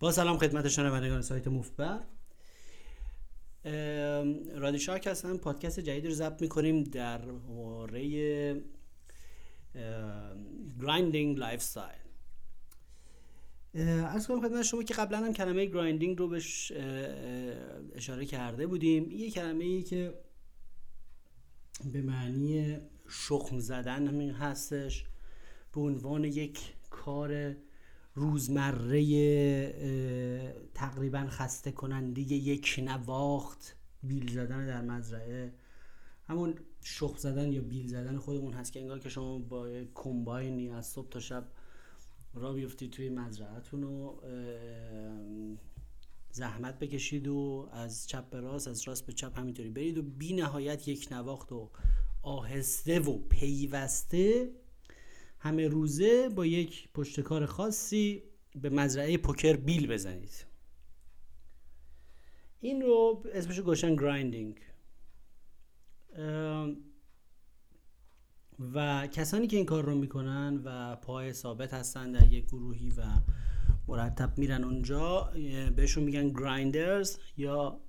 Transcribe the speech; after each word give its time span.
با 0.00 0.12
سلام 0.12 0.38
خدمت 0.38 0.68
شنوندگان 0.68 1.22
سایت 1.22 1.48
موفبر 1.48 2.00
رادی 4.54 4.78
شارک 4.78 5.06
هستم. 5.06 5.36
پادکست 5.36 5.80
جدید 5.80 6.06
رو 6.06 6.12
ضبط 6.12 6.42
می‌کنیم 6.42 6.84
در 6.84 7.18
باره 7.18 8.62
grinding 10.80 11.38
lifestyle 11.38 11.98
عرض 14.06 14.26
کنم 14.26 14.40
خدمت 14.40 14.62
شما 14.62 14.82
که 14.82 14.94
قبلا 14.94 15.18
هم 15.18 15.32
کلمه 15.32 15.66
grinding 15.66 16.18
رو 16.18 16.28
بهش 16.28 16.72
اشاره 17.92 18.26
کرده 18.26 18.66
بودیم. 18.66 19.10
یه 19.10 19.30
کلمه 19.30 19.64
ای 19.64 19.82
که 19.82 20.14
به 21.92 22.02
معنی 22.02 22.78
شخم 23.08 23.58
زدن 23.58 24.30
هستش 24.30 25.04
به 25.74 25.80
عنوان 25.80 26.24
یک 26.24 26.60
کار 26.90 27.56
روزمره 28.18 29.02
تقریبا 30.74 31.26
خسته 31.28 31.72
کننده 31.72 32.20
یک 32.20 32.80
نواخت 32.84 33.76
بیل 34.02 34.32
زدن 34.32 34.66
در 34.66 34.82
مزرعه. 34.82 35.52
همون 36.28 36.54
شخم 36.80 37.16
زدن 37.16 37.52
یا 37.52 37.62
بیل 37.62 37.86
زدن 37.86 38.16
خودمون 38.16 38.52
هست 38.52 38.72
که 38.72 38.80
انگار 38.80 38.98
که 38.98 39.08
شما 39.08 39.38
با 39.38 39.84
کمباینی 39.94 40.70
از 40.70 40.86
صبح 40.86 41.08
تا 41.08 41.20
شب 41.20 41.48
را 42.34 42.52
بیفتید 42.52 42.90
توی 42.90 43.08
مزرعهتون 43.08 43.84
و 43.84 44.20
زحمت 46.30 46.78
بکشید 46.78 47.28
و 47.28 47.68
از 47.72 48.06
چپ 48.06 48.30
به 48.30 48.40
راست 48.40 48.68
از 48.68 48.88
راست 48.88 49.06
به 49.06 49.12
چپ 49.12 49.38
همینطوری 49.38 49.70
برید 49.70 49.98
و 49.98 50.02
بی 50.02 50.32
نهایت 50.34 50.88
یک 50.88 51.08
نواخت 51.10 51.52
و 51.52 51.70
آهسته 52.22 53.00
و 53.00 53.18
پیوسته 53.18 54.50
همه 55.40 55.68
روزه 55.68 56.28
با 56.28 56.46
یک 56.46 56.88
پشتکار 56.94 57.46
خاصی 57.46 58.22
به 58.54 58.70
مزرعه 58.70 59.18
پوکر 59.18 59.56
بیل 59.56 59.86
بزنید. 59.86 60.46
این 62.60 62.82
رو 62.82 63.24
اسمشو 63.32 63.62
گذاشتن 63.62 63.96
grinding. 63.96 64.60
و 68.74 69.06
کسانی 69.06 69.46
که 69.46 69.56
این 69.56 69.66
کار 69.66 69.84
رو 69.84 69.94
می‌کنن 69.94 70.60
و 70.64 70.96
پای 70.96 71.32
ثابت 71.32 71.74
هستن 71.74 72.12
در 72.12 72.32
یک 72.32 72.46
گروهی 72.46 72.88
و 72.88 73.04
مرتب 73.88 74.38
میرن 74.38 74.64
اونجا 74.64 75.32
بهشون 75.76 76.04
میگن 76.04 76.28
grinders 76.28 77.18
یا 77.36 77.80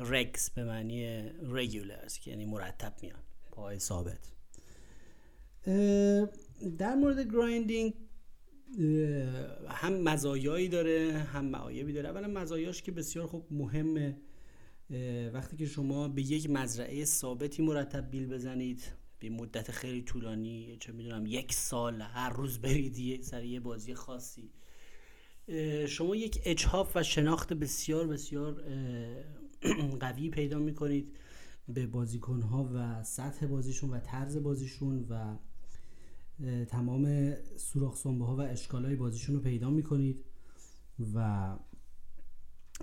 رگز 0.00 0.50
به 0.50 0.64
معنی 0.64 1.30
رگولرز 1.42 2.18
یعنی 2.26 2.44
مرتب 2.44 2.94
میان 3.02 3.20
پای 3.52 3.78
ثابت. 3.78 4.32
در 6.78 6.94
مورد 6.94 7.32
گرایندینگ 7.32 7.94
هم 9.68 9.92
مزایایی 10.02 10.68
داره 10.68 11.26
هم 11.32 11.44
معایبی 11.44 11.92
داره. 11.92 12.08
اولا 12.08 12.28
مزایاش 12.28 12.82
که 12.82 12.92
بسیار 12.92 13.26
خوب 13.26 13.46
مهمه. 13.50 14.16
وقتی 15.32 15.56
که 15.56 15.66
شما 15.66 16.08
به 16.08 16.22
یک 16.22 16.50
مزرعه 16.50 17.04
ثابتی 17.04 17.62
مرتب 17.62 18.10
بیل 18.10 18.26
بزنید 18.26 18.82
به 19.18 19.30
مدت 19.30 19.70
خیلی 19.70 20.02
طولانی 20.02 20.76
چه 20.80 20.92
می‌دونم 20.92 21.26
یک 21.26 21.52
سال 21.52 22.00
هر 22.02 22.30
روز 22.30 22.58
برید 22.58 23.22
سر 23.22 23.44
یه 23.44 23.60
بازی 23.60 23.94
خاصی. 23.94 24.50
شما 25.88 26.16
یک 26.16 26.40
اجهاف 26.44 26.96
و 26.96 27.02
شناخت 27.02 27.52
بسیار 27.52 28.06
بسیار 28.06 28.62
قوی 30.00 30.30
پیدا 30.30 30.58
می‌کنید 30.58 31.16
به 31.68 31.86
بازیکنها 31.86 32.70
و 32.74 33.02
سطح 33.02 33.46
بازیشون 33.46 33.90
و 33.90 34.00
طرز 34.00 34.36
بازیشون 34.36 35.06
و 35.08 35.36
تمام 36.68 37.34
سوراخ 37.56 37.96
سنبه 37.96 38.24
ها 38.24 38.36
و 38.36 38.40
اشکال 38.40 38.84
های 38.84 38.96
بازیشون 38.96 39.34
رو 39.34 39.40
پیدا 39.40 39.70
می‌کنید 39.70 40.24
و 41.14 41.56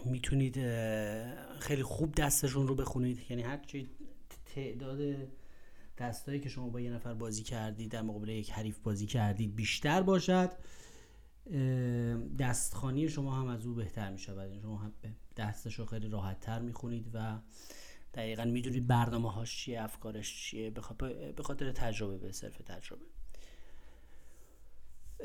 می‌تونید 0.05 0.55
خیلی 1.59 1.83
خوب 1.83 2.15
دستشون 2.15 2.67
رو 2.67 2.75
بخونید. 2.75 3.19
یعنی 3.29 3.41
هرچی 3.41 3.89
تعداد 4.45 5.27
دستایی 5.97 6.39
که 6.39 6.49
شما 6.49 6.69
با 6.69 6.81
یه 6.81 6.91
نفر 6.91 7.13
بازی 7.13 7.43
کردید 7.43 7.91
در 7.91 8.01
مقابل 8.01 8.29
یک 8.29 8.51
حریف 8.51 8.79
بازی 8.79 9.05
کردید 9.05 9.55
بیشتر 9.55 10.01
باشد 10.01 10.51
دستخانی 12.39 13.09
شما 13.09 13.35
هم 13.35 13.47
از 13.47 13.65
او 13.65 13.73
بهتر 13.73 14.11
می 14.11 14.19
شود 14.19 14.49
یعنی 14.49 14.61
شما 14.61 14.77
هم 14.77 14.93
دستش 15.37 15.79
رو 15.79 15.85
خیلی 15.85 16.09
راحت 16.09 16.39
تر 16.39 16.59
می 16.59 16.73
خونید 16.73 17.09
و 17.13 17.39
دقیقا 18.13 18.45
می‌دونید 18.45 18.87
برنامه 18.87 19.31
هاش 19.31 19.57
چیه 19.57 19.83
افکارش 19.83 20.43
چیه 20.43 20.69
به 21.35 21.43
خاطر 21.43 21.71
تجربه 21.71 22.17
به 22.17 22.31
صرف 22.31 22.57
تجربه. 22.57 23.05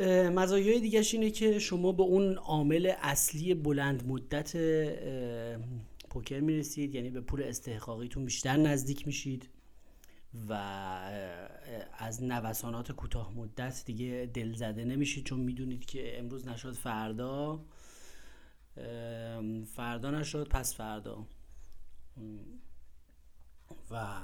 مزایای 0.06 0.81
دیگهش 0.81 1.14
اینه 1.14 1.31
که 1.31 1.59
شما 1.59 1.92
به 1.92 2.03
اون 2.03 2.34
عامل 2.34 2.92
اصلی 3.00 3.54
بلند 3.54 4.06
مدت 4.06 4.56
پوکر 6.10 6.41
می‌رسید 6.41 6.94
یعنی 6.94 7.10
به 7.10 7.20
پول 7.20 7.42
استحقاقیتون 7.42 8.25
بیشتر 8.25 8.56
نزدیک 8.56 9.06
میشید 9.06 9.48
و 10.48 10.53
از 11.98 12.22
نوسانات 12.22 12.92
کوتاه 12.92 13.32
مدت 13.37 13.82
دیگه 13.84 14.31
دل 14.34 14.53
زده 14.54 14.84
نمیشید 14.84 15.25
چون 15.25 15.41
می‌دونید 15.41 15.84
که 15.84 16.19
امروز 16.19 16.48
نشد 16.48 16.72
فردا. 16.72 17.64
فردا 19.76 20.10
نشد 20.10 20.48
پس 20.48 20.75
فردا. 20.75 21.26
و 23.91 24.20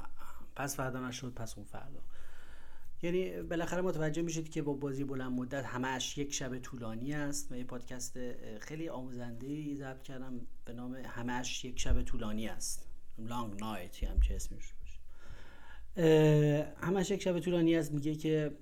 پس 0.56 0.76
فردا 0.76 1.08
نشد 1.08 1.32
پس 1.34 1.58
اون 1.58 1.66
فردا. 1.66 2.00
یعنی 3.04 3.42
بالاخره 3.42 3.82
متوجه 3.82 4.22
میشید 4.22 4.48
که 4.48 4.62
با 4.62 4.72
بازی 4.72 5.04
بلند 5.04 5.32
مدت 5.32 5.64
همش 5.64 6.18
یک 6.18 6.34
شب 6.34 6.58
طولانی 6.58 7.14
است 7.14 7.52
و 7.52 7.56
یه 7.56 7.64
پادکست 7.64 8.18
خیلی 8.60 8.88
آموزنده 8.88 9.46
ای 9.46 9.76
ضبط 9.76 10.02
کردم 10.02 10.40
به 10.64 10.72
نام 10.72 10.94
همش 10.94 11.64
یک 11.64 11.80
شب 11.80 12.02
طولانی 12.02 12.48
است. 12.48 12.86
لانگ 13.18 13.60
نایت 13.60 14.04
هم 14.04 14.20
چه 14.20 14.34
اسمش 14.34 14.72
همش 16.80 17.10
یک 17.10 17.22
شب 17.22 17.38
طولانی 17.38 17.76
است. 17.76 17.92
میگه 17.92 18.14
که 18.14 18.56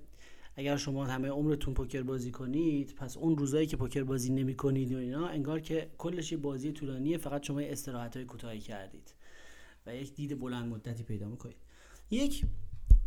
اگر 0.55 0.77
شما 0.77 1.05
همه 1.05 1.27
عمرتون 1.27 1.73
پوکر 1.73 2.01
بازی 2.01 2.31
کنید 2.31 2.95
پس 2.95 3.17
اون 3.17 3.37
روزایی 3.37 3.67
که 3.67 3.77
پوکر 3.77 4.03
بازی 4.03 4.33
نمی 4.33 4.55
کنید 4.55 4.93
و 4.93 4.97
اینا 4.97 5.27
انگار 5.27 5.59
که 5.59 5.89
کلش 5.97 6.33
بازی 6.33 6.71
طولانیه 6.71 7.17
فقط 7.17 7.43
شما 7.43 7.59
استراحت 7.59 8.15
های 8.15 8.25
کوتاهی 8.25 8.59
کردید 8.59 9.13
و 9.85 9.95
یک 9.95 10.15
دید 10.15 10.39
بلند 10.39 10.71
مدتی 10.71 11.03
پیدا 11.03 11.27
می‌کنید. 11.27 11.57
یک 12.11 12.45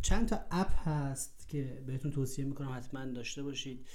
چند 0.01 0.27
تا 0.27 0.39
اپ 0.51 0.71
هست 0.87 1.47
که 1.47 1.83
بهتون 1.85 2.11
توصیه 2.11 2.45
می‌کنم 2.45 2.71
حتما 2.77 3.05
داشته 3.05 3.43
باشید. 3.43 3.87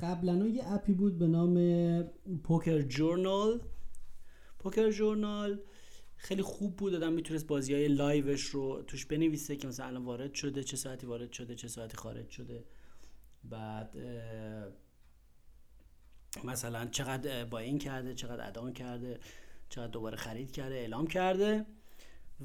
قبلا 0.00 0.46
یه 0.46 0.72
اپی 0.72 0.92
بود 0.92 1.18
به 1.18 1.26
نام 1.26 1.54
پوکر 2.42 2.82
جورنال. 2.82 3.60
پوکر 4.58 4.90
جورنال 4.90 5.60
خیلی 6.16 6.42
خوب 6.42 6.76
بود. 6.76 6.94
آدم 6.94 7.12
می‌تونست 7.12 7.46
بازی 7.46 7.74
های 7.74 7.88
لایوش 7.88 8.42
رو 8.42 8.82
توش 8.82 9.06
بنویسه 9.06 9.56
که 9.56 9.68
مثلا 9.68 9.86
الان 9.86 10.04
وارد 10.04 10.34
شده 10.34 10.64
چه 10.64 10.76
ساعتی 10.76 11.06
وارد 11.06 11.32
شده 11.32 11.54
چه 11.54 11.68
ساعتی 11.68 11.96
خارج 11.96 12.30
شده. 12.30 12.64
بعد 13.44 13.96
مثلا 16.44 16.86
چقدر 16.86 17.44
با 17.44 17.58
این 17.58 17.78
کرده 17.78 18.14
چقدر 18.14 18.48
ادان 18.48 18.72
کرده 18.72 19.20
چقدر 19.68 19.90
دوباره 19.90 20.16
خرید 20.16 20.50
کرده 20.50 20.74
اعلام 20.74 21.06
کرده. 21.06 21.66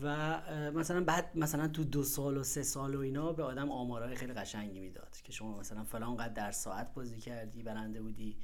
و 0.01 0.41
مثلا 0.71 1.03
بعد 1.03 1.37
مثلا 1.37 1.67
تو 1.67 1.83
دو 1.83 2.03
سال 2.03 2.37
و 2.37 2.43
سه 2.43 2.63
سال 2.63 2.95
و 2.95 2.99
اینا 2.99 3.33
به 3.33 3.43
آدم 3.43 3.71
آمارهای 3.71 4.15
خیلی 4.15 4.33
قشنگی 4.33 4.79
می‌داد 4.79 5.17
که 5.23 5.31
شما 5.31 5.59
مثلا 5.59 5.83
فلان 5.83 6.17
قد 6.17 6.33
در 6.33 6.51
ساعت 6.51 6.93
بازی 6.93 7.17
کردی 7.17 7.63
برنده 7.63 8.01
بودی 8.01 8.37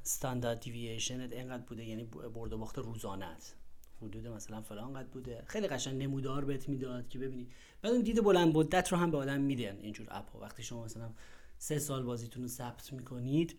استاندارد 0.00 0.60
دیوییشنت 0.60 1.32
اینقدر 1.32 1.62
بوده 1.62 1.84
یعنی 1.84 2.04
برد 2.04 2.52
و 2.52 2.58
باخت 2.58 2.78
روزانت 2.78 3.54
حدود 4.02 4.26
مثلا 4.26 4.62
فلان 4.62 4.92
قد 4.92 5.06
بوده. 5.06 5.42
خیلی 5.46 5.68
قشنگ 5.68 6.02
نمودار 6.02 6.44
بهت 6.44 6.68
می‌داد 6.68 7.08
که 7.08 7.18
ببینی. 7.18 7.48
بعد 7.82 7.92
اون 7.92 8.02
دید 8.02 8.24
بلند 8.24 8.56
مدت 8.56 8.92
رو 8.92 8.98
هم 8.98 9.10
به 9.10 9.16
آدم 9.16 9.40
میدن 9.40 9.78
اینجور 9.80 10.06
اپ 10.10 10.30
ها. 10.30 10.40
وقتی 10.40 10.62
شما 10.62 10.84
مثلا 10.84 11.10
سه 11.58 11.78
سال 11.78 12.02
بازیتون 12.02 12.42
رو 12.42 12.48
ثبت 12.48 12.92
می‌کنید 12.92 13.58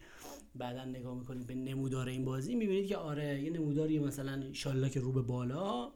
بعدا 0.55 0.85
نگاه 0.85 1.15
می‌کنید 1.15 1.47
به 1.47 1.55
نمودار 1.55 2.07
این 2.07 2.25
بازی 2.25 2.55
می‌بینید 2.55 2.87
که 2.87 2.97
آره 2.97 3.41
یه 3.41 3.49
نموداری 3.49 3.99
مثلا 3.99 4.31
انشالله 4.31 4.89
که 4.89 4.99
رو 4.99 5.11
به 5.11 5.21
بالا 5.21 5.91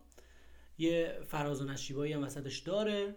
یه 0.78 1.20
فراز 1.28 1.62
و 1.62 1.66
نشیبایی 1.66 2.14
هم 2.14 2.24
وسطش 2.24 2.60
داره. 2.60 3.16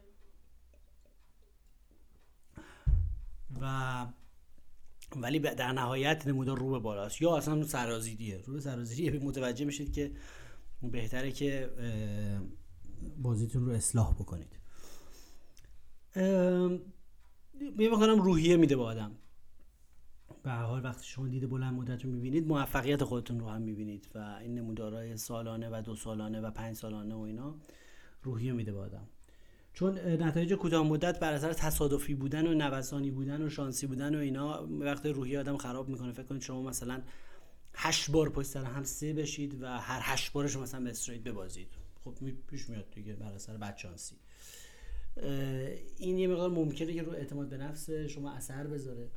و 3.60 4.06
ولی 5.16 5.38
در 5.38 5.72
نهایت 5.72 6.26
نمودار 6.26 6.58
رو 6.58 6.70
به 6.70 6.78
بالاست. 6.78 7.22
یا 7.22 7.36
اصلا 7.36 7.64
سرازیریه. 7.64 8.42
رو 8.46 8.52
به 8.52 8.60
سرازیریه. 8.60 9.24
متوجه 9.24 9.64
میشید 9.64 9.92
که 9.92 10.12
بهتره 10.82 11.32
که 11.32 11.70
بازیتون 13.16 13.66
رو 13.66 13.72
اصلاح 13.72 14.14
بکنید. 14.14 14.56
کنم 17.98 18.22
روحیه 18.22 18.56
میده 18.56 18.76
به 18.76 18.82
آدم. 18.82 19.16
به 20.42 20.50
حال 20.50 20.84
وقتی 20.84 21.06
شما 21.06 21.28
دید 21.28 21.50
بلند 21.50 21.74
مدت 21.74 22.04
رو 22.04 22.10
می‌بینید 22.10 22.46
موفقیت 22.46 23.04
خودتون 23.04 23.40
رو 23.40 23.48
هم 23.48 23.62
می‌بینید 23.62 24.08
و 24.14 24.18
این 24.40 24.54
نمودارهای 24.54 25.16
سالانه 25.16 25.68
و 25.68 25.82
دو 25.84 25.96
سالانه 25.96 26.40
و 26.40 26.50
پنج 26.50 26.76
سالانه 26.76 27.14
و 27.14 27.20
اینا 27.20 27.54
روحیه 28.22 28.52
میده 28.52 28.72
به 28.72 28.78
آدم. 28.78 29.08
چون 29.72 29.98
نتایج 29.98 30.54
کوتاه 30.54 30.86
مدت 30.86 31.20
بر 31.20 31.32
اثر 31.32 31.52
تصادفی 31.52 32.14
بودن 32.14 32.46
و 32.46 32.54
نوسانی 32.54 33.10
بودن 33.10 33.42
و 33.42 33.48
شانسی 33.48 33.86
بودن 33.86 34.14
و 34.14 34.18
اینا 34.18 34.68
وقت 34.70 35.06
روحی 35.06 35.36
آدم 35.36 35.56
خراب 35.56 35.88
می‌کنه. 35.88 36.12
فکر 36.12 36.22
کنید 36.26 36.42
شما 36.42 36.62
مثلا 36.62 37.02
هشت 37.74 38.10
بار 38.10 38.30
پشت 38.30 38.46
سر 38.46 38.64
هم 38.64 38.84
سه 38.84 39.12
بشید 39.12 39.62
و 39.62 39.66
هر 39.66 40.00
هشت 40.02 40.32
بارش 40.32 40.56
مثلا 40.56 40.80
به 40.80 40.90
استریت 40.90 41.22
ببازید. 41.22 41.68
خب 42.04 42.14
پیش 42.46 42.68
میاد 42.68 42.90
دیگه 42.90 43.14
بر 43.14 43.32
اثر 43.32 43.56
بدشانسی 43.56 44.16
این 45.96 46.18
یه 46.18 46.28
مقدار 46.28 46.50
ممکنه 46.50 46.94
که 46.94 47.02
رو 47.02 47.12
اعتماد 47.12 47.48
به 47.48 47.56
نفس 47.56 47.90
شما 47.90 48.32
اثر 48.32 48.66
بذاره. 48.66 49.10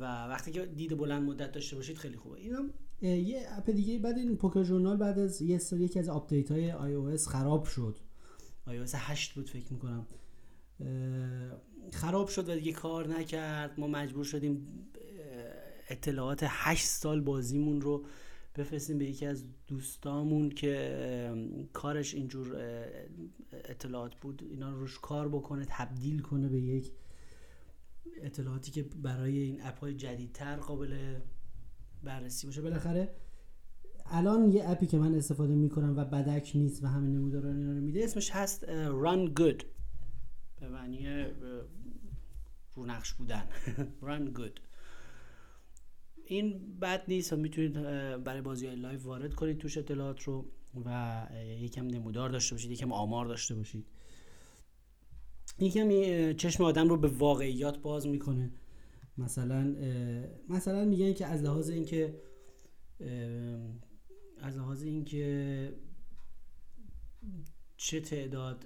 و 0.00 0.04
وقتی 0.26 0.50
که 0.50 0.66
دید 0.66 0.98
بلند 0.98 1.22
مدت 1.22 1.52
داشته 1.52 1.76
باشید 1.76 1.96
خیلی 1.96 2.16
خوبه. 2.16 2.38
اینا 2.38 2.64
یه 3.02 3.46
app 3.50 3.70
دیگه 3.70 3.98
بعد 3.98 4.18
این 4.18 4.36
Poker 4.36 4.62
Journal 4.62 4.96
بعد 4.96 5.18
از 5.18 5.42
یه 5.42 5.58
سری 5.58 5.84
یکی 5.84 5.98
از 5.98 6.08
آپدیت 6.08 6.50
های 6.50 6.72
iOS 6.72 7.28
خراب 7.28 7.64
شد. 7.64 7.98
iOS 8.66 8.94
8 8.96 9.34
بود 9.34 9.50
فکر 9.50 9.72
می‌کنم. 9.72 10.06
خراب 11.92 12.28
شد 12.28 12.48
و 12.48 12.54
دیگه 12.54 12.72
کار 12.72 13.08
نکرد. 13.08 13.80
ما 13.80 13.86
مجبور 13.86 14.24
شدیم 14.24 14.66
اطلاعات 15.88 16.40
8 16.48 16.86
سال 16.86 17.20
بازیمون 17.20 17.80
رو 17.80 18.04
بفرستیم 18.56 18.98
به 18.98 19.04
یکی 19.04 19.26
از 19.26 19.44
دوستامون 19.66 20.50
که 20.50 21.66
کارش 21.72 22.14
اینجور 22.14 22.56
اطلاعات 23.52 24.14
بود. 24.14 24.42
اینا 24.50 24.70
رو 24.70 24.80
روش 24.80 24.98
کار 24.98 25.28
بکنه 25.28 25.66
تبدیل 25.68 26.22
کنه 26.22 26.48
به 26.48 26.60
یک 26.60 26.92
اطلاعاتی 28.22 28.70
که 28.70 28.82
برای 28.82 29.38
این 29.38 29.62
app 29.62 29.78
های 29.78 29.94
جدیدتر 29.94 30.56
قابل 30.56 31.18
بررسی 32.02 32.46
باشه. 32.46 32.62
بالاخره 32.62 33.14
الان 34.06 34.52
یه 34.52 34.70
app 34.70 34.82
ی 34.82 34.86
که 34.86 34.98
من 34.98 35.14
استفاده 35.14 35.54
می‌کنم 35.54 35.96
و 35.96 36.04
بدک 36.04 36.52
نیست 36.54 36.84
و 36.84 36.86
همین 36.86 37.12
نمودارا 37.12 37.49
و 37.49 37.56
اینا 37.56 37.72
رو 37.72 37.80
میده 37.80 38.04
اسمش 38.04 38.30
هست 38.30 38.66
run 38.86 39.30
good. 39.40 39.64
به 40.60 40.68
معنی 40.68 41.26
رو 42.74 42.87
نقش 42.87 43.12
بودن. 43.12 43.42
Run 44.06 44.38
good. 44.38 44.60
این 46.24 46.78
بد 46.80 47.02
نیست 47.08 47.32
و 47.32 47.36
می‌تونید 47.36 47.72
برای 48.24 48.40
بازی 48.40 48.66
های 48.66 48.76
live 48.76 49.02
وارد 49.02 49.34
کنید 49.34 49.58
توش 49.58 49.78
اطلاعات 49.78 50.22
رو 50.22 50.46
و 50.84 51.26
یکم 51.58 51.86
نمودار 51.86 52.30
داشته 52.30 52.54
باشید 52.54 52.70
یکم 52.70 52.92
آمار 52.92 53.26
داشته 53.26 53.54
باشید. 53.54 53.86
یکم 55.58 55.88
چشم 56.32 56.64
آدم 56.64 56.88
رو 56.88 56.96
به 56.96 57.08
واقعیات 57.08 57.78
باز 57.78 58.06
می‌کنه. 58.06 58.50
مثلا 59.18 59.76
مثلا 60.48 60.84
میگن 60.84 61.12
که 61.12 61.26
از 61.26 61.42
لحاظ 61.42 61.70
اینکه 61.70 62.20
از 64.38 64.56
لحاظ 64.56 64.82
اینکه 64.82 65.72
چه 67.76 68.00
تعداد 68.00 68.64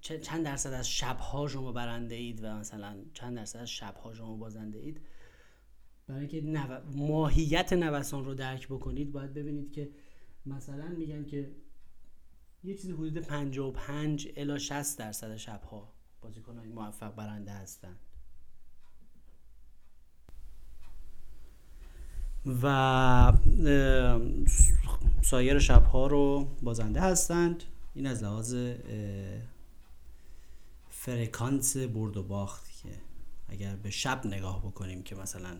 چند 0.00 0.44
درصد 0.44 0.72
از 0.72 0.88
شبها 0.88 1.48
شما 1.48 1.72
برنده 1.72 2.14
اید 2.14 2.44
و 2.44 2.46
مثلا 2.46 2.96
چند 3.12 3.36
درصد 3.36 3.58
از 3.58 3.70
شبها 3.70 4.14
شما 4.14 4.36
بازنده 4.36 4.78
اید 4.78 5.00
برای 6.06 6.20
اینکه 6.20 6.40
نو... 6.40 6.80
ماهیت 6.96 7.72
نوسان 7.72 8.24
رو 8.24 8.34
درک 8.34 8.68
بکنید 8.68 9.12
باید 9.12 9.34
ببینید 9.34 9.72
که 9.72 9.90
مثلا 10.46 10.88
میگن 10.88 11.24
که 11.24 11.50
یه 12.64 12.74
چیزی 12.74 12.92
حدود 12.92 13.18
55 13.18 14.28
الا 14.36 14.58
60 14.58 14.98
درصد 14.98 15.36
شبها 15.36 15.92
بازیکنان 16.20 16.68
موفق 16.68 17.14
برنده 17.14 17.52
هستند 17.52 17.98
و 22.62 23.32
سایر 25.22 25.58
شبها 25.58 26.06
رو 26.06 26.56
بازنده 26.62 27.00
هستند. 27.00 27.64
این 27.94 28.06
از 28.06 28.22
لحاظ 28.22 28.56
فرکانس 30.90 31.76
برد 31.76 32.16
و 32.16 32.22
باخت 32.22 32.82
که 32.82 32.88
اگر 33.48 33.76
به 33.76 33.90
شب 33.90 34.26
نگاه 34.26 34.66
بکنیم 34.66 35.02
که 35.02 35.14
مثلا 35.14 35.56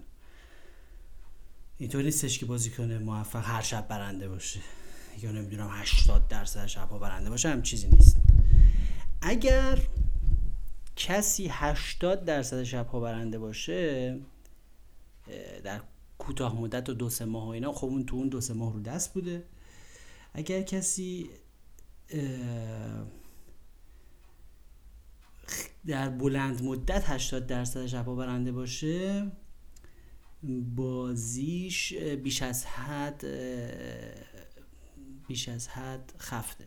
اینطور 1.78 2.02
نیستش 2.02 2.38
که 2.38 2.46
بازی 2.46 2.70
کنه 2.70 2.98
موفق 2.98 3.44
هر 3.44 3.62
شب 3.62 3.88
برنده 3.88 4.28
باشه. 4.28 4.60
یا 5.22 5.32
نمی‌دونم 5.32 5.68
80 5.72 6.28
درصد 6.28 6.66
شبها 6.66 6.98
برنده 6.98 7.30
باشه 7.30 7.48
هم 7.48 7.62
چیزی 7.62 7.88
نیست. 7.88 8.16
اگر 9.22 9.78
کسی 10.96 11.48
80 11.50 12.24
درصد 12.24 12.62
شبها 12.62 13.00
برنده 13.00 13.38
باشه 13.38 14.18
در 15.64 15.80
کوتاه 16.18 16.60
مدت 16.60 16.88
و 16.88 16.94
دو 16.94 17.10
سه 17.10 17.24
ماه 17.24 17.46
و 17.46 17.48
اینا 17.48 17.72
خب 17.72 17.86
اون 17.86 18.06
تو 18.06 18.16
اون 18.16 18.28
دو 18.28 18.40
سه 18.40 18.54
ماه 18.54 18.72
رو 18.72 18.80
دست 18.80 19.14
بوده. 19.14 19.44
اگر 20.34 20.62
کسی 20.62 21.30
در 25.86 26.08
بلند 26.08 26.62
مدت 26.62 27.10
80 27.10 27.46
درصد 27.46 27.86
شبها 27.86 28.14
برنده 28.14 28.52
باشه 28.52 29.26
بازیش 30.76 31.92
بیش 31.94 32.42
از 32.42 32.66
حد 32.66 33.24
بیش 35.30 35.48
از 35.48 35.68
حد 35.68 36.12
خفته. 36.18 36.64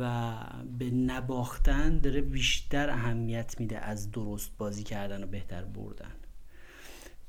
و 0.00 0.36
به 0.78 0.90
نباختن 0.90 1.98
داره 1.98 2.20
بیشتر 2.20 2.90
اهمیت 2.90 3.60
میده 3.60 3.78
از 3.78 4.10
درست 4.10 4.50
بازی 4.58 4.84
کردن 4.84 5.24
و 5.24 5.26
بهتر 5.26 5.64
بردن. 5.64 6.12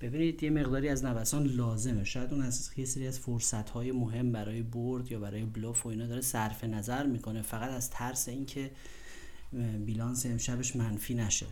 ببینید 0.02 0.44
یه 0.44 0.50
مقداری 0.50 0.90
از 0.90 1.06
نوسان 1.06 1.48
لازمه. 1.48 2.04
شاید 2.04 2.34
اون 2.34 2.42
از 2.42 2.72
یه 2.78 2.86
سری 2.86 3.08
از 3.08 3.20
فرصت 3.20 3.70
های 3.70 3.92
مهم 3.92 4.32
برای 4.32 4.62
برد 4.62 5.12
یا 5.12 5.20
برای 5.20 5.44
بلوف 5.46 5.86
و 5.86 5.90
اینا 5.90 6.08
داره 6.08 6.22
صرف 6.22 6.64
نظر 6.64 7.06
می‌کنه. 7.06 7.42
فقط 7.42 7.70
از 7.70 7.90
ترس 7.90 8.30
اینکه 8.30 8.72
بیلانس 9.86 10.26
امشبش 10.26 10.76
منفی 10.76 11.16
نشه. 11.16 11.46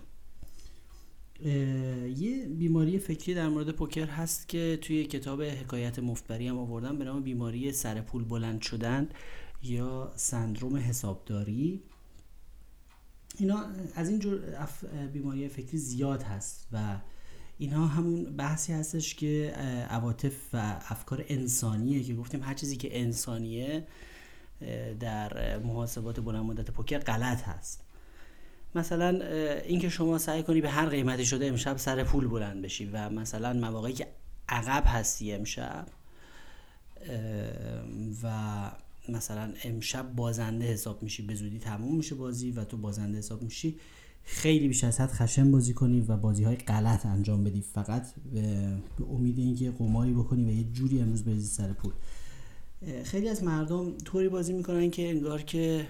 یه 2.16 2.48
بیماری 2.58 3.00
فکری 3.00 3.34
در 3.34 3.50
مورد 3.50 3.72
پوکر 3.72 4.06
هست 4.06 4.48
که 4.48 4.80
توی 4.82 5.06
کتاب 5.06 5.42
حکایت 5.42 6.00
مفتبری 6.00 6.48
هم 6.48 6.58
آوردن 6.58 6.98
به 6.98 7.06
نام 7.06 7.24
بیماری 7.24 7.72
سر 7.72 8.02
پول 8.02 8.24
بلند 8.24 8.62
شدن 8.62 9.10
یا 9.64 10.14
سندروم 10.16 10.76
حسابداری. 10.76 11.82
اینا 13.40 13.66
از 13.96 14.10
این 14.10 14.20
جور 14.20 14.40
بیماری 15.14 15.48
فکری 15.48 15.78
زیاد 15.78 16.24
هست 16.24 16.68
و 16.72 16.98
اینها 17.58 17.88
همون 17.88 18.24
بحثی 18.24 18.74
هستش 18.74 19.16
که 19.16 19.52
عواطف 19.90 20.36
و 20.54 20.82
افکار 20.90 21.26
انسانیه 21.28 22.04
که 22.04 22.14
گفتیم 22.16 22.44
هر 22.44 22.54
چیزی 22.54 22.78
که 22.78 23.02
انسانیه 23.02 23.88
در 25.00 25.58
محاسبات 25.60 26.20
بلند 26.20 26.46
مدت 26.46 26.72
پوکر 26.72 27.00
غلط 27.00 27.44
هست. 27.44 27.87
مثلا 28.76 29.26
اینکه 29.66 29.90
شما 29.90 30.18
سعی 30.18 30.44
کنی 30.44 30.62
به 30.62 30.70
هر 30.70 30.86
قیمتی 30.86 31.26
شده 31.26 31.46
امشب 31.46 31.78
سر 31.78 32.04
پول 32.04 32.28
بلند 32.28 32.62
بشی 32.62 32.86
و 32.86 33.10
مثلا 33.10 33.54
مواقعی 33.54 33.94
که 33.94 34.08
عقب 34.50 34.84
هستی 34.86 35.34
امشب 35.34 35.88
و 38.24 38.72
مثلا 39.10 39.54
امشب 39.64 40.16
بازنده 40.16 40.66
حساب 40.66 41.04
میشی 41.04 41.22
به 41.22 41.36
زودی 41.36 41.60
تموم 41.60 41.98
میشه 41.98 42.16
بازی 42.16 42.52
و 42.52 42.64
تو 42.64 42.78
بازنده 42.78 43.18
حساب 43.18 43.42
میشی 43.42 43.76
خیلی 44.24 44.68
بیش 44.68 44.84
از 44.84 45.02
حد 45.02 45.12
خشن 45.12 45.52
بازی 45.52 45.74
کنی 45.74 46.02
و 46.02 46.18
بازی 46.18 46.44
های 46.44 46.56
غلط 46.56 47.06
انجام 47.06 47.44
بدی. 47.44 47.62
فقط 47.62 48.08
به 48.34 49.04
امید 49.10 49.38
اینکه 49.38 49.72
قماری 49.72 50.14
بکنی 50.14 50.46
و 50.46 50.50
یه 50.50 50.64
جوری 50.64 51.02
امروز 51.02 51.24
بریزی 51.24 51.48
سر 51.48 51.74
پول. 51.74 51.92
خیلی 53.04 53.30
از 53.30 53.44
مردم 53.44 53.98
طوری 53.98 54.30
بازی 54.30 54.54
می‌کنن 54.54 54.90
که 54.90 55.10
انگار 55.10 55.42
که 55.42 55.88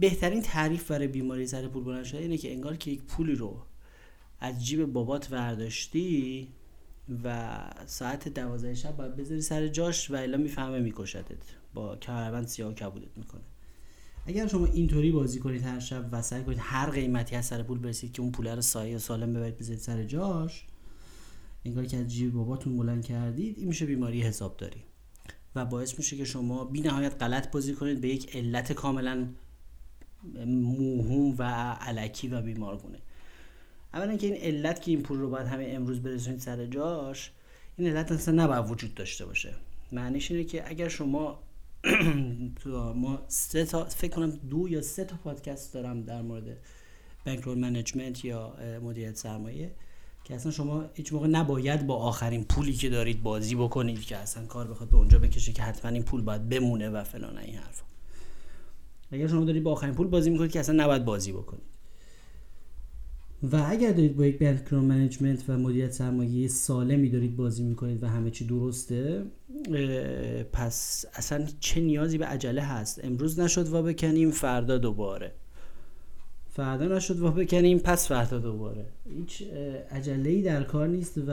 بهترین 0.00 0.42
تعریف 0.42 0.90
برای 0.90 1.08
بیماری 1.08 1.46
سر 1.46 1.68
پول 1.68 1.84
بلند 1.84 2.04
شده 2.04 2.18
اینه 2.18 2.36
که 2.36 2.52
انگار 2.52 2.76
که 2.76 2.90
یک 2.90 3.02
پولی 3.02 3.34
رو 3.34 3.62
از 4.40 4.64
جیب 4.66 4.84
بابات 4.84 5.32
ورداشتی 5.32 6.48
و 7.24 7.58
ساعت 7.86 8.28
دوازده 8.28 8.74
شب 8.74 8.96
باید 8.96 9.16
بذاری 9.16 9.40
سر 9.40 9.68
جاش 9.68 10.10
و 10.10 10.14
الا 10.14 10.38
می‌فهمه 10.38 10.80
میکشدت 10.80 11.36
با 11.74 11.96
کمربند 11.96 12.46
سیاه 12.46 12.74
کبودت 12.74 13.16
می‌کنه. 13.16 13.42
اگر 14.26 14.46
شما 14.46 14.66
اینطوری 14.66 15.10
بازی 15.10 15.38
کنید 15.38 15.62
هر 15.62 15.80
شب 15.80 16.08
و 16.12 16.22
سعی 16.22 16.42
کنید 16.42 16.58
هر 16.60 16.90
قیمتی 16.90 17.36
از 17.36 17.46
سر 17.46 17.62
پول 17.62 17.78
برسید 17.78 18.12
که 18.12 18.22
اون 18.22 18.32
پول 18.32 18.46
رو 18.46 18.60
سایه 18.60 18.98
سالم 18.98 19.32
ببرید 19.32 19.58
بذارید 19.58 19.80
سر 19.80 20.04
جاش 20.04 20.66
انگار 21.64 21.84
که 21.84 21.96
از 21.96 22.08
جیب 22.08 22.32
باباتون 22.32 22.76
بلند 22.76 23.04
کردید 23.04 23.58
این 23.58 23.68
میشه 23.68 23.86
بیماری 23.86 24.22
حساب 24.22 24.56
داری 24.56 24.84
و 25.54 25.64
باعث 25.64 25.98
میشه 25.98 26.16
که 26.16 26.24
شما 26.24 26.64
بی 26.64 26.80
نهایت 26.80 27.22
غلط 27.22 27.50
بازی 27.50 27.74
کنید 27.74 28.00
به 28.00 28.08
یک 28.08 28.36
علت 28.36 28.72
کاملا 28.72 29.28
موهوم 30.46 31.34
و 31.38 31.42
علکی 31.80 32.28
و 32.28 32.42
بیمارگونه. 32.42 32.98
اولا 33.94 34.16
که 34.16 34.26
این 34.26 34.36
علت 34.36 34.82
که 34.82 34.90
این 34.90 35.02
پول 35.02 35.18
رو 35.18 35.30
باید 35.30 35.46
همه 35.46 35.66
امروز 35.68 36.02
برسونید 36.02 36.40
سر 36.40 36.66
جاش 36.66 37.30
این 37.76 37.88
علت 37.88 38.12
اصلا 38.12 38.44
نباید 38.44 38.70
وجود 38.70 38.94
داشته 38.94 39.26
باشه. 39.26 39.54
معنیش 39.92 40.30
اینه 40.30 40.44
که 40.44 40.68
اگر 40.68 40.88
شما 40.88 41.38
ما 42.94 43.22
سه 43.28 43.64
تا 43.64 43.84
فکر 43.84 44.14
کنم 44.14 44.30
دو 44.30 44.68
یا 44.68 44.82
سه 44.82 45.04
تا 45.04 45.16
پادکست 45.24 45.74
دارم 45.74 46.02
در 46.02 46.22
مورد 46.22 46.44
bankroll 47.26 47.58
management 47.58 48.24
یا 48.24 48.54
مدیریت 48.82 49.16
سرمایه 49.16 49.70
که 50.24 50.34
اصلا 50.34 50.52
شما 50.52 50.84
هیچ 50.94 51.12
موقع 51.12 51.26
نباید 51.26 51.86
با 51.86 51.96
آخرین 51.96 52.44
پولی 52.44 52.72
که 52.72 52.90
دارید 52.90 53.22
بازی 53.22 53.54
بکنید 53.54 54.00
که 54.00 54.16
اصلا 54.16 54.46
کار 54.46 54.66
بخواد 54.66 54.90
به 54.90 54.96
اونجا 54.96 55.18
بکشه 55.18 55.52
که 55.52 55.62
حتما 55.62 55.90
این 55.90 56.02
پول 56.02 56.22
باید 56.22 56.48
بمونه 56.48 56.90
و 56.90 57.04
فلان 57.04 57.38
این 57.38 57.56
حرفا. 57.56 57.85
اگر 59.10 59.26
شما 59.26 59.44
دارید 59.44 59.62
با 59.62 59.72
آخرین 59.72 59.94
پول 59.94 60.06
بازی 60.06 60.30
می‌کنید 60.30 60.50
که 60.50 60.60
اصلا 60.60 60.84
نباید 60.84 61.04
بازی 61.04 61.32
بکنید 61.32 61.76
و 63.42 63.64
اگر 63.66 63.92
دارید 63.92 64.16
با 64.16 64.26
یک 64.26 64.38
bankroll 64.38 64.88
management 64.88 65.44
و 65.48 65.58
مدیریت 65.58 65.92
سرمایه 65.92 66.48
سالمی 66.48 67.10
دارید 67.10 67.36
بازی 67.36 67.62
می‌کنید 67.62 68.02
و 68.02 68.06
همه 68.06 68.30
چی 68.30 68.46
درسته 68.46 69.24
پس 70.52 71.04
اصلا 71.14 71.46
چه 71.60 71.80
نیازی 71.80 72.18
به 72.18 72.26
عجله 72.26 72.62
هست؟ 72.62 73.04
امروز 73.04 73.40
نشد 73.40 73.72
و 73.72 73.82
بکنیم 73.82 74.30
فردا 74.30 74.78
دوباره. 74.78 75.34
فردا 76.56 76.96
نشد 76.96 77.20
و 77.20 77.30
بکنیم 77.30 77.78
پس 77.78 78.08
فردا 78.08 78.38
دوباره. 78.38 78.86
هیچ 79.08 79.42
عجله 79.90 80.30
ای 80.30 80.42
در 80.42 80.62
کار 80.62 80.88
نیست 80.88 81.18
و 81.18 81.30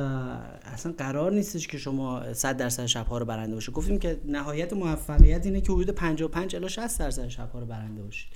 اصلا 0.63 0.91
قرار 0.97 1.31
نیستش 1.31 1.67
که 1.67 1.77
شما 1.77 2.33
100 2.33 2.57
درصد 2.57 2.85
شبها 2.85 3.17
رو 3.17 3.25
برنده 3.25 3.55
باشید 3.55 3.73
گفتیم 3.73 3.99
که 3.99 4.21
نهایت 4.25 4.73
موفقیت 4.73 5.45
اینه 5.45 5.61
که 5.61 5.71
حدود 5.71 5.89
55 5.89 6.55
الی 6.55 6.69
60 6.69 6.99
درصد 6.99 7.27
شبها 7.27 7.59
رو 7.59 7.65
برنده 7.65 8.01
باشید 8.01 8.31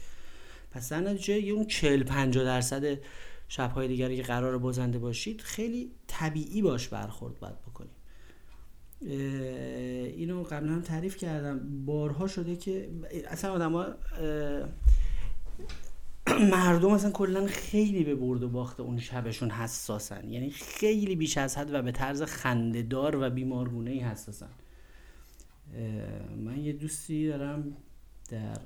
پس 0.72 0.89
در 0.89 1.00
نتیجه 1.00 1.51
اون 1.51 1.65
40 1.65 2.03
50 2.03 2.44
درصد 2.44 2.98
شبهای 3.48 3.88
دیگری 3.88 4.17
که 4.17 4.24
قرار 4.24 4.58
بازنده 4.58 5.00
باشید 5.00 5.41
خیلی 5.41 5.91
طبیعی 6.08 6.62
باش 6.62 6.88
برخورد 6.88 7.39
باید 7.39 7.62
بکنیم 7.62 7.91
اینو 9.01 10.44
قبلا 10.44 10.72
هم 10.72 10.82
تعریف 10.82 11.17
کردم. 11.17 11.86
بارها 11.86 12.27
شده 12.27 12.56
که 12.56 12.89
اصلا 13.27 13.51
آدم 13.51 13.74
ها 13.74 13.86
مردم 16.51 16.89
اصلا 16.89 17.12
کلا 17.12 17.46
خیلی 17.46 18.03
به 18.03 18.15
برد 18.15 18.43
و 18.43 18.50
باخت 18.50 18.79
اون 18.79 19.00
شبشون 19.00 19.50
حساسن. 19.50 20.29
یعنی 20.29 20.50
خیلی 20.50 21.15
بیش 21.15 21.38
از 21.38 21.57
حد 21.57 21.74
و 21.74 21.81
به 21.81 21.91
طرز 21.91 22.24
خندهدار 22.24 23.15
و 23.15 23.29
بیمارگونه 23.29 23.91
ای 23.91 24.00
حساسن 24.00 24.50
من 26.38 26.60
یه 26.60 26.74
دوستی 26.74 27.27
دارم 27.27 27.77
در 28.29 28.60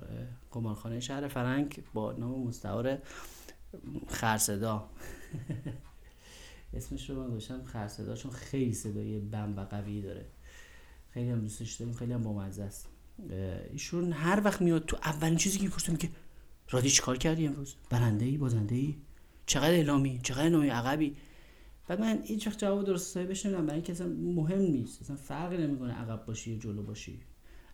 قمارخانه 0.51 0.99
شهر 0.99 1.27
فرنگ 1.27 1.83
با 1.93 2.11
نام 2.11 2.47
مستعار 2.47 2.97
خرصدا. 4.07 4.89
اسمش 6.73 7.09
رو 7.09 7.23
من 7.23 7.29
گذاشتم 7.29 7.63
خرصدا 7.63 8.15
چون 8.15 8.31
خیلی 8.31 8.73
صدای 8.73 9.19
بم 9.19 9.53
و 9.57 9.65
قوی 9.65 10.01
داره. 10.01 10.25
خیلی 11.13 11.29
هم 11.29 11.41
دوستش 11.41 11.73
داریم 11.73 11.93
خیلی 11.93 12.13
هم 12.13 12.23
بامزه 12.23 12.63
است. 12.63 12.87
ایشون 13.71 14.11
هر 14.11 14.41
وقت 14.45 14.61
میاد 14.61 14.85
تو 14.85 14.97
اولین 15.03 15.37
چیزی 15.37 15.57
که 15.57 15.63
می‌پرسم 15.63 15.95
که 15.95 16.09
رادی 16.71 16.91
کار 16.91 17.17
کردی 17.17 17.47
امروز؟ 17.47 17.75
برنده 17.89 18.25
ای 18.25 18.37
بازنده 18.37 18.75
ای 18.75 18.95
چقدر 19.45 19.71
اعلامی؟ 19.71 20.19
چقدر 20.23 20.49
نامی 20.49 20.69
عقبی؟ 20.69 21.15
بعد 21.87 22.01
من 22.01 22.19
هیچ 22.23 22.47
وقت 22.47 22.59
جواب 22.59 22.85
درست 22.85 23.09
حسابی 23.09 23.27
بهش 23.27 23.45
برای 23.45 23.71
اینکه 23.71 23.91
اصلا 23.91 24.07
مهم 24.07 24.61
نیست. 24.61 25.01
اصلا 25.01 25.15
فرقی 25.15 25.57
نمی‌کنه 25.57 25.93
عقب 25.93 26.25
باشی 26.25 26.51
یا 26.51 26.57
جلو 26.57 26.83
باشی. 26.83 27.19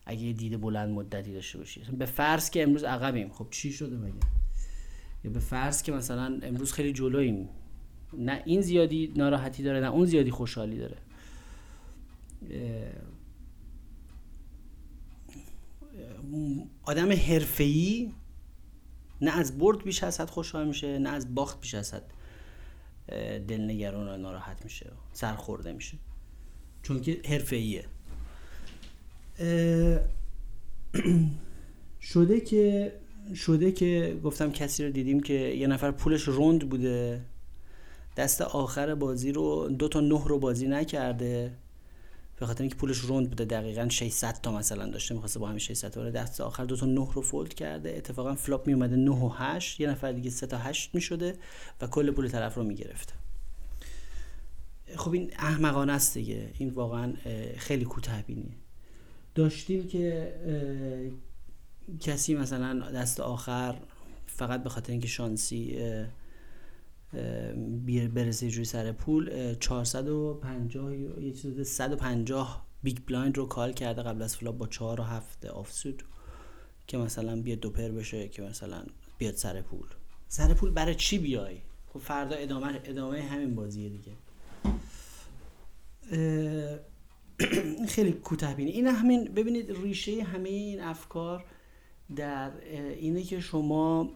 اگه 0.06 0.22
یه 0.22 0.34
دید 0.34 0.62
بلند 0.62 0.89
مدتی 0.89 1.34
داشته 1.34 1.58
باشی. 1.58 1.82
به 1.98 2.06
فرض 2.06 2.50
که 2.50 2.63
امروز 2.63 2.84
عقبیم. 2.84 3.30
خب 3.30 3.48
چی 3.51 3.74
شده 3.74 3.98
مگه؟ 3.98 4.13
یا 5.24 5.32
به 5.32 5.39
فرض 5.39 5.82
که 5.82 5.92
مثلا 5.92 6.39
امروز 6.44 6.74
خیلی 6.74 6.94
جلویم. 6.94 7.50
نه 8.18 8.42
این 8.46 8.62
زیادی 8.62 9.13
ناراحتی 9.16 9.63
داره 9.63 9.80
نه 9.80 9.92
اون 9.92 10.06
زیادی 10.06 10.32
خوشحالی 10.32 10.77
داره. 10.77 10.98
آدم 16.84 17.12
حرفه‌ای 17.12 18.12
نه 19.22 19.32
از 19.32 19.58
برد 19.58 19.84
بیش 19.84 20.04
از 20.04 20.22
حد 20.22 20.30
خوشحال 20.30 20.68
میشه 20.68 21.00
نه 21.00 21.10
از 21.10 21.36
باخت 21.36 21.62
بیش 21.62 21.74
از 21.74 21.94
حد 21.94 22.14
دلنگران 23.48 24.08
و 24.08 24.18
ناراحت 24.18 24.64
میشه 24.64 24.92
سرخورده 25.14 25.74
میشه. 25.74 25.98
چون 26.84 27.02
که 27.02 27.22
حرفه‌ایه. 27.26 27.86
شده 32.02 32.40
که 32.40 32.94
شده 33.36 33.72
که 33.72 34.20
گفتم 34.24 34.52
کسی 34.52 34.86
رو 34.86 34.92
دیدیم 34.92 35.20
که 35.20 35.34
یه 35.34 35.68
نفر 35.68 35.92
پولش 35.92 36.22
روند 36.22 36.70
بوده. 36.70 37.22
دست 38.18 38.42
آخر 38.42 38.96
بازی 38.96 39.32
رو 39.32 39.70
دو 39.70 39.88
تا 39.88 40.00
نه 40.00 40.28
رو 40.28 40.40
بازی 40.40 40.68
نکرده. 40.68 41.52
به 42.39 42.46
خاطر 42.46 42.62
اینکه 42.62 42.75
پولش 42.75 42.98
round 42.98 43.30
بوده 43.29 43.46
دقیقا 43.46 43.89
600 43.89 44.41
تا 44.41 44.51
مثلا 44.51 44.89
داشته 44.89 45.13
می‌خواسته 45.13 45.39
با 45.39 45.48
همین 45.48 45.60
600 45.60 45.89
تا 45.89 46.10
دست 46.10 46.41
آخر. 46.41 46.65
دو 46.65 46.75
تا 46.75 46.86
9 46.86 47.08
رو 47.13 47.22
fold 47.22 47.54
کرده. 47.53 47.98
اتفاقا 47.98 48.36
flop 48.36 48.68
می 48.67 48.74
اومده 48.74 48.96
9 48.96 49.12
و 49.12 49.32
8 49.36 49.79
یه 49.79 49.89
نفر 49.89 50.12
دیگه 50.12 50.29
3 50.29 50.48
تا 50.48 50.58
8 50.58 50.96
می‌شده 50.96 51.36
و 51.82 51.88
کل 51.88 52.12
پول 52.12 52.29
طرف 52.29 52.56
رو 52.56 52.63
می‌گرفته. 52.63 53.13
خب 54.96 55.12
این 55.12 55.32
احمقانه 55.38 55.94
است 55.94 56.13
دیگه. 56.13 56.50
این 56.58 56.70
واقعا 56.70 57.13
خیلی 57.58 57.86
کوتاه 57.86 58.22
بینیه. 58.22 58.56
داشتیم 59.36 59.88
که 59.88 60.34
کسی 62.00 62.36
مثلا 62.36 62.91
دست 62.91 63.20
آخر 63.20 63.75
فقط 64.27 64.63
به 64.63 64.70
خاطر 64.70 64.91
اینکه 64.91 65.08
شانسی 65.08 65.77
برسه 68.16 68.50
جوی 68.50 68.66
سر 68.66 68.92
پول 68.92 69.56
450 69.56 70.96
یه 70.96 71.32
چیز 71.32 71.68
150 71.68 72.68
big 72.84 72.98
blind 73.08 73.38
رو 73.38 73.46
call 73.46 73.74
کرده 73.74 74.04
قبل 74.04 74.22
از 74.22 74.38
flop 74.38 74.58
با 74.58 74.68
4 74.68 75.02
و 75.02 75.04
7 75.04 75.46
offsuit 75.46 76.04
که 76.88 76.98
مثلا 76.98 77.42
بیاد 77.42 77.60
دوپر 77.60 77.90
بشه 77.90 78.28
که 78.28 78.42
مثلا 78.42 78.84
بیاد 79.18 79.36
سر 79.36 79.62
پول. 79.62 79.88
سر 80.28 80.54
پول 80.54 80.72
برای 80.72 80.96
چی 80.96 81.20
بیای؟ 81.20 81.58
خب 81.94 82.00
فردا 82.00 82.36
ادامه 82.36 82.82
ادامه 82.84 83.22
همین 83.22 83.56
بازیه 83.56 83.90
دیگه. 83.90 84.12
خیلی 87.88 88.12
کوتاه 88.12 88.54
بینی. 88.54 88.72
این 88.72 88.88
همین 88.88 89.24
ببینید 89.24 89.72
ریشه 89.72 90.24
همه 90.24 90.50
این 90.50 90.82
افکار 90.82 91.46
در 92.16 92.52
اینه 93.00 93.24
که 93.24 93.40
شما 93.40 94.12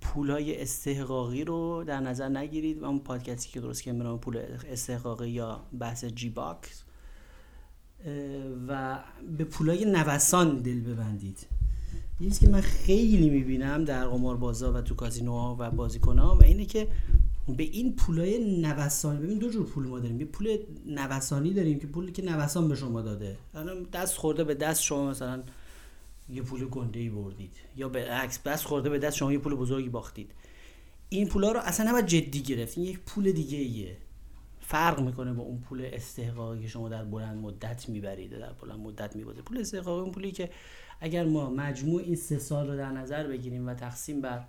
پولای 0.00 0.62
استحقاقی 0.62 1.44
رو 1.44 1.84
در 1.86 2.00
نظر 2.00 2.28
نگیرید. 2.28 2.82
و 2.82 2.84
اون 2.84 2.98
پادکستی 2.98 3.50
که 3.50 3.60
درست 3.60 3.88
به 3.88 4.16
پول 4.16 4.36
استحقاقی 4.70 5.30
یا 5.30 5.60
بحث 5.78 6.04
G-bucks 6.04 6.82
و 8.68 8.98
به 9.38 9.44
پولای 9.44 9.84
نوسان 9.84 10.58
دل 10.58 10.80
ببندید. 10.80 11.46
یه 12.20 12.30
که 12.30 12.48
من 12.48 12.60
خیلی 12.60 13.30
می‌بینم 13.30 13.84
در 13.84 14.06
قمار 14.06 14.36
بازار 14.36 14.76
و 14.76 14.80
تو 14.80 14.94
کازینوها 14.94 15.56
و 15.58 15.70
بازیکنها 15.70 16.34
و 16.34 16.44
اینه 16.44 16.64
که 16.64 16.88
به 17.56 17.62
این 17.62 17.96
پولای 17.96 18.60
نوسانی 18.60 19.18
ببین 19.18 19.38
دو 19.38 19.50
جور 19.50 19.66
پول 19.66 19.86
ما 19.86 19.98
داریم. 19.98 20.20
یه 20.20 20.26
پول 20.26 20.58
نوسانی 20.86 21.52
داریم 21.52 21.78
که 21.78 21.86
پولی 21.86 22.12
که 22.12 22.22
نوسان 22.22 22.68
به 22.68 22.74
شما 22.74 23.02
داده. 23.02 23.36
دست 23.92 24.16
خورده 24.16 24.44
به 24.44 24.54
دست 24.54 24.82
شما 24.82 25.10
مثلا 25.10 25.42
یه 26.28 26.42
پول 26.42 26.68
گنده 26.68 27.00
ای 27.00 27.08
بردید. 27.08 27.52
یا 27.76 27.88
به 27.88 28.10
عکس 28.10 28.38
بس 28.38 28.64
خورده 28.64 28.90
به 28.90 28.98
دست 28.98 29.16
شما 29.16 29.32
یه 29.32 29.38
پول 29.38 29.54
بزرگی 29.54 29.88
باختید. 29.88 30.30
این 31.08 31.28
پولا 31.28 31.52
رو 31.52 31.60
اصلا 31.60 31.88
نباید 31.88 32.06
جدی 32.06 32.42
گرفت 32.42 32.78
این 32.78 32.86
یک 32.86 32.98
پول 32.98 33.32
دیگه 33.32 33.58
ایه 33.58 33.96
فرق 34.60 35.00
می‌کنه 35.00 35.32
با 35.32 35.42
اون 35.42 35.60
پول 35.60 35.88
استحقاقی 35.92 36.62
که 36.62 36.68
شما 36.68 36.88
در 36.88 37.04
بلند 37.04 37.38
مدت 37.38 37.88
می‌برید 37.88 38.38
در 38.38 38.52
بلند 38.52 38.80
مدت 38.80 39.16
میبازید. 39.16 39.44
پول 39.44 39.58
استحقاقی 39.58 40.02
اون 40.02 40.12
پولی 40.12 40.32
که 40.32 40.50
اگر 41.00 41.24
ما 41.24 41.50
مجموع 41.50 42.02
این 42.02 42.16
سه 42.16 42.38
سال 42.38 42.68
رو 42.68 42.76
در 42.76 42.92
نظر 42.92 43.26
بگیریم 43.26 43.66
و 43.66 43.74
تقسیم 43.74 44.20
بر 44.20 44.44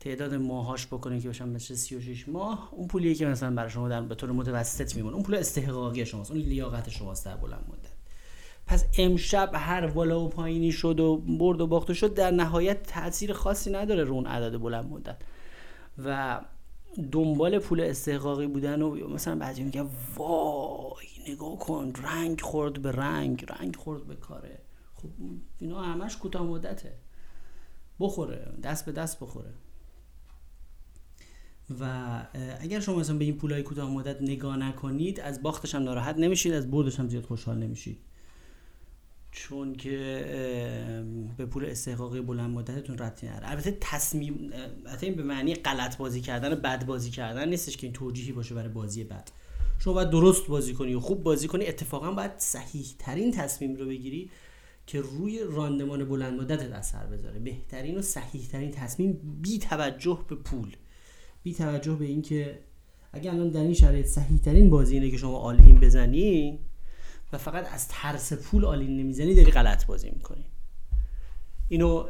تعداد 0.00 0.34
ماهاش 0.34 0.86
بکنیم 0.86 1.20
که 1.20 1.28
بشن 1.28 1.48
مثل 1.48 1.74
36 1.74 2.28
ماه 2.28 2.68
اون 2.72 2.88
پولیه 2.88 3.14
که 3.14 3.26
مثلا 3.26 3.54
برای 3.54 3.70
شما 3.70 3.88
در 3.88 4.02
به 4.02 4.14
طور 4.14 4.32
متوسط 4.32 4.96
میمونه. 4.96 5.14
اون 5.14 5.22
پول 5.22 5.34
استحقاقی 5.34 6.06
شماست 6.06 6.30
اون 6.30 6.40
لیاقت 6.40 6.90
شماست 6.90 7.24
در 7.24 7.36
بلند 7.36 7.64
مدت. 7.68 7.93
پس 8.66 8.84
امشب 8.98 9.50
هر 9.54 9.86
بالا 9.86 10.20
و 10.20 10.28
پایینی 10.28 10.72
شد 10.72 11.00
و 11.00 11.16
برد 11.16 11.60
و 11.60 11.66
باخته 11.66 11.94
شد 11.94 12.14
در 12.14 12.30
نهایت 12.30 12.82
تاثیر 12.82 13.32
خاصی 13.32 13.70
نداره 13.70 14.04
رو 14.04 14.14
اون 14.14 14.26
عدد 14.26 14.58
بلند 14.58 14.90
مدت. 14.90 15.16
و 16.04 16.40
دنبال 17.12 17.58
پول 17.58 17.80
استحقاقی 17.80 18.46
بودن 18.46 18.82
و 18.82 19.08
مثلا 19.08 19.36
بعضی 19.36 19.62
میگه 19.62 19.84
وای 20.16 21.06
نگاه 21.28 21.58
کن 21.58 21.92
رنگ 22.02 22.40
خورد 22.40 22.82
به 22.82 22.92
رنگ 22.92 23.44
رنگ 23.48 23.76
خورد 23.76 24.06
به 24.06 24.14
کاره. 24.14 24.58
خب 24.94 25.08
اینا 25.58 25.82
همش 25.82 26.16
کوتاه 26.16 26.42
مدته. 26.42 26.92
بخوره 28.00 28.52
دست 28.62 28.86
به 28.86 28.92
دست 28.92 29.20
بخوره. 29.20 29.52
و 31.80 32.22
اگر 32.60 32.80
شما 32.80 32.96
مثلا 32.96 33.18
به 33.18 33.24
این 33.24 33.36
پولای 33.36 33.62
کوتاه 33.62 33.90
مدت 33.90 34.22
نگاه 34.22 34.56
نکنید 34.56 35.20
از 35.20 35.42
باختش 35.42 35.74
هم 35.74 35.82
ناراحت 35.82 36.16
نمیشید 36.16 36.52
از 36.52 36.70
بردش 36.70 37.00
هم 37.00 37.08
زیاد 37.08 37.24
خوشحال 37.24 37.58
نمیشید. 37.58 37.98
چون 39.34 39.74
که 39.74 40.24
به 41.36 41.46
پول 41.46 41.64
استحقاقی 41.64 42.20
بلند 42.20 42.50
مدتتون 42.50 42.98
ربطی 42.98 43.26
نداره 43.26 43.50
البته 43.50 43.78
تصمیم 43.80 44.50
البته 44.86 45.10
به 45.10 45.22
معنی 45.22 45.54
غلط 45.54 45.96
بازی 45.96 46.20
کردن 46.20 46.52
و 46.52 46.56
بد 46.56 46.86
بازی 46.86 47.10
کردن 47.10 47.48
نیستش 47.48 47.76
که 47.76 47.86
این 47.86 47.94
توجیهی 47.94 48.32
باشه 48.32 48.54
برای 48.54 48.68
بازی 48.68 49.04
بد 49.04 49.28
شما 49.78 49.94
باید 49.94 50.10
درست 50.10 50.46
بازی 50.46 50.74
کنی 50.74 50.94
و 50.94 51.00
خوب 51.00 51.22
بازی 51.22 51.48
کنی 51.48 51.66
اتفاقا 51.66 52.12
باید 52.12 52.30
صحیح 52.38 52.86
ترین 52.98 53.30
تصمیم 53.30 53.76
رو 53.76 53.86
بگیری 53.86 54.30
که 54.86 55.00
روی 55.00 55.40
راندمان 55.50 56.04
بلند 56.04 56.40
مدت 56.40 56.72
اثر 56.72 57.06
بذاره. 57.06 57.38
بهترین 57.38 57.98
و 57.98 58.02
صحیح 58.02 58.46
ترین 58.46 58.70
تصمیم 58.70 59.38
بی 59.42 59.58
توجه 59.58 60.18
به 60.28 60.34
پول. 60.34 60.76
بی 61.42 61.54
توجه 61.54 61.94
به 61.94 62.04
اینکه 62.04 62.58
اگر 63.12 63.30
الان 63.30 63.48
در 63.48 63.60
این 63.60 63.74
شرایط 63.74 64.06
صحیح 64.06 64.38
ترین 64.38 64.70
بازی 64.70 64.94
اینه 64.94 65.10
که 65.10 65.16
شما 65.16 65.38
آل 65.38 65.60
این 65.60 65.80
بزنی 65.80 66.58
و 67.32 67.38
فقط 67.38 67.72
از 67.72 67.88
ترس 67.88 68.32
پول 68.32 68.64
all-in 68.64 68.96
نمی‌زنی 68.96 69.34
داری 69.34 69.50
غلط 69.50 69.86
بازی 69.86 70.10
می‌کنی. 70.10 70.44
اینو 71.68 72.08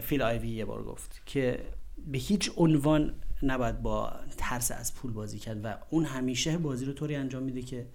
Phil 0.00 0.22
Ivey 0.22 0.48
یه 0.48 0.64
بار 0.64 0.84
گفت 0.84 1.22
که 1.26 1.64
به 2.06 2.18
هیچ 2.18 2.50
عنوان 2.56 3.14
نباید 3.42 3.82
با 3.82 4.12
ترس 4.36 4.70
از 4.70 4.94
پول 4.94 5.12
بازی 5.12 5.38
کرد 5.38 5.64
و 5.64 5.78
اون 5.90 6.04
همیشه 6.04 6.58
بازی 6.58 6.84
رو 6.84 6.92
طوری 6.92 7.14
انجام 7.14 7.42
میده 7.42 7.62
که 7.62 7.86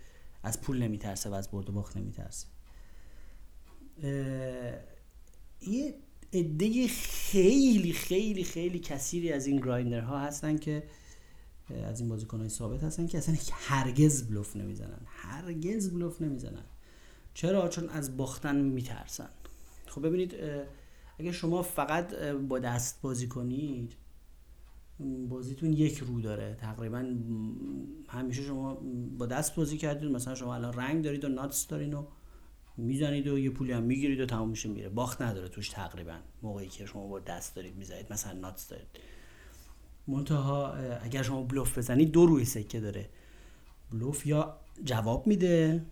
از 0.44 0.62
پول 0.62 0.84
نمیترسه 0.84 1.30
و 1.30 1.34
از 1.34 1.52
برد 1.52 1.70
و 1.70 1.74
باخت 1.74 1.98
نمیترسه. 1.98 2.48
یه 5.62 5.94
عده 6.34 6.88
خیلی 6.88 7.94
خیلی 7.94 8.44
خیلی 8.44 8.80
کثیری 8.80 9.34
از 9.34 9.48
این 9.48 9.58
grinder 9.58 10.12
ها 10.12 10.20
هستن 10.20 10.58
که 10.58 10.84
از 11.70 12.00
این 12.00 12.10
بازیکن 12.10 12.40
های 12.40 12.50
ثابت 12.50 12.84
هستن 12.84 13.08
که 13.08 13.18
اصلا 13.18 13.36
هرگز 13.52 14.28
بلوف 14.28 14.56
نمی‌زنن. 14.56 15.00
هرگز 15.06 15.94
بلوف 15.94 16.22
نمی‌زنن. 16.22 16.64
چرا؟ 17.34 17.70
چون 17.70 17.90
از 17.90 18.18
باختن 18.18 18.56
میترسن. 18.56 19.30
خب 19.86 20.08
ببینید 20.08 20.36
اگه 21.20 21.32
شما 21.32 21.62
فقط 21.62 22.16
با 22.24 22.60
دست 22.60 23.02
بازی 23.02 23.28
کنید 23.28 23.96
بازیتون 25.30 25.74
یک 25.74 25.98
رو 25.98 26.22
داره. 26.22 26.58
تقریبا 26.62 27.16
همیشه 28.10 28.44
شما 28.44 28.74
با 29.18 29.26
دست 29.26 29.56
بازی 29.56 29.78
کردید. 29.78 30.12
مثلا 30.12 30.36
شما 30.36 30.56
الان 30.56 30.74
رنگ 30.74 31.04
دارید 31.04 31.26
و 31.26 31.28
ناتس 31.28 31.68
دارین 31.68 31.94
و 31.94 32.06
می‌زنید 32.78 33.28
و 33.28 33.40
یه 33.40 33.50
پولی 33.50 33.72
هم 33.72 33.84
می‌گیرید 33.84 34.20
و 34.20 34.26
تمام 34.26 34.50
میشه 34.50 34.70
میره. 34.70 34.90
باخت 34.90 35.22
نداره 35.22 35.50
توش 35.50 35.70
تقریبا 35.70 36.18
موقعی 36.42 36.68
که 36.68 36.86
شما 36.86 37.08
با 37.08 37.20
دست 37.20 37.56
دارید 37.56 37.76
می‌زنید. 37.76 38.14
مثلا 38.14 38.40
ناتس 38.40 38.68
دارید. 38.68 38.88
منتها 40.08 40.74
اگر 40.74 41.24
شما 41.24 41.44
بلوف 41.44 41.78
بزنید 41.78 42.12
دو 42.12 42.26
روی 42.26 42.46
سکه 42.46 42.80
داره. 42.80 43.10
بلوف 43.92 44.26
یا 44.28 44.58
جواب 44.84 45.28
میده 45.28 45.86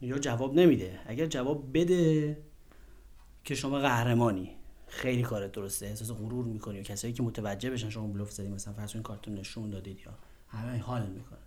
یا 0.00 0.18
جواب 0.18 0.54
نمیده. 0.54 1.00
اگر 1.06 1.26
جواب 1.26 1.78
بده 1.78 2.38
که 3.44 3.54
شما 3.54 3.78
قهرمانی. 3.78 4.50
خیلی 4.86 5.22
کارت 5.22 5.52
درسته. 5.52 5.86
احساس 5.86 6.10
غرور 6.10 6.44
می‌کنی 6.44 6.80
و 6.80 6.82
کسایی 6.82 7.12
که 7.12 7.22
متوجه 7.22 7.70
بشن 7.70 7.90
شما 7.90 8.06
بلوف 8.06 8.32
زدید 8.32 8.50
مثلا 8.50 8.74
فرض 8.74 8.96
کارتون 8.96 9.34
نشون 9.34 9.70
دادید 9.70 10.00
یا 10.06 10.14
همه 10.48 10.78
حال 10.78 11.06
می‌کنن. 11.06 11.38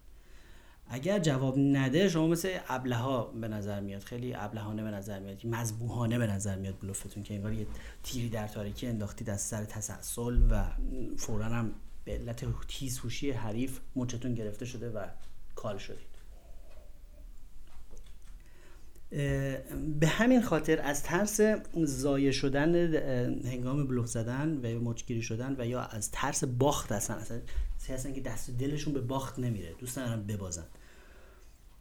اگر 0.89 1.19
جواب 1.19 1.59
نده 1.59 2.09
شما 2.09 2.27
مثل 2.27 2.57
ابلها 2.67 3.23
به 3.23 3.47
نظر 3.47 3.79
میاد. 3.79 4.03
خیلی 4.03 4.33
ابلهانه 4.33 4.83
به 4.83 4.91
نظر 4.91 5.19
میاد. 5.19 5.45
مذبوحانه 5.45 6.17
به 6.17 6.27
نظر 6.27 6.55
میاد 6.55 6.79
بلوفتون 6.81 7.23
که 7.23 7.33
انگار 7.33 7.53
یه 7.53 7.67
تیری 8.03 8.29
در 8.29 8.47
تاریکی 8.47 8.87
انداختید 8.87 9.29
از 9.29 9.41
سر 9.41 9.65
تسلسل 9.65 10.41
و 10.51 10.65
فورا 11.17 11.45
هم 11.45 11.71
به 12.07 12.13
علت 12.13 12.67
تیز 12.67 12.99
هوشی 12.99 13.31
حریف 13.31 13.79
مچتون 13.95 14.33
گرفته 14.33 14.65
شده 14.65 14.89
و 14.89 15.05
کال 15.55 15.77
شدید. 15.77 16.17
به 19.99 20.07
همین 20.07 20.41
خاطر 20.41 20.81
از 20.81 21.03
ترس 21.03 21.41
زایه 21.83 22.31
شدن 22.31 22.75
هنگام 23.45 23.87
بلوف 23.87 24.07
زدن 24.07 24.57
و 24.57 24.79
مچگیری 24.79 25.21
شدن 25.21 25.55
و 25.59 25.65
یا 25.67 25.81
از 25.81 26.11
ترس 26.11 26.43
باخت 26.43 26.91
هستن 26.91 27.13
اصلا 27.13 27.41
هستن 27.89 28.13
که 28.13 28.21
دست 28.21 28.49
دلشون 28.49 28.93
به 28.93 29.01
باخت 29.01 29.39
نمیره 29.39 29.73
دوست 29.79 29.97
ندارن 29.97 30.23
ببازن. 30.23 30.65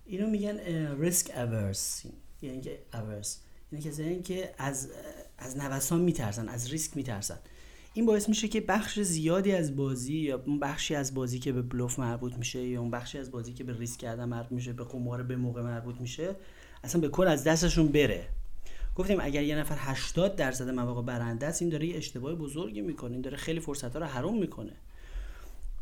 اینو 0.06 0.30
میگن 0.30 0.58
ریسک 1.00 1.30
اورس 1.36 2.02
یعنی 2.42 2.60
که 2.60 2.78
اورس 2.94 3.38
یعنی 3.72 4.22
که 4.22 4.54
از 4.58 4.90
از 5.38 5.56
نوسان 5.56 6.00
میترسن 6.00 6.48
از 6.48 6.70
ریسک 6.70 6.96
میترسن. 6.96 7.38
این 7.96 8.06
باعث 8.06 8.28
میشه 8.28 8.48
که 8.48 8.60
بخش 8.60 9.00
زیادی 9.00 9.52
از 9.52 9.76
بازی 9.76 10.16
یا 10.16 10.42
اون 10.46 10.60
بخشی 10.60 10.94
از 10.94 11.14
بازی 11.14 11.38
که 11.38 11.52
به 11.52 11.62
بلوف 11.62 11.98
مربوط 11.98 12.34
میشه 12.34 12.66
یا 12.66 12.80
اون 12.80 12.90
بخشی 12.90 13.18
از 13.18 13.30
بازی 13.30 13.52
که 13.52 13.64
به 13.64 13.78
ریسک 13.78 14.00
کردن 14.00 14.24
مربوط 14.24 14.52
میشه 14.52 14.72
به 14.72 14.84
قمار 14.84 15.22
به 15.22 15.36
موقع 15.36 15.62
مربوط 15.62 16.00
میشه 16.00 16.36
اصلا 16.84 17.00
به 17.00 17.08
کل 17.08 17.26
از 17.26 17.44
دستشون 17.44 17.88
بره. 17.88 18.28
گفتیم 18.94 19.18
اگر 19.20 19.42
یه 19.42 19.56
نفر 19.56 19.76
80 19.78 20.36
درصد 20.36 20.70
مواقع 20.70 21.02
برنده 21.02 21.46
است 21.46 21.62
این 21.62 21.70
داره 21.70 21.86
یه 21.86 21.96
اشتباه 21.96 22.34
بزرگی 22.34 22.80
می‌کنه. 22.80 23.12
این 23.12 23.20
داره 23.20 23.36
خیلی 23.36 23.60
فرصت 23.60 23.92
ها 23.92 23.98
رو 23.98 24.06
حروم 24.06 24.38
می‌کنه. 24.38 24.72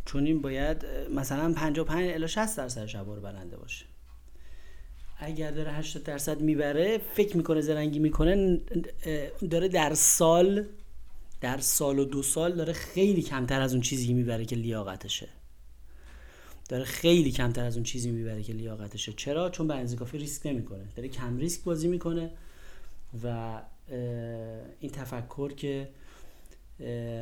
چون 0.05 0.27
این 0.27 0.43
باید 0.43 0.87
مثلا 1.15 1.53
55 1.53 2.11
الی 2.11 2.29
60 2.29 2.57
درصد 2.57 2.87
شبا 2.87 3.15
رو 3.15 3.21
برنده 3.21 3.57
باشه. 3.57 3.85
اگر 5.19 5.51
داره 5.51 5.73
80 5.73 6.03
درصد 6.03 6.41
می‌بره 6.41 7.01
فکر 7.15 7.37
می‌کنه 7.37 7.61
زرنگی 7.61 7.99
می‌کنه 7.99 8.61
داره 9.51 9.69
در 9.69 9.95
سال 9.95 10.65
در 11.45 11.59
سال 11.59 11.99
و 11.99 12.05
دو 12.05 12.23
سال 12.23 12.57
داره 12.57 12.73
خیلی 12.73 13.23
کمتر 13.23 13.61
از 13.61 13.73
اون 13.73 13.83
چیزی 13.83 14.13
می‌بره 14.13 14.45
که 14.45 14.57
لیاقتشه. 14.57 15.29
داره 16.69 16.85
خیلی 16.85 17.31
کمتر 17.31 17.65
از 17.65 17.75
اون 17.77 17.85
چیزی 17.85 18.11
می‌بره 18.11 18.43
که 18.43 18.53
لیاقتشه. 18.53 19.13
چرا؟ 19.13 19.51
چون 19.51 19.69
به 19.69 19.97
کافی 19.97 20.19
ریسک 20.19 20.47
نمی‌کنه. 20.47 20.85
داره 20.97 21.09
کم 21.09 21.37
ریسک 21.37 21.65
بازی 21.65 21.89
می‌کنه 21.89 22.31
و 23.25 23.61
این 24.81 24.91
تفکر 24.91 25.53
که 25.53 25.89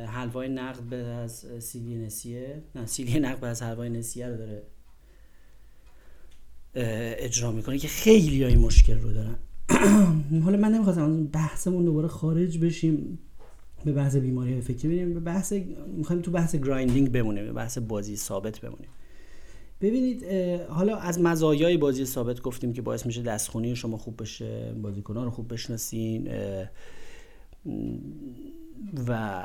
حلوای 0.07 0.49
نقد 0.49 0.93
از 0.93 1.45
سیلی 1.59 1.95
نسیه 1.95 2.63
نه 2.75 2.85
سیلی 2.85 3.19
نقد 3.19 3.45
از 3.45 3.61
حلوای 3.61 3.89
نسیه 3.89 4.27
رو 4.27 4.37
داره 4.37 4.63
اجرا 7.19 7.51
می‌کنه 7.51 7.77
که 7.77 7.87
خیلی 7.87 8.43
های 8.43 8.55
مشکل 8.55 8.99
رو 8.99 9.13
دارن. 9.13 9.35
حالا 10.45 10.57
من 10.57 10.71
نمی‌خواستم 10.71 11.27
بحثمون 11.27 11.85
دوباره 11.85 12.07
خارج 12.07 12.57
بشیم. 12.57 13.19
به 13.85 13.93
بحث 13.93 14.15
بیماری 14.15 14.51
های 14.51 14.61
فکری 14.61 14.87
بریم 14.87 15.13
به 15.13 15.19
بحث 15.19 15.53
می‌خوایم 15.97 16.21
تو 16.21 16.31
بحث 16.31 16.55
گرایندینگ 16.55 17.11
بمونیم 17.11 17.45
به 17.45 17.53
بحث 17.53 17.77
بازی 17.77 18.15
ثابت 18.17 18.59
بمونیم. 18.59 18.89
ببینید 19.81 20.23
حالا 20.69 20.97
از 20.97 21.21
مزایای 21.21 21.77
بازی 21.77 22.05
ثابت 22.05 22.41
گفتیم 22.41 22.73
که 22.73 22.81
باعث 22.81 23.05
میشه 23.05 23.21
دستخونی 23.21 23.75
شما 23.75 23.97
خوب 23.97 24.21
بشه 24.21 24.73
بازیکنان 24.81 25.25
رو 25.25 25.31
خوب 25.31 25.53
بشناسین 25.53 26.29
و 29.07 29.43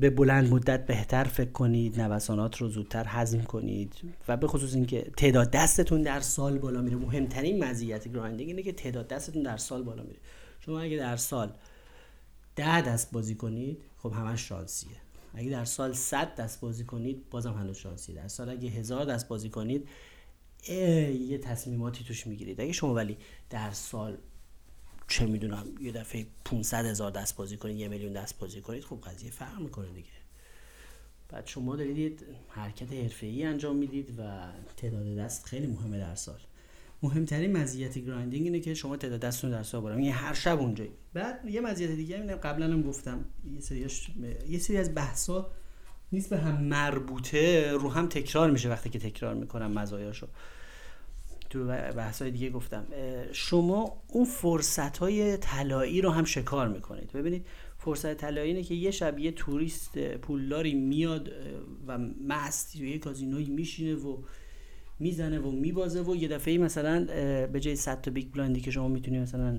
به 0.00 0.10
بلند 0.10 0.52
مدت 0.52 0.86
بهتر 0.86 1.24
فکر 1.24 1.50
کنید 1.50 2.00
نوسانات 2.00 2.56
رو 2.56 2.68
زودتر 2.68 3.04
هضم 3.08 3.40
کنید 3.40 3.94
و 4.28 4.36
به 4.36 4.46
خصوص 4.46 4.74
اینکه 4.74 5.10
تعداد 5.16 5.50
دستتون 5.50 6.02
در 6.02 6.20
سال 6.20 6.58
بالا 6.58 6.82
میره. 6.82 6.96
مهمترین 6.96 7.64
مزیت 7.64 8.08
گرایندینگ 8.08 8.48
اینه 8.48 8.62
که 8.62 8.72
تعداد 8.72 9.08
دستتون 9.08 9.42
در 9.42 9.56
سال 9.56 9.82
بالا 9.82 10.02
میره. 10.02 10.18
شما 10.60 10.80
اگه 10.80 10.96
در 10.96 11.16
سال 11.16 11.52
ده 12.56 12.80
دست 12.80 13.12
بازی 13.12 13.34
کنید 13.34 13.82
خب 13.98 14.12
همش 14.12 14.48
شانسیه. 14.48 14.96
اگه 15.34 15.50
در 15.50 15.64
سال 15.64 15.92
100 15.92 16.34
دست 16.34 16.60
بازی 16.60 16.84
کنید 16.84 17.30
بازم 17.30 17.52
هنوز 17.52 17.76
شانسیه 17.76 18.14
در 18.14 18.28
سال 18.28 18.48
اگه 18.48 18.68
هزار 18.68 19.04
دست 19.04 19.28
بازی 19.28 19.50
کنید 19.50 19.88
یه 20.68 21.38
تصمیماتی 21.38 22.04
توش 22.04 22.26
می‌گیرید. 22.26 22.60
اگه 22.60 22.72
شما 22.72 22.94
ولی 22.94 23.16
در 23.50 23.70
سال 23.70 24.18
چه 25.08 25.26
می‌دونم 25.26 25.66
یه 25.80 25.92
دفعه 25.92 26.26
500 26.44 26.86
هزار 26.86 27.10
دست 27.10 27.36
بازی 27.36 27.56
کنید 27.56 27.76
یه 27.76 27.88
میلیون 27.88 28.12
دست 28.12 28.38
بازی 28.38 28.60
کنید 28.60 28.84
خب 28.84 29.00
قضیه 29.00 29.30
فرق 29.30 29.60
می‌کنه 29.60 29.88
دیگه. 29.88 30.08
بعد 31.28 31.46
شما 31.46 31.76
دارید 31.76 32.24
حرکت 32.48 32.92
حرفه‌ای 32.92 33.44
انجام 33.44 33.76
می‌دید 33.76 34.18
و 34.18 34.48
تعداد 34.76 35.16
دست 35.16 35.46
خیلی 35.46 35.66
مهمه 35.66 35.98
در 35.98 36.14
سال. 36.14 36.40
مهمترین 37.02 37.56
مزیت 37.56 37.98
گرایندینگ 37.98 38.44
اینه 38.44 38.60
که 38.60 38.74
شما 38.74 38.96
تعداد 38.96 39.20
دستتون 39.20 39.50
در 39.50 39.80
بالا 39.80 39.94
یعنی 39.94 40.10
هر 40.10 40.34
شب 40.34 40.60
اونجایی. 40.60 40.90
بعد 41.14 41.44
یه 41.44 41.60
مزیت 41.60 41.90
دیگه 41.90 42.16
اینه 42.16 42.34
قبلا 42.34 42.66
هم 42.66 42.82
گفتم 42.82 43.24
یه 43.54 43.60
سری 43.60 43.86
یه 44.48 44.58
سری 44.58 44.76
از 44.76 44.94
بحثا 44.94 45.50
نیست 46.12 46.30
به 46.30 46.38
هم 46.38 46.64
مربوطه 46.64 47.72
رو 47.72 47.88
هم 47.90 48.06
تکرار 48.06 48.50
میشه 48.50 48.68
وقتی 48.68 48.90
که 48.90 48.98
تکرار 48.98 49.34
می‌کنم 49.34 49.72
مزایاشو. 49.72 50.26
تو 51.50 51.64
بحث 51.66 52.22
های 52.22 52.30
دیگه 52.30 52.50
گفتم. 52.50 52.86
شما 53.32 54.02
اون 54.08 54.24
فرصت 54.24 54.98
های 54.98 55.36
طلایی 55.36 56.00
رو 56.00 56.10
هم 56.10 56.24
شکار 56.24 56.68
می‌کنید. 56.68 57.12
ببینید 57.12 57.46
فرصت 57.78 58.16
طلایی 58.16 58.48
اینه 58.48 58.62
که 58.62 58.74
یه 58.74 58.90
شب 58.90 59.18
یه 59.18 59.32
توریست 59.32 59.98
پولداری 59.98 60.74
میاد 60.74 61.30
و 61.86 61.98
مست 62.28 62.76
یه 62.76 62.98
کازینوی 62.98 63.44
میشینه 63.44 63.94
و 63.94 64.16
می‌زنه 65.02 65.38
و 65.38 65.50
میبازه 65.50 66.02
و 66.02 66.16
یه 66.16 66.28
دفعه 66.28 66.58
مثلا 66.58 67.04
به 67.46 67.60
جای 67.60 67.76
100 67.76 68.00
تا 68.00 68.10
big 68.10 68.32
blind 68.32 68.55
ی 68.55 68.60
که 68.60 68.70
شما 68.70 68.88
می‌تونی 68.88 69.18
مثلا 69.18 69.58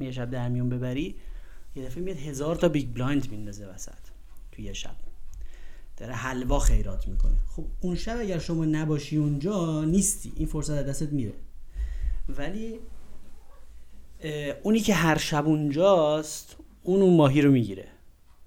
یه 0.00 0.10
شب 0.10 0.30
در 0.30 0.48
میون 0.48 0.68
ببری 0.68 1.16
یه 1.76 1.84
دفعه 1.84 2.02
میاد 2.02 2.16
هزار 2.16 2.56
تا 2.56 2.68
big 2.68 2.94
blind 2.94 3.30
میندازه 3.30 3.66
وسط 3.66 3.92
تو 4.52 4.62
یه 4.62 4.72
شب. 4.72 4.96
داره 5.96 6.12
حلوا 6.12 6.58
خیرات 6.58 7.08
می‌کنه. 7.08 7.36
خب 7.56 7.64
اون 7.80 7.94
شب 7.94 8.16
اگر 8.20 8.38
شما 8.38 8.64
نباشی 8.64 9.16
اونجا 9.16 9.84
نیستی. 9.84 10.32
این 10.36 10.46
فرصت 10.46 10.86
دستت 10.86 11.12
میره. 11.12 11.32
ولی 12.28 12.78
اونی 14.62 14.80
که 14.80 14.94
هر 14.94 15.18
شب 15.18 15.46
اونجاست 15.46 16.56
اون 16.82 17.02
اون 17.02 17.16
ماهی 17.16 17.42
رو 17.42 17.50
می‌گیره. 17.50 17.88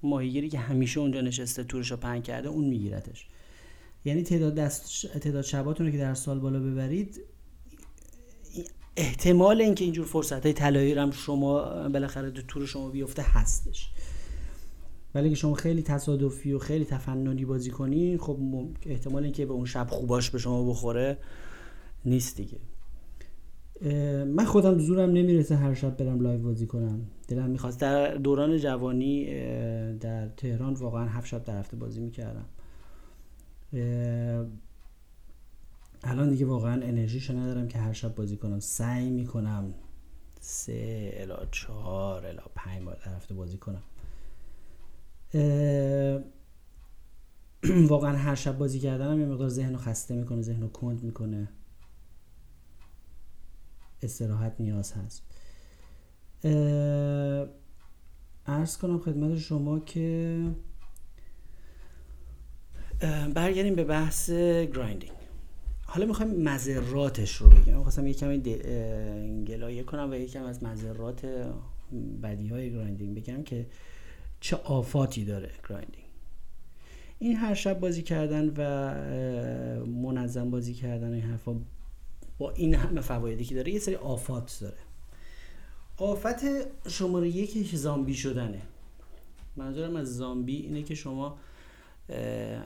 ماهیگیری 0.04 0.50
که 0.50 0.60
همیشه 0.60 1.00
اونجا 1.00 1.22
نشسته 1.22 1.64
تورش 1.64 1.92
رو 1.92 1.98
پنگ 1.98 2.24
کرده 2.24 2.50
اون 2.50 2.66
میگیرتش. 2.66 3.28
یعنی 4.06 4.24
تعداد 4.24 4.56
دست 4.56 5.08
تعداد 5.20 5.44
شباتون 5.44 5.86
رو 5.86 5.92
که 5.92 5.98
در 5.98 6.14
سال 6.14 6.40
بالا 6.40 6.60
ببرید 6.60 7.22
احتمال 8.98 9.62
اینکه 9.62 9.84
اینجور 9.84 10.06
فرصت 10.06 10.44
های 10.44 10.54
طلایی 10.54 10.94
هم 10.94 11.12
شما 11.12 11.60
بالاخره 11.90 12.32
تو 12.32 12.42
تور 12.42 12.66
شما 12.66 12.90
بیفته 12.90 13.22
هستش. 13.22 13.92
ولی 15.16 15.28
اگه 15.28 15.36
شما 15.36 15.54
خیلی 15.54 15.82
تصادفی 15.82 16.54
و 16.54 16.60
خیلی 16.60 16.86
تفننی 16.86 17.46
بازی 17.46 17.72
کنی 17.72 18.18
خب 18.18 18.40
احتمال 18.86 19.24
اینکه 19.24 19.46
به 19.46 19.54
اون 19.54 19.66
شب 19.66 19.88
خوباش 19.90 20.30
به 20.30 20.38
شما 20.38 20.70
بخوره 20.70 21.18
نیست 22.06 22.38
دیگه. 22.38 22.58
من 24.26 24.46
خودم 24.46 24.80
زورم 24.80 25.10
نمی‌رسه 25.10 25.56
هر 25.56 25.74
شب 25.74 25.98
برم 25.98 26.22
لایو 26.22 26.44
بازی 26.44 26.66
کنم. 26.66 27.02
دلم 27.28 27.50
می‌خواست 27.50 27.80
در 27.80 28.16
دوران 28.16 28.58
جوانی 28.58 29.26
در 29.98 30.28
تهران 30.28 30.74
واقعا 30.74 31.06
هفت 31.06 31.28
شب 31.28 31.44
در 31.44 31.60
هفته 31.60 31.78
بازی 31.78 32.02
می‌کردم. 32.02 32.46
الان 36.04 36.30
دیگه 36.30 36.46
واقعا 36.46 36.74
انرژیشو 36.74 37.34
ندارم 37.34 37.68
که 37.68 37.80
هر 37.80 37.94
شب 37.94 38.16
بازی 38.16 38.38
کنم. 38.38 38.60
سعی 38.60 39.10
می‌کنم 39.10 39.74
سه 40.40 41.12
الا 41.14 41.46
چهار 41.52 42.26
الا 42.26 42.44
پنج 42.56 42.84
بار 42.84 43.02
در 43.06 43.16
هفته 43.16 43.34
بازی 43.34 43.58
کنم. 43.58 43.84
واقعا 47.90 48.18
هر 48.18 48.36
شب 48.36 48.58
بازی 48.58 48.80
کردنم 48.80 49.20
یه 49.20 49.26
مقدار 49.26 49.50
ذهن 49.50 49.72
رو 49.74 49.78
خسته 49.78 50.16
می‌کنه 50.16 50.42
ذهن 50.42 50.62
رو 50.62 50.68
کند 50.68 51.04
می‌کنه. 51.04 51.50
استراحت 54.02 54.56
نیاز 54.60 54.94
هست. 54.94 55.24
عرض 58.46 58.78
کنم 58.78 59.00
خدمت 59.00 59.38
شما 59.38 59.80
که 59.80 60.42
برگردیم 63.34 63.76
به 63.76 63.84
بحث 63.84 64.30
grinding 64.30 65.12
حالا 65.86 66.06
می‌خوایم 66.06 66.32
مضراتش 66.32 67.36
رو 67.36 67.50
بگیم. 67.50 67.84
خواستم 67.84 68.08
یه 68.08 68.14
کمی 68.14 68.40
گلایه 69.44 69.84
کنم 69.84 70.12
و 70.12 70.16
یکم 70.16 70.44
از 70.44 70.64
مضرات 70.64 71.26
بدی 72.24 72.48
های 72.48 72.72
grinding 72.72 73.16
بگم 73.16 73.44
که 73.44 73.66
چه 74.40 74.56
آفاتی 74.56 75.26
داره 75.26 75.52
grinding 75.70 76.06
این 77.20 77.36
هر 77.36 77.54
شب 77.54 77.80
بازی 77.80 78.02
کردن 78.02 78.54
و 78.58 78.94
منظم 79.86 80.50
بازی 80.50 80.74
کردن 80.74 81.14
این 81.14 81.24
حرفا 81.24 81.56
با 82.38 82.52
این 82.52 82.76
همه 82.76 83.02
فوایدی 83.02 83.46
که 83.46 83.56
داره 83.56 83.72
یه 83.72 83.80
سری 83.80 83.96
آفات 83.96 84.58
داره. 84.62 84.78
آفت 85.98 86.40
شماره 86.90 87.28
یکش 87.28 87.76
زامبی 87.76 88.14
شدنه. 88.14 88.62
منظورم 89.56 89.96
از 89.96 90.18
زامبی 90.18 90.56
اینه 90.56 90.84
که 90.84 90.96
شما 90.96 91.38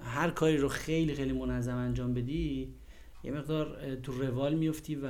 هر 0.04 0.30
کاری 0.30 0.58
رو 0.58 0.68
خیلی 0.68 1.16
خیلی 1.16 1.32
منظم 1.32 1.78
انجام 1.78 2.14
بدی 2.14 2.74
یه 3.24 3.32
مقدار 3.32 3.96
تو 3.96 4.12
روال 4.12 4.54
میفتی 4.54 4.96
و 4.96 5.08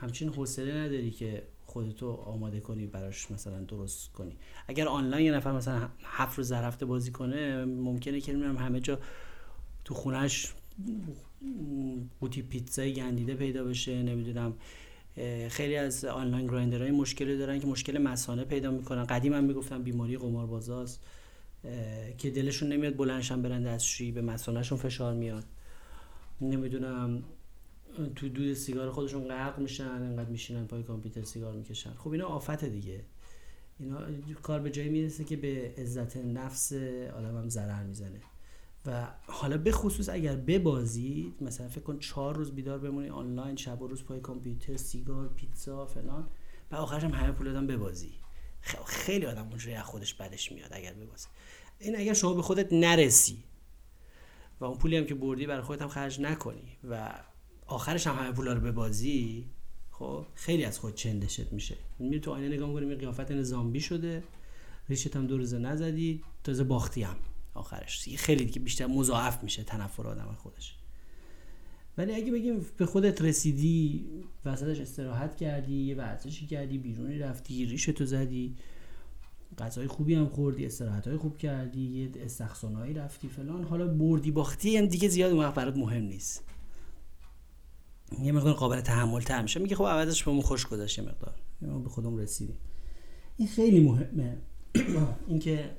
همچین 0.00 0.28
حوصله 0.28 0.74
نداری 0.74 1.10
که 1.10 1.42
خودتو 1.66 2.10
آماده 2.10 2.60
کنی 2.60 2.86
براش 2.86 3.30
مثلا 3.30 3.60
درست 3.60 4.12
کنی. 4.12 4.36
اگر 4.68 4.88
آنلاین 4.88 5.26
یه 5.26 5.32
نفر 5.32 5.52
مثلا 5.52 5.88
هفت 6.04 6.38
روز 6.38 6.52
در 6.52 6.64
هفته 6.64 6.86
بازی 6.86 7.10
کنه 7.10 7.64
ممکنه 7.64 8.20
که 8.20 8.32
نمی‌دونم 8.32 8.56
همه 8.56 8.80
جا 8.80 8.98
تو 9.84 9.94
خونش 9.94 10.52
قوطی 12.20 12.42
پیتزای 12.42 12.92
گندیده 12.92 13.34
پیدا 13.34 13.64
بشه 13.64 14.02
نمی‌دونم 14.02 14.54
خیلی 15.48 15.76
از 15.76 16.04
آنلاین 16.04 16.46
گرایندرهای 16.46 16.90
مشکلی 16.90 17.38
دارن 17.38 17.58
که 17.60 17.66
مشکل 17.66 17.98
مسانه 17.98 18.44
پیدا 18.44 18.70
می‌کنن. 18.70 19.04
قدیم 19.04 19.32
هم 19.32 19.44
می‌گفتن 19.44 19.82
بیماری 19.82 20.16
قماربازاست 20.16 21.04
که 22.18 22.30
دلشون 22.30 22.72
نمیاد 22.72 22.96
بلندشن 22.96 23.42
برن 23.42 23.62
دستشویی 23.62 24.12
به 24.12 24.22
مسانهشون 24.22 24.78
فشار 24.78 25.14
میاد. 25.14 25.44
نمی‌دونم 26.40 27.22
تو 28.16 28.28
دود 28.28 28.54
سیگار 28.54 28.90
خودشون 28.90 29.28
غرق 29.28 29.58
میشن 29.58 29.88
انقدر 29.88 30.30
میشینن 30.30 30.66
پای 30.66 30.82
کامپیوتر 30.82 31.22
سیگار 31.22 31.52
می‌کشن. 31.52 31.94
خب 31.94 32.10
اینا 32.10 32.26
آفت 32.26 32.64
دیگه. 32.64 33.04
اینا 33.78 34.00
کار 34.42 34.60
به 34.60 34.70
جایی 34.70 34.88
می‌رسه 34.88 35.24
که 35.24 35.36
به 35.36 35.74
عزت 35.78 36.16
نفس 36.16 36.72
آدم 37.16 37.36
هم 37.36 37.48
ضرر 37.48 37.82
می‌زنه. 37.82 38.20
و 38.86 39.08
حالا 39.26 39.58
به 39.58 39.72
خصوص 39.72 40.08
اگر 40.08 40.36
ببازید 40.36 41.42
مثلا 41.42 41.68
فکر 41.68 41.80
کن 41.80 41.98
چهار 41.98 42.36
روز 42.36 42.54
بیدار 42.54 42.78
بمونی 42.78 43.08
آنلاین 43.08 43.56
شب 43.56 43.82
و 43.82 43.86
روز 43.86 44.04
پای 44.04 44.20
کامپیوتر 44.20 44.76
سیگار 44.76 45.28
پیتزا 45.28 45.86
فلان 45.86 46.28
و 46.70 46.76
آخرش 46.76 47.04
هم 47.04 47.10
همه 47.10 47.32
پول 47.32 47.46
دادن 47.46 47.66
ببازی. 47.66 48.12
خیلی 48.86 49.26
آدم 49.26 49.48
اونجوری 49.48 49.74
از 49.74 49.84
خودش 49.84 50.14
بدش 50.14 50.52
میاد 50.52 50.70
اگر 50.72 50.92
ببازی 50.92 51.28
این 51.78 51.98
اگر 51.98 52.12
شما 52.12 52.34
به 52.34 52.42
خودت 52.42 52.72
نرسی 52.72 53.44
و 54.60 54.64
اون 54.64 54.78
پولی 54.78 54.96
هم 54.96 55.06
که 55.06 55.14
بردی 55.14 55.46
برای 55.46 55.62
خودت 55.62 55.82
هم 55.82 55.88
خرج 55.88 56.20
نکنی 56.20 56.76
و 56.90 57.24
آخرش 57.66 58.06
هم 58.06 58.16
همه 58.16 58.32
پولا 58.32 58.52
رو 58.52 58.60
ببازی 58.60 59.46
خب 59.90 60.26
خیلی 60.34 60.64
از 60.64 60.78
خود 60.78 60.94
چندشت 60.94 61.52
میشه. 61.52 61.76
میری 61.98 62.20
تو 62.20 62.30
آینه 62.32 62.54
نگاه 62.54 62.68
می‌کنی 62.68 62.94
قیافت 62.94 63.42
زامبی 63.42 63.80
شده 63.80 64.22
ریشت 64.88 65.16
هم 65.16 65.26
دو 65.26 65.38
روزه 65.38 65.58
نزدی 65.58 66.24
تازه 66.44 66.64
باختی 66.64 67.02
هم 67.02 67.16
آخرش. 67.54 68.08
خیلی 68.16 68.44
دیگه 68.44 68.60
بیشتر 68.60 68.86
مضاعف 68.86 69.42
میشه 69.42 69.64
تنفر 69.64 70.06
آدم 70.06 70.36
خودش. 70.38 70.77
ولی 71.98 72.14
اگه 72.14 72.32
بگیم 72.32 72.66
به 72.76 72.86
خودت 72.86 73.22
رسیدی 73.22 74.04
وسطش 74.44 74.80
استراحت 74.80 75.36
کردی 75.36 75.74
یه 75.74 75.94
ورزشی 75.94 76.46
کردی 76.46 76.78
بیرونی 76.78 77.18
رفتی 77.18 77.66
ریشتو 77.66 78.04
زدی 78.04 78.56
غذای 79.58 79.86
خوبی 79.86 80.14
هم 80.14 80.26
خوردی 80.26 80.66
استراحت 80.66 81.08
های 81.08 81.16
خوب 81.16 81.38
کردی 81.38 81.80
یه 81.80 82.24
استخسانهایی 82.24 82.94
رفتی 82.94 83.28
فلان. 83.28 83.64
حالا 83.64 83.86
بردی 83.86 84.30
باختی 84.30 84.76
هم 84.76 84.86
دیگه 84.86 85.08
زیاد 85.08 85.32
اون 85.32 85.50
برات 85.50 85.76
مهم 85.76 86.02
نیست. 86.02 86.44
یه 88.22 88.32
مقدار 88.32 88.54
قابل 88.54 88.80
تحمل 88.80 89.20
تر 89.20 89.42
میشه. 89.42 89.60
میگه 89.60 89.76
خب 89.76 89.84
عوضش 89.84 90.24
بهمون 90.24 90.42
خوش 90.42 90.66
گذشت 90.66 91.00
مقدار. 91.00 91.34
ما 91.60 91.78
به 91.78 91.88
خودمون 91.88 92.20
رسیدیم 92.20 92.56
این 93.36 93.48
خیلی 93.48 93.80
مهمه. 93.80 94.36
اینکه 95.28 95.70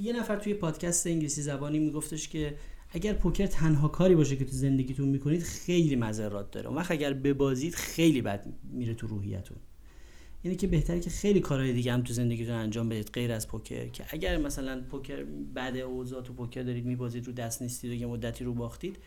یه 0.00 0.12
نفر 0.12 0.36
توی 0.36 0.54
پادکست 0.54 1.06
انگلیسی 1.06 1.42
زبانی 1.42 1.78
میگفتش 1.78 2.28
که 2.28 2.56
اگر 2.94 3.12
پوکر 3.12 3.46
تنها 3.46 3.88
کاری 3.88 4.14
باشه 4.14 4.36
که 4.36 4.44
تو 4.44 4.50
زندگیتون 4.50 5.08
می‌کنید 5.08 5.42
خیلی 5.42 5.96
مذرات 5.96 6.50
داره. 6.50 6.68
اون 6.68 6.76
وقت 6.76 6.90
اگر 6.90 7.12
ببازید 7.12 7.74
خیلی 7.74 8.22
بد 8.22 8.46
میره 8.72 8.94
تو 8.94 9.06
روحیتون. 9.06 9.56
اینه 10.42 10.56
که 10.56 10.66
بهتره 10.66 11.00
که 11.00 11.10
خیلی 11.10 11.40
کارهای 11.40 11.72
دیگه 11.72 11.92
هم 11.92 12.02
تو 12.02 12.12
زندگیتون 12.12 12.54
انجام 12.54 12.88
بدید 12.88 13.10
غیر 13.12 13.32
از 13.32 13.48
پوکر. 13.48 13.88
که 13.88 14.04
اگر 14.08 14.36
مثلا 14.38 14.82
پوکر 14.90 15.24
بعد 15.54 15.76
اوضاع 15.76 16.22
تو 16.22 16.32
پوکر 16.32 16.62
دارید 16.62 16.84
میبازید 16.84 17.26
رو 17.26 17.32
دست 17.32 17.62
نیستید 17.62 17.90
و 17.90 17.94
یه 17.94 18.06
مدتی 18.06 18.44
رو 18.44 18.54
باختید 18.54 18.98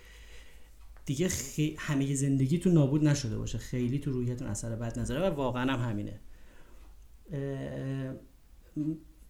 دیگه 1.05 1.27
خی... 1.27 1.75
همه 1.77 2.15
زندگیتون 2.15 2.73
نابود 2.73 3.07
نشده 3.07 3.37
باشه. 3.37 3.57
خیلی 3.57 3.99
تو 3.99 4.11
روحیتون 4.11 4.47
اثر 4.47 4.75
بد 4.75 4.99
نظره 4.99 5.19
و 5.19 5.35
واقعا 5.35 5.73
هم 5.73 5.89
همینه. 5.89 6.19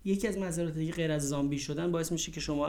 یکی 0.05 0.27
از 0.27 0.37
مزارات 0.37 0.77
دیگه 0.77 0.91
غیر 0.91 1.11
از 1.11 1.29
زامبی 1.29 1.59
شدن 1.59 1.91
باعث 1.91 2.11
میشه 2.11 2.31
که 2.31 2.39
شما 2.39 2.67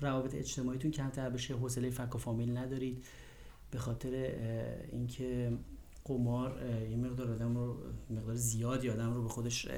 روابط 0.00 0.34
اجتماعیتون 0.34 0.90
کمتر 0.90 1.30
بشه 1.30 1.54
حوصله 1.54 1.90
فک 1.90 2.14
و 2.14 2.18
فامیل 2.18 2.56
ندارید. 2.56 3.04
به 3.70 3.78
خاطر 3.78 4.32
اینکه 4.92 5.52
قمار 6.04 6.62
یه 6.90 6.96
مقدار 6.96 7.32
آدم 7.32 7.56
رو 7.56 7.76
مقدار 8.10 8.34
زیادی 8.34 8.90
آدم 8.90 9.14
رو 9.14 9.22
به 9.22 9.28
خودش 9.28 9.68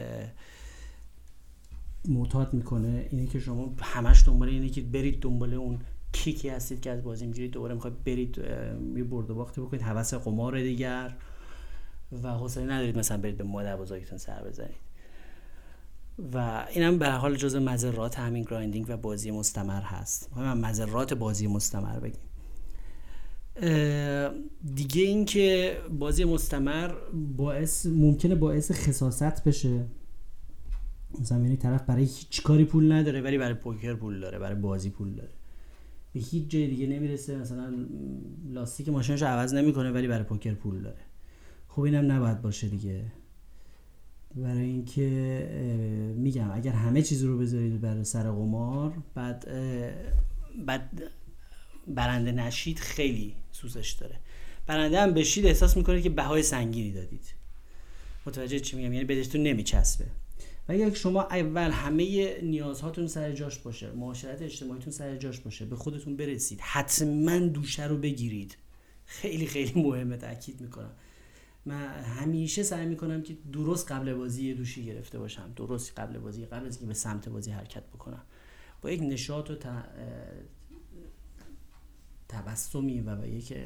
معتاد 2.08 2.54
می‌کنه. 2.54 3.08
اینه 3.10 3.26
که 3.26 3.40
شما 3.40 3.74
همش 3.80 4.26
دنبال 4.26 4.48
اینه 4.48 4.68
که 4.68 4.80
برید 4.80 5.20
دنبال 5.20 5.54
اون 5.54 5.78
کیکی 6.12 6.48
هستید 6.48 6.80
که 6.80 6.90
از 6.90 7.02
بازی 7.02 7.26
می‌گیرید 7.26 7.50
دوباره 7.50 7.74
می‌خواید 7.74 8.04
برید 8.04 8.38
یه 8.96 9.04
برد 9.04 9.30
و 9.30 9.34
باختی 9.34 9.60
بکنید. 9.60 9.82
حوس 9.82 10.14
قمار 10.14 10.60
دیگر. 10.62 11.16
و 12.22 12.32
حوصله 12.32 12.64
ندارید 12.64 12.98
مثلا 12.98 13.16
برید 13.16 13.36
به 13.36 13.44
مادر 13.44 13.76
بزرگتون 13.76 14.18
سر 14.18 14.44
بزنید. 14.44 14.87
و 16.32 16.66
اینم 16.74 16.98
به 16.98 17.10
حال 17.10 17.36
جز 17.36 17.56
مذرات 17.56 18.18
همین 18.18 18.44
گرایندینگ 18.44 18.86
و 18.88 18.96
بازی 18.96 19.30
مستمر 19.30 19.82
هست. 19.82 20.30
هم 20.36 20.58
مذرات 20.58 21.14
بازی 21.14 21.46
مستمر 21.46 22.00
بگیم. 22.00 22.20
دیگه 24.74 25.02
اینکه 25.02 25.76
بازی 25.98 26.24
مستمر 26.24 26.94
باعث 27.36 27.86
ممکنه 27.86 28.34
باعث 28.34 28.72
خصاصت 28.72 29.44
بشه. 29.44 29.84
مثلا 31.20 31.38
یعنی 31.38 31.56
طرف 31.56 31.82
برای 31.82 32.02
هیچ 32.02 32.42
کاری 32.42 32.64
پول 32.64 32.92
نداره 32.92 33.20
ولی 33.20 33.38
برای 33.38 33.54
پوکر 33.54 33.94
پول 33.94 34.20
داره 34.20 34.38
برای 34.38 34.54
بازی 34.54 34.90
پول 34.90 35.14
داره. 35.14 35.32
به 36.12 36.20
هیچ 36.20 36.48
جای 36.48 36.66
دیگه 36.66 36.86
نمی‌رسه 36.86 37.36
مثلا 37.36 37.72
لاستیک 38.48 38.88
ماشینش 38.88 39.22
عوض 39.22 39.54
نمی‌کنه 39.54 39.90
ولی 39.90 40.08
برای 40.08 40.24
پوکر 40.24 40.54
پول 40.54 40.82
داره. 40.82 41.00
خب 41.68 41.82
اینم 41.82 42.12
نباید 42.12 42.42
باشه 42.42 42.68
دیگه. 42.68 43.04
برای 44.34 44.64
اینکه 44.64 46.14
میگم 46.16 46.50
اگر 46.50 46.72
همه 46.72 47.02
چیز 47.02 47.24
رو 47.24 47.38
بذارید 47.38 47.80
برای 47.80 48.04
سر 48.04 48.22
قمار 48.22 48.92
بعد 49.14 49.48
بعد 50.66 51.02
برنده 51.86 52.32
نشید 52.32 52.78
خیلی 52.78 53.34
سوزش 53.52 53.90
داره. 53.90 54.16
برنده 54.66 55.00
هم 55.00 55.14
بشید 55.14 55.46
احساس 55.46 55.76
می‌کنه 55.76 56.02
که 56.02 56.10
بهای 56.10 56.42
سنگینی 56.42 56.92
دادید. 56.92 57.34
متوجه 58.26 58.60
چی 58.60 58.76
میگم؟ 58.76 58.92
یعنی 58.92 59.04
بدهتون 59.04 59.42
نمیچسبه. 59.42 60.04
و 60.68 60.72
اگر 60.72 60.94
شما 60.94 61.22
اول 61.22 61.70
همه 61.70 62.36
نیازهاتون 62.42 63.06
سر 63.06 63.32
جاش 63.32 63.58
باشه 63.58 63.90
معاشرت 63.92 64.42
اجتماعیتون 64.42 64.92
سر 64.92 65.16
جاش 65.16 65.40
باشه 65.40 65.64
به 65.64 65.76
خودتون 65.76 66.16
برسید 66.16 66.60
حتما 66.60 67.38
دوشه 67.38 67.86
رو 67.86 67.96
بگیرید. 67.96 68.56
خیلی 69.04 69.46
خیلی 69.46 69.82
مهمه 69.82 70.16
تاکید 70.16 70.60
می‌کنم. 70.60 70.90
من 71.68 71.86
همیشه 72.02 72.62
سعی 72.62 72.86
می‌کنم 72.86 73.22
که 73.22 73.36
درست 73.52 73.92
قبل 73.92 74.14
بازی 74.14 74.48
یه 74.48 74.54
دوشی 74.54 74.84
گرفته 74.84 75.18
باشم. 75.18 75.52
درست 75.56 75.98
قبل 75.98 76.18
بازی 76.18 76.46
قبل 76.46 76.66
از 76.66 76.72
اینکه 76.72 76.86
به 76.86 76.94
سمت 76.94 77.28
بازی 77.28 77.50
حرکت 77.50 77.84
بکنم. 77.84 78.22
با 78.82 78.90
یک 78.90 79.02
نشاط 79.02 79.50
و 79.50 79.56
تبسمی 82.28 83.00
و 83.00 83.16
به 83.16 83.28
یک 83.28 83.56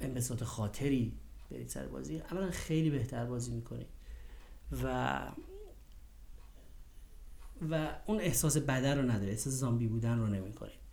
انبساط 0.00 0.42
خاطری 0.42 1.12
برید 1.50 1.68
سر 1.68 1.86
بازی. 1.86 2.16
اولا 2.16 2.50
خیلی 2.50 2.90
بهتر 2.90 3.24
بازی 3.24 3.50
می‌کنید. 3.50 3.86
و 4.82 5.18
و 7.70 7.94
اون 8.06 8.20
احساس 8.20 8.56
بدر 8.56 8.94
رو 8.94 9.10
نداره 9.10 9.30
احساس 9.30 9.52
زامبی 9.52 9.86
بودن 9.86 10.18
رو 10.18 10.26
نمی‌کنید. 10.26 10.85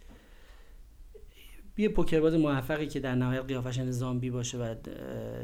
یه 1.78 1.90
پوکرباز 1.90 2.34
موفقی 2.34 2.88
که 2.88 3.00
در 3.00 3.16
نهایت 3.16 3.46
قیافش 3.46 3.82
زامبی 3.82 4.30
باشه 4.30 4.58
و 4.58 4.76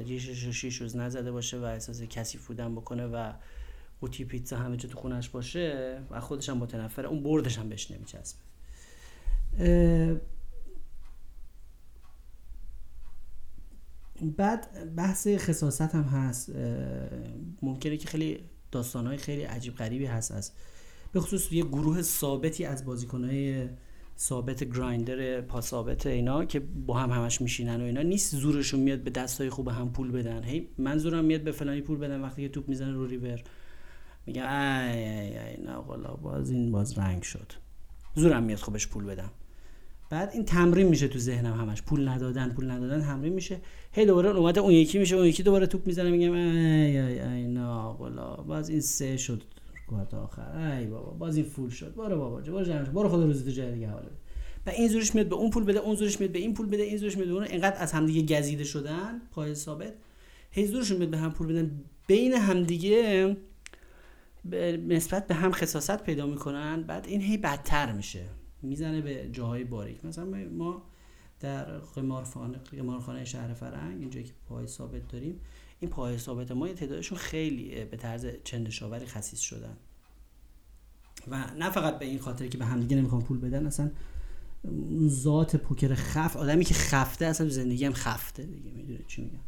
ریشش 0.05 0.43
رو 0.43 0.51
شیش 0.51 0.81
روز 0.81 0.95
نزده 0.95 1.31
باشه 1.31 1.57
و 1.57 1.63
احساس 1.63 2.01
کسی 2.01 2.37
فودن 2.37 2.75
بکنه 2.75 3.07
و 3.07 3.33
قوطی 4.01 4.25
پیتزا 4.25 4.57
همه 4.57 4.77
جا 4.77 4.89
تو 4.89 4.97
خونش 4.97 5.29
باشه 5.29 5.99
و 6.11 6.19
خودش 6.19 6.49
هم 6.49 6.57
متنفره 6.57 7.07
اون 7.07 7.23
بردش 7.23 7.59
هم 7.59 7.69
بهش 7.69 7.91
نمیچسبه. 7.91 8.39
بعد 14.37 14.95
بحث 14.95 15.27
خصاصت 15.27 15.95
هم 15.95 16.03
هست. 16.03 16.51
ممکنه 17.61 17.97
که 17.97 18.07
خیلی 18.07 18.39
داستانهای 18.71 19.17
خیلی 19.17 19.43
عجیب 19.43 19.75
غریبی 19.75 20.05
هست 20.05 20.31
از 20.31 20.51
به 21.11 21.19
خصوص 21.19 21.51
یه 21.51 21.63
گروه 21.63 22.01
ثابتی 22.01 22.65
از 22.65 22.85
بازیکنهای 22.85 23.69
ثابت 24.19 24.63
گرایندر 24.63 25.41
پا 25.41 25.62
ثابت 25.62 26.05
اینا 26.05 26.45
که 26.45 26.60
با 26.60 26.93
هم 26.93 27.10
همش 27.10 27.41
میشینن 27.41 27.82
و 27.82 27.84
اینا 27.84 28.01
نیست 28.01 28.36
زورشون 28.36 28.79
میاد 28.79 28.99
به 28.99 29.10
دستای 29.10 29.49
خوب 29.49 29.67
هم 29.67 29.91
پول 29.91 30.12
بدن. 30.12 30.43
هی 30.43 30.67
من 30.77 30.97
زورم 30.97 31.25
میاد 31.25 31.41
به 31.41 31.51
فلانی 31.51 31.82
پول 31.82 31.97
بدن 31.97 32.21
وقتی 32.21 32.41
که 32.41 32.49
توپ 32.49 32.69
می‌زنه 32.69 32.91
رو 32.91 33.08
ریور. 33.08 33.43
میگم 34.25 34.43
ای 34.43 35.03
ای 35.03 35.38
ای 35.38 35.62
نه 35.63 35.75
باز 36.21 36.51
این 36.51 36.71
باز 36.71 36.97
رنگ 36.97 37.23
شد. 37.23 37.51
زورم 38.15 38.43
میاد 38.43 38.60
خوبش 38.60 38.88
پول 38.88 39.05
بدم. 39.05 39.32
بعد 40.10 40.29
این 40.34 40.45
تمرین 40.45 40.88
میشه 40.88 41.08
تو 41.08 41.19
ذهنم 41.19 41.53
همش. 41.53 41.82
پول 41.82 42.08
ندادن 42.08 42.49
پول 42.49 42.71
ندادن 42.71 43.01
تمرین 43.01 43.34
میشه. 43.34 43.58
هی 43.91 44.05
دوباره 44.05 44.34
نوبت 44.34 44.58
اون 44.58 44.71
یکی 44.71 44.99
میشه 44.99 45.15
اون 45.15 45.25
یکی 45.25 45.43
دوباره 45.43 45.65
توپ 45.65 45.88
می‌زنه. 45.88 46.10
میگم 46.10 46.34
ای 46.34 46.97
ای 46.97 47.19
ای 47.19 47.47
نه 47.47 47.93
باز 48.47 48.69
این 48.69 48.82
سه 48.82 49.17
شد. 49.17 49.43
کوارت 49.89 50.13
آخر. 50.13 50.58
ای 50.58 50.86
بابا 50.86 51.12
باز 51.12 51.36
این 51.36 51.45
فول 51.45 51.69
شد. 51.69 51.95
برو 51.95 52.17
بابا 52.17 52.41
برو 52.41 52.63
جمعش 52.63 52.89
برو 52.89 53.10
خدا 53.10 53.25
روزی 53.25 53.43
تو 53.43 53.52
جای 53.52 53.71
دیگه 53.71 53.89
حالا. 53.89 54.08
و 54.65 54.69
این 54.69 54.88
زورش 54.88 55.15
میاد 55.15 55.30
به 55.30 55.36
اون 55.36 55.49
پول 55.49 55.63
بده 55.63 55.80
اون 55.80 55.95
زورش 55.95 56.19
میاد 56.19 56.32
به 56.32 56.39
این 56.39 56.54
پول 56.54 56.67
بده 56.67 56.84
این 56.84 56.97
زورش 56.97 57.17
میاد 57.17 57.30
اون. 57.30 57.43
اینقدر 57.43 57.82
از 57.82 57.91
همدیگه 57.91 58.38
گزیده 58.38 58.63
شدن 58.63 59.21
پای 59.32 59.56
ثابت. 59.56 59.93
هی 60.52 60.65
زورشون 60.65 60.97
میاد 60.97 61.10
به 61.10 61.17
هم 61.17 61.32
پول 61.32 61.47
بدن. 61.47 61.82
بین 62.08 62.34
همدیگه 62.34 63.38
نسبت 64.88 65.28
به 65.28 65.36
هم 65.36 65.52
خصاصت 65.52 66.04
پیدا 66.04 66.25
می‌کنن. 66.25 66.84
بعد 66.84 67.06
این 67.06 67.21
هی 67.21 67.38
بدتر 67.38 67.91
میشه. 67.91 68.25
می‌زنه 68.62 69.02
به 69.02 69.30
جاهای 69.32 69.63
باریک. 69.63 70.06
مثلا 70.06 70.25
ما 70.58 70.82
در 71.39 71.63
قمارخانه 71.78 72.58
قمارخانه 72.58 73.25
شهر 73.25 73.54
فرنگ 73.54 74.02
اینجا 74.02 74.21
که 74.21 74.34
پای 74.49 74.67
ثابت 74.67 75.08
داریم 75.08 75.39
این 75.79 75.91
پای 75.91 76.17
ثابت 76.17 76.51
ما 76.51 76.67
تعدادشون 76.67 77.17
خیلی 77.17 77.85
به 77.85 77.97
طرز 77.97 78.25
چندشاوری 78.43 79.05
خصیص 79.05 79.39
شدن. 79.39 79.77
و 81.27 81.45
نه 81.59 81.69
فقط 81.69 81.99
به 81.99 82.05
این 82.05 82.19
خاطر 82.19 82.47
که 82.47 82.57
به 82.57 82.65
همدیگه 82.65 82.95
نمی‌خوان 82.97 83.21
پول 83.21 83.37
بدن 83.37 83.67
اصلا 83.67 83.91
ذات 85.07 85.55
پوکر 85.55 85.93
خفت 85.93 86.37
آدمی 86.37 86.65
که 86.65 86.73
خفته 86.73 87.25
اصلا 87.25 87.49
زندگی 87.49 87.85
هم 87.85 87.93
خفته 87.93 88.43
دیگه 88.43 88.71
می‌دونه 88.71 88.99
چی 89.07 89.21
میگم؟ 89.21 89.39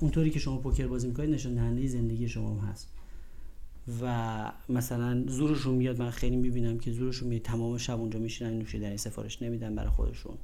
اونطوری 0.00 0.30
که 0.30 0.38
شما 0.38 0.58
پوکر 0.58 0.86
بازی 0.86 1.08
می‌کنید 1.08 1.30
نشان 1.30 1.54
دهنده 1.54 1.86
زندگی 1.86 2.28
شما 2.28 2.54
هم 2.54 2.68
هست. 2.68 2.92
و 4.02 4.52
مثلا 4.68 5.24
زورشون 5.28 5.74
میاد 5.74 6.02
من 6.02 6.10
خیلی 6.10 6.36
می‌بینم 6.36 6.78
که 6.78 6.92
زورشون 6.92 7.28
میاد 7.28 7.42
تمام 7.42 7.78
شب 7.78 8.00
اونجا 8.00 8.18
میشینن 8.18 8.58
نوشه 8.58 8.78
در 8.78 8.96
سفارش 8.96 9.42
نمیدن 9.42 9.74
برای 9.74 9.90
خودشون. 9.90 10.38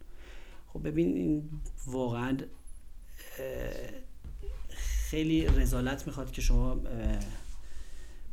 خب 0.66 0.88
ببین 0.88 1.16
این 1.16 1.50
واقعا 1.86 2.36
خیلی 5.10 5.46
رزالت 5.46 6.06
می‌خواد 6.06 6.30
که 6.30 6.42
شما 6.42 6.80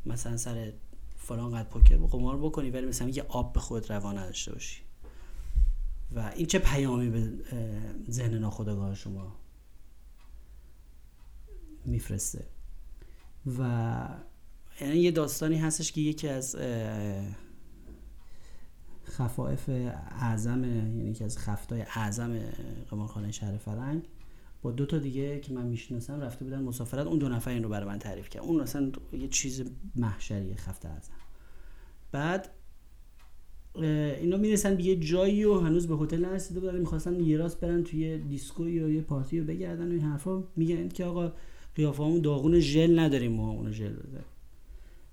مثلا 0.06 0.38
سر 0.38 0.74
فلان 1.18 1.52
قد 1.52 1.70
پوکر 1.70 1.98
قمار 1.98 2.38
بکنی 2.38 2.70
ولی 2.70 2.86
مثلا 2.86 3.10
یه 3.10 3.26
آب 3.28 3.54
به 3.54 3.60
خود 3.60 3.90
روان 3.90 4.18
نداشته 4.18 4.52
باشی. 4.52 4.82
و 6.16 6.32
این 6.36 6.46
چه 6.46 6.60
پیامی 6.60 7.10
به 7.10 7.30
ذهن 8.10 8.34
ناخودآگاه 8.34 8.96
شما 8.96 9.36
میفرسته؟ 11.86 12.46
و 13.58 14.08
یعنی 14.82 14.98
یه 14.98 15.12
داستانی 15.12 15.58
هستش 15.58 15.92
که 15.92 16.02
یکی 16.02 16.28
از 16.28 16.56
خفائف 19.06 19.70
اعظم 19.70 20.64
یعنی 20.64 21.10
یکی 21.10 21.24
از 21.24 21.38
خفتای 21.38 21.82
اعظم 21.82 22.40
قمارخانه 22.90 23.32
شهر 23.32 23.58
فرنگ 23.58 24.08
با 24.66 24.72
دو 24.72 24.86
تا 24.86 24.98
دیگه 24.98 25.40
که 25.40 25.54
من 25.54 25.66
می‌شناسم 25.66 26.22
رفته 26.22 26.46
بودن 26.46 26.62
مسافرت 26.62 27.08
اون 27.08 27.20
دو 27.20 27.30
نفر 27.30 27.52
این 27.52 27.64
رو 27.64 27.70
برای 27.70 27.88
من 27.88 28.00
تعریف 28.00 28.30
کرد. 28.30 28.44
اون 28.44 28.62
اصلا 28.62 28.92
یه 29.14 29.28
چیز 29.28 29.64
محشری 29.96 30.56
خفته 30.56 30.90
اعظم 30.90 31.12
بعد 32.12 32.50
اینا 33.76 34.38
می‌رسن 34.38 34.76
به 34.76 34.84
یه 34.84 34.96
جایی 34.96 35.46
و 35.46 35.60
هنوز 35.60 35.88
به 35.88 35.96
هتل 35.96 36.26
نرسیده 36.26 36.60
بودن 36.60 36.80
می‌خواستن 36.80 37.20
یه 37.20 37.38
راست 37.38 37.60
برن 37.60 37.84
توی 37.84 38.18
دیسکو 38.18 38.70
یا 38.70 38.90
یه 38.90 39.02
پارتی 39.02 39.40
رو 39.40 39.46
بگردن 39.46 39.88
و 39.88 39.92
این 39.92 40.02
حرفا. 40.02 40.44
میگن 40.56 40.88
که 40.88 41.06
آقا 41.06 41.34
قیافمون 41.76 42.22
داغون 42.22 42.60
ژل 42.60 43.00
نداریم 43.00 43.32
ما 43.32 43.50
اون 43.50 43.72
ژل 43.72 43.94
بزنیم 43.94 44.26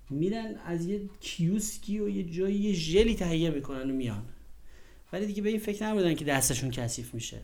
میرن 0.09 0.55
از 0.65 0.85
یه 0.85 1.01
کیوسکی 1.19 1.99
و 1.99 2.09
یه 2.09 2.23
جایی 2.23 2.55
یه 2.55 2.73
ژلی 2.73 3.15
تهیه 3.15 3.49
می‌کنن 3.49 3.91
و 3.91 3.93
میان. 3.93 4.23
ولی 5.13 5.25
دیگه 5.25 5.41
به 5.41 5.49
این 5.49 5.59
فکر 5.59 5.89
نبودن 5.89 6.13
که 6.13 6.25
دستشون 6.25 6.69
کثیف 6.69 7.13
میشه. 7.13 7.37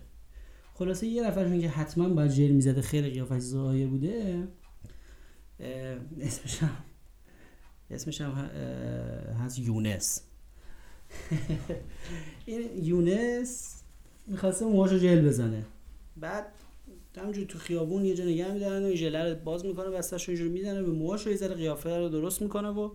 خلاصه 0.80 1.08
یه 1.08 1.28
نفرشون 1.28 1.62
که 1.62 1.70
حتما 1.70 2.10
باید 2.10 2.32
ژل 2.32 2.52
می‌زده 2.52 2.82
خیلی 2.82 3.10
قیافش 3.10 3.40
ظاهر 3.40 3.88
بوده. 3.88 4.48
اسمش 6.22 6.58
هم 6.58 6.78
اسمش 7.92 8.22
هم 8.22 8.32
هست 9.40 9.60
یونس. 9.60 10.22
این 12.46 12.84
یونس 12.84 13.82
می‌خواسته 14.28 14.66
موهاشو 14.66 14.98
ژل 14.98 15.28
بزنه. 15.28 15.66
بعد 16.18 16.46
همینجوری 17.18 17.48
تو 17.48 17.60
خیابون 17.60 18.06
یه 18.06 18.16
جا 18.16 18.24
نگه 18.24 18.54
میدارن 18.54 18.84
و 18.84 18.96
ژله 18.96 19.30
رو 19.30 19.36
باز 19.36 19.66
می‌کنه 19.66 19.90
بستش 19.90 20.24
رو 20.24 20.32
اینجوری 20.32 20.50
می‌زنه 20.50 20.84
به 20.84 20.92
موهاش 20.92 21.26
رو 21.26 21.32
یه 21.32 21.38
ذره 21.38 21.56
قیافه 21.56 21.98
رو 21.98 22.10
درست 22.10 22.42
می‌کنه 22.42 22.68
و 22.68 22.92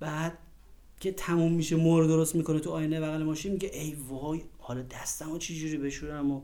بعد 0.00 0.38
که 1.00 1.12
تموم 1.12 1.52
میشه 1.52 1.76
مو 1.76 2.00
رو 2.00 2.06
درست 2.06 2.34
می‌کنه 2.34 2.60
تو 2.60 2.70
آینه 2.70 3.00
بغل 3.00 3.22
ماشین 3.22 3.52
میگه 3.52 3.70
ای 3.72 3.96
وای 4.08 4.40
حالا 4.58 4.82
دستم 4.82 5.30
رو 5.32 5.38
چجوری 5.38 5.78
بشورم 5.78 6.30
و 6.30 6.42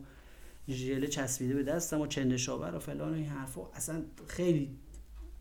ژله 0.68 1.06
چسبیده 1.06 1.54
به 1.54 1.62
دستم 1.62 2.00
و 2.00 2.06
چنده 2.06 2.36
شاور 2.36 2.74
و 2.74 2.78
فلان 2.78 3.12
و 3.12 3.14
این 3.14 3.26
حرفا. 3.26 3.70
اصلا 3.74 4.02
خیلی 4.26 4.78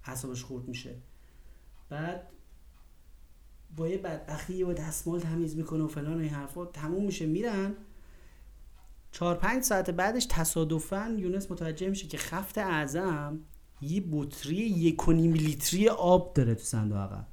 حسابش 0.02 0.44
خورد 0.44 0.68
میشه. 0.68 0.96
بعد 1.90 2.28
با 3.76 3.88
یه 3.88 3.98
بدبختی 3.98 4.64
و 4.64 4.74
دستمال 4.74 5.20
تمیز 5.20 5.58
می‌کنه 5.58 5.84
و 5.84 5.88
فلان 5.88 6.18
و 6.18 6.20
این 6.20 6.30
حرفا. 6.30 6.66
تموم 6.66 7.06
میشه. 7.06 7.26
میرن. 7.26 7.76
چهار 9.12 9.36
پنج 9.36 9.64
ساعت 9.64 9.90
بعدش 9.90 10.28
تصادفا 10.30 11.16
یونس 11.18 11.52
متوجه 11.52 11.90
میشه 11.90 12.08
که 12.08 12.18
خفت 12.18 12.58
اعظم 12.58 13.40
یه 13.82 14.04
بطری 14.12 14.56
یک 14.56 15.10
لیتری 15.10 15.90
آب 15.90 16.34
داره 16.34 16.56
تو 16.56 16.64
صندوق. 16.64 16.98
عقب 16.98 17.28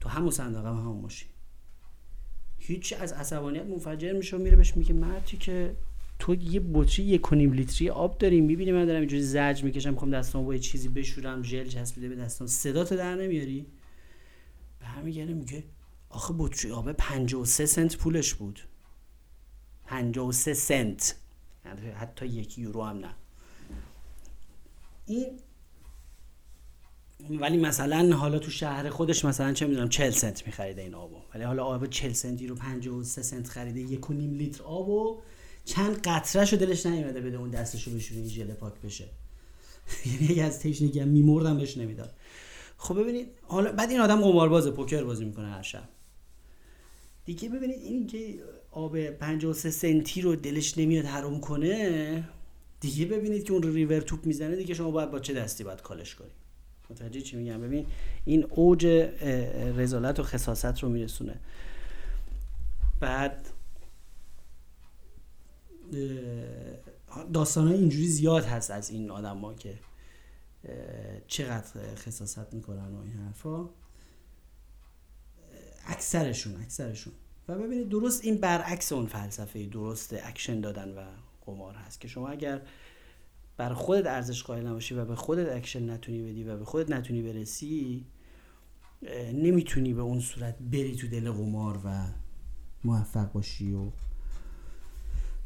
تو 0.00 0.08
همون 0.08 0.30
صندوق 0.30 0.66
عقب 0.66 0.78
همون 0.78 1.00
ماشین. 1.00 1.28
هیچ 2.58 2.94
از 3.00 3.12
عصبانیت 3.12 3.66
منفجر 3.66 4.12
میشه 4.12 4.36
و 4.36 4.40
میره 4.40 4.56
بهش 4.56 4.76
میگه 4.76 4.94
مردی 4.94 5.36
که 5.36 5.76
تو 6.18 6.34
یه 6.34 6.60
بطری 6.60 7.04
یک 7.04 7.32
لیتری 7.32 7.90
آب 7.90 8.18
داری 8.18 8.40
می‌بینی 8.40 8.72
من 8.72 8.84
دارم 8.84 9.00
اینجوری 9.00 9.22
زج 9.22 9.64
می‌کشم 9.64 9.90
می‌خوام 9.90 10.10
دستام 10.10 10.44
با 10.44 10.54
یه 10.54 10.60
چیزی 10.60 10.88
بشورم 10.88 11.42
ژل 11.42 11.68
چسبیده 11.68 12.08
به 12.08 12.14
دستام. 12.14 12.48
صدا 12.48 12.84
تو 12.84 12.96
در 12.96 13.14
نمیاری؟ 13.14 13.66
برمیگرده 14.80 15.34
میگه 15.34 15.64
آخه 16.08 16.34
بطری 16.38 16.70
آب 16.70 16.92
53 16.92 17.66
سنت 17.66 17.96
پولش 17.96 18.34
بود. 18.34 18.60
53 19.86 20.54
سنت. 20.54 21.14
حتی 21.94 22.26
یک 22.26 22.58
یورو 22.58 22.84
هم 22.84 22.98
نه. 22.98 23.14
این 25.06 25.26
ولی 27.30 27.56
مثلا 27.56 28.16
حالا 28.16 28.38
تو 28.38 28.50
شهر 28.50 28.90
خودش 28.90 29.24
مثلا 29.24 29.52
چه 29.52 29.66
می‌دونم 29.66 29.88
40 29.88 30.10
سنت 30.10 30.46
میخریده 30.46 30.82
این 30.82 30.94
آبو. 30.94 31.16
ولی 31.34 31.44
حالا 31.44 31.64
آب 31.64 31.86
40 31.86 32.12
سنتی 32.12 32.46
رو 32.46 32.54
53 32.54 33.22
سنت 33.22 33.48
خریده 33.48 33.80
یک 33.80 34.10
و 34.10 34.12
نیم 34.12 34.34
لیتر 34.34 34.62
آبو. 34.62 35.20
چند 35.68 36.00
قطرهشو 36.02 36.56
دلش 36.56 36.86
نیومده 36.86 37.20
بده 37.20 37.36
اون 37.36 37.50
دستشو 37.50 37.90
بشونه 37.90 38.20
این 38.20 38.28
ژله 38.28 38.54
پاک 38.54 38.80
بشه. 38.84 39.04
یعنی 40.06 40.32
اگه 40.32 40.44
از 40.44 40.60
تشنگی 40.60 41.00
هم 41.00 41.08
میمردم 41.08 41.56
بهش 41.56 41.76
نمی‌داد. 41.76 42.14
خب 42.76 43.00
ببینید 43.00 43.28
حالا 43.42 43.72
بعد 43.72 43.90
این 43.90 44.00
آدم 44.00 44.20
قماربازه 44.20 44.70
پوکر 44.70 45.04
بازی 45.04 45.24
می‌کنه 45.24 45.48
هر 45.48 45.62
شب. 45.62 45.88
دیگه 47.24 47.48
ببینید 47.48 47.82
این 47.82 48.06
که 48.06 48.34
آب 48.70 49.10
53 49.10 49.70
سنتی 49.70 50.20
رو 50.20 50.36
دلش 50.36 50.78
نمیاد 50.78 51.04
حروم 51.04 51.40
کنه 51.40 52.24
دیگه 52.80 53.06
ببینید 53.06 53.44
که 53.44 53.52
اون 53.52 53.62
رو 53.62 53.72
ریور 53.72 54.00
توپ 54.00 54.26
می‌زنه 54.26 54.56
دیگه 54.56 54.74
شما 54.74 54.90
باید 54.90 55.10
با 55.10 55.18
چه 55.18 55.34
دستی 55.34 55.64
باید 55.64 55.82
کالش 55.82 56.14
کنید 56.14 56.32
متوجه 56.90 57.20
چی 57.20 57.36
میگم؟ 57.36 57.60
ببین 57.60 57.86
این 58.24 58.46
اوج 58.50 58.86
رزالت 59.76 60.20
و 60.20 60.22
خصاصت 60.22 60.82
رو 60.82 60.88
میرسونه. 60.88 61.40
بعد 63.00 63.48
داستان 67.32 67.68
اینجوری 67.68 68.08
زیاد 68.08 68.44
هست 68.44 68.70
از 68.70 68.90
این 68.90 69.10
آدم 69.10 69.38
ها 69.38 69.54
که 69.54 69.78
چقدر 71.26 71.94
خساست 71.94 72.54
می‌کنن 72.54 72.94
و 72.94 73.00
این 73.00 73.12
حرفا. 73.12 73.68
اکثرشون 75.86 76.62
اکثرشون. 76.62 77.12
و 77.48 77.58
ببینید 77.58 77.88
درست 77.88 78.24
این 78.24 78.36
برعکس 78.36 78.92
اون 78.92 79.06
فلسفه 79.06 79.66
درست 79.66 80.14
اکشن 80.22 80.60
دادن 80.60 80.88
و 80.88 81.06
قمار 81.46 81.74
هست 81.74 82.00
که 82.00 82.08
شما 82.08 82.28
اگر 82.28 82.62
بر 83.56 83.74
خودت 83.74 84.06
ارزش 84.06 84.42
قائل 84.42 84.66
نباشی 84.66 84.94
و 84.94 85.04
به 85.04 85.16
خودت 85.16 85.56
اکشن 85.56 85.90
نتونی 85.90 86.22
بدی 86.22 86.44
و 86.44 86.56
به 86.56 86.64
خودت 86.64 86.90
نتونی 86.90 87.22
برسی 87.22 88.06
نمی‌تونی 89.34 89.94
به 89.94 90.02
اون 90.02 90.20
صورت 90.20 90.58
بری 90.58 90.96
تو 90.96 91.08
دل 91.08 91.30
قمار 91.30 91.80
و 91.84 92.06
موفق 92.84 93.32
باشی 93.32 93.72
و 93.72 93.90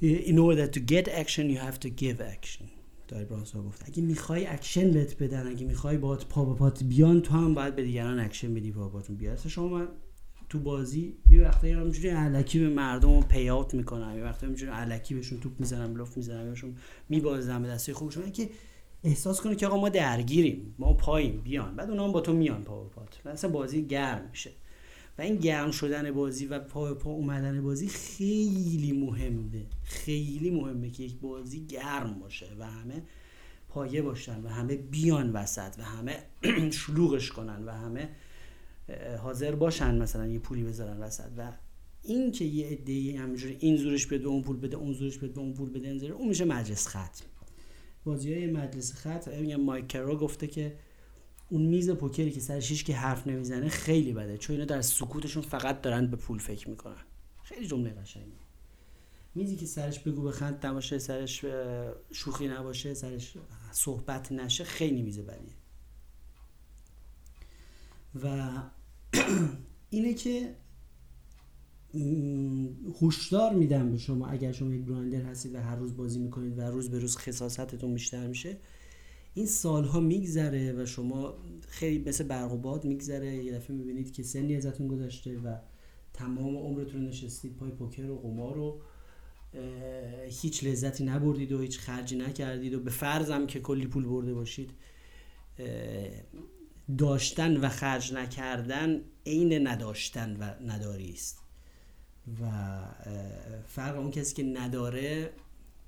in 0.03 0.39
order 0.39 0.67
to 0.67 0.81
get 0.93 1.07
action 1.23 1.45
you 1.51 1.59
have 1.59 1.79
to 1.85 1.89
give 2.03 2.21
action. 2.21 2.65
داریم 3.09 3.27
گفت. 3.27 3.85
اگه 3.87 4.03
می‌خوای 4.03 4.47
اکشن 4.47 4.91
بهت 4.91 5.23
بدن 5.23 5.47
اگه 5.47 5.67
می‌خوای 5.67 5.99
باید 5.99 6.21
پا 6.21 6.45
به 6.45 6.55
پات 6.55 6.85
بیان 6.85 7.23
تو 7.23 7.35
هم 7.35 7.55
باید 7.55 7.77
به 7.77 7.83
دیگران 7.83 8.21
اکشن 8.21 8.55
بدی 8.55 8.73
پا 8.73 8.78
به 8.78 8.89
پاتون 8.89 9.17
بیاد 9.17 9.49
شما 9.49 9.87
تو 10.49 10.59
بازی 10.59 11.17
یه 11.31 11.43
وقتا 11.43 11.67
همینجوری 11.67 12.09
الکی 12.09 12.59
به 12.59 12.69
مردم 12.69 13.21
pay 13.21 13.49
out 13.49 13.75
می‌کنم. 13.75 14.17
یه 14.17 14.25
وقتا 14.25 14.47
همینجوری 14.47 14.73
الکی 14.73 15.15
بهشون 15.15 15.41
توپ 15.41 15.53
می‌زنم 15.61 15.97
left 15.97 16.17
می‌زنم 16.17 16.49
بهشون 16.49 16.77
میبازم 17.09 17.63
به 17.63 17.69
دسته 17.69 17.95
خوبشون 17.95 18.33
که 18.33 18.51
احساس 19.05 19.41
کنه 19.41 19.57
که 19.57 19.67
آقا 19.67 19.81
ما 19.81 19.89
درگیریم 19.89 20.75
ما 20.79 20.93
پاییم 20.93 21.41
بیان. 21.41 21.77
بعد 21.77 21.91
اونا 21.91 22.05
هم 22.05 22.13
با 22.13 22.21
تو 22.21 22.33
میان 22.33 22.63
پا 22.63 22.83
به 22.83 22.89
پات. 22.89 23.27
اصلا 23.27 23.51
بازی 23.51 23.87
گرم 23.87 24.29
میشه. 24.31 24.51
و 25.19 25.23
این 25.23 25.37
گرم 25.37 25.71
شدن 25.71 26.11
بازی 26.11 26.47
و 26.47 26.59
پا 26.59 26.95
پا 26.95 27.11
اومدن 27.11 27.63
بازی 27.63 27.89
خیلی 27.89 28.93
مهمه. 28.93 29.67
خیلی 29.83 30.51
مهمه 30.51 30.91
که 30.91 31.03
یک 31.03 31.19
بازی 31.21 31.67
گرم 31.67 32.19
باشه 32.19 32.47
و 32.59 32.67
همه 32.67 33.03
پایه 33.69 34.03
باشن 34.03 34.45
و 34.45 34.49
همه 34.49 34.77
بیان 34.77 35.33
وسط 35.33 35.75
و 35.79 35.83
همه 35.83 36.23
شلوغش 36.71 37.33
کنن 37.33 37.65
و 37.65 37.71
همه 37.71 38.09
حاضر 39.23 39.55
باشن 39.55 39.99
مثلا 39.99 40.27
یه 40.27 40.39
پولی 40.39 40.63
بذارن 40.63 41.01
وسط. 41.01 41.31
و 41.37 41.53
این 42.03 42.33
که 42.33 42.45
یه 42.45 42.67
عده 42.67 43.19
همینجوری 43.21 43.57
این 43.61 43.77
زورش 43.77 44.07
بده 44.07 44.27
اون 44.27 44.43
پول 44.43 44.57
بده 44.57 44.77
اون 44.77 44.93
زورش 44.93 45.19
بده 45.19 45.41
اون 45.41 45.55
پول 45.55 45.71
بده 45.71 46.07
اون 46.13 46.29
میشه 46.29 46.45
مجلس 46.45 46.89
ختم 46.89 47.25
بازی 48.05 48.35
های 48.35 48.47
مجلس 48.47 48.95
ختم 48.95 49.31
میگم 49.41 49.61
مایک 49.61 49.97
گفته 49.97 50.47
که 50.47 50.77
اون 51.53 51.63
میز 51.63 51.91
پوکری 51.91 52.31
که 52.31 52.41
سر 52.41 52.61
شیش 52.61 52.85
که 52.85 52.97
حرف 52.97 53.27
نمی‌زنه 53.27 53.69
خیلی 53.69 54.13
بده 54.13 54.39
چون 54.39 54.55
اینا 54.55 54.65
در 54.65 54.81
سکوتشون 54.81 55.43
فقط 55.43 55.83
دارن 55.83 56.07
به 56.07 56.17
پول 56.17 56.39
فکر 56.39 56.71
می‌کنن. 56.71 57.05
خیلی 57.43 57.67
جمله 57.67 57.91
قشنگی 57.91 58.33
میزی 59.35 59.57
که 59.57 59.67
سرش 59.67 59.99
بگو 59.99 60.23
بخند 60.23 60.67
نباشه 60.67 60.99
سرش 60.99 61.45
شوخی 62.13 62.49
نباشه 62.49 62.95
سرش 62.95 63.37
صحبت 63.73 64.33
نشه 64.33 64.65
خیلی 64.65 65.03
میز 65.03 65.19
بدیه. 65.19 65.55
و 68.23 68.49
اینه 69.91 70.15
که 70.15 70.57
هوشدار 73.01 73.55
میدم 73.55 73.91
به 73.91 73.99
شما. 73.99 74.27
اگر 74.27 74.53
شما 74.53 74.75
یک 74.75 74.83
برایندر 74.83 75.23
هستید 75.23 75.55
و 75.55 75.61
هر 75.61 75.77
روز 75.77 75.97
بازی 75.97 76.19
می‌کنید 76.19 76.59
و 76.59 76.63
روز 76.63 76.91
به 76.91 76.99
روز 76.99 77.17
خصاصتتون 77.17 77.95
بیشتر 77.95 78.27
میشه 78.27 78.57
این 79.35 79.47
سالها 79.47 80.01
میگذره 80.01 80.73
و 80.73 80.87
شما 80.87 81.35
خیلی 81.69 82.05
مثل 82.09 82.25
برق 82.25 82.53
و 82.53 82.57
باد 82.57 82.85
میگذره. 82.85 83.45
یه 83.45 83.53
دفعه 83.53 83.77
می‌بینید 83.77 84.13
که 84.13 84.23
سنی 84.23 84.57
ازتون 84.57 84.89
گذشته 84.89 85.39
و 85.39 85.57
تمام 86.13 86.57
عمرتون 86.57 87.05
نشستید 87.05 87.57
پای 87.57 87.71
پوکر 87.71 88.11
و 88.11 88.19
قمار 88.19 88.59
و 88.59 88.81
هیچ 90.29 90.65
لذتی 90.65 91.05
نبردید 91.05 91.53
و 91.53 91.61
هیچ 91.61 91.79
خرجی 91.79 92.17
نکردید 92.17 92.75
و 92.75 92.81
به 92.81 92.91
فرضم 92.91 93.47
که 93.47 93.61
کلی 93.61 93.87
پول 93.87 94.05
برده 94.05 94.35
باشید 94.35 94.71
داشتن 96.99 97.57
و 97.57 97.69
خرج 97.69 98.13
نکردن 98.13 99.01
عین 99.27 99.67
نداشتن 99.67 100.37
و 100.37 100.55
نداری 100.67 101.11
است. 101.11 101.39
و 102.41 102.51
فرق 103.67 103.99
اون 103.99 104.11
کسی 104.11 104.35
که 104.35 104.43
نداره 104.43 105.31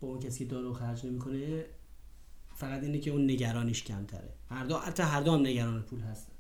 با 0.01 0.09
اون 0.09 0.21
کسی 0.21 0.39
که 0.39 0.51
داره 0.51 0.69
و 0.69 0.73
خرج 0.73 1.07
نمی‌کنه 1.07 1.65
فقط 2.55 2.83
اینه 2.83 2.99
که 2.99 3.11
اون 3.11 3.25
نگرانیش 3.25 3.85
کمتره. 3.85 4.33
هر 4.51 4.65
دو 4.65 4.79
حتی 4.79 5.03
هر 5.03 5.21
دو 5.21 5.33
هم 5.33 5.41
نگران 5.41 5.83
پول 5.83 6.01
هستن. 6.01 6.33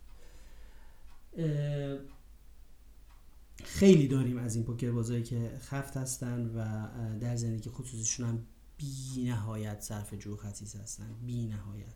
خیلی 3.64 4.08
داریم 4.08 4.38
از 4.38 4.56
این 4.56 4.64
پوکر 4.64 4.90
بازایی 4.90 5.22
که 5.22 5.58
خفت 5.58 5.96
هستن 5.96 6.46
و 6.46 6.88
در 7.18 7.36
زندگی 7.36 7.70
خصوصیشون 7.70 8.26
هم 8.26 8.46
بی 8.76 9.24
نهایت 9.24 9.80
صرف 9.80 10.14
جو 10.14 10.36
خصیص 10.36 10.76
هستن. 10.76 11.14
بی 11.26 11.46
نهایت 11.46 11.94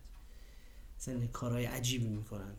مثلا 0.97 1.27
کارهای 1.27 1.65
عجیبی 1.65 2.07
می‌کنن. 2.07 2.53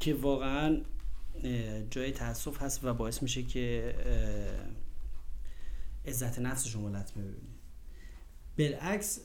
که 0.00 0.14
واقعا 0.14 0.80
جای 1.90 2.12
تاسف 2.12 2.62
هست 2.62 2.84
و 2.84 2.94
باعث 2.94 3.22
میشه 3.22 3.42
که 3.42 3.94
عزت 6.06 6.38
نفس 6.38 6.66
شما 6.66 6.88
لطمه 6.88 7.22
ببینید 7.22 7.60
بالعکس 8.58 9.20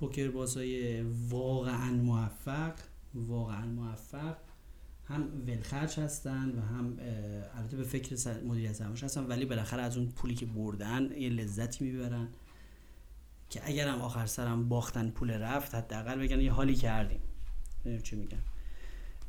پوکر 0.00 0.30
بازای 0.30 1.02
واقعا 1.28 1.92
موفق 1.92 2.74
واقعا 3.14 3.66
موفق 3.66 4.36
هم 5.04 5.42
ولخرج 5.46 6.00
هستن 6.00 6.58
و 6.58 6.60
هم 6.60 6.96
البته 7.56 7.76
به 7.76 7.82
فکر 7.82 8.40
مدیریت 8.44 8.72
سرمایه 8.72 9.04
هستن 9.04 9.26
ولی 9.26 9.44
بالاخره 9.44 9.82
از 9.82 9.96
اون 9.96 10.08
پولی 10.08 10.34
که 10.34 10.46
بردن 10.46 11.10
یه 11.16 11.28
لذتی 11.28 11.84
می‌برن 11.84 12.28
که 13.50 13.60
اگر 13.64 13.88
هم 13.88 14.00
آخر 14.00 14.26
سرم 14.26 14.68
باختن 14.68 15.10
پول 15.10 15.30
رفت 15.30 15.74
حداقل 15.74 16.18
بگن 16.18 16.40
یه 16.40 16.52
حالی 16.52 16.74
کردیم. 16.74 17.20
چی 18.02 18.16
میگن. 18.16 18.42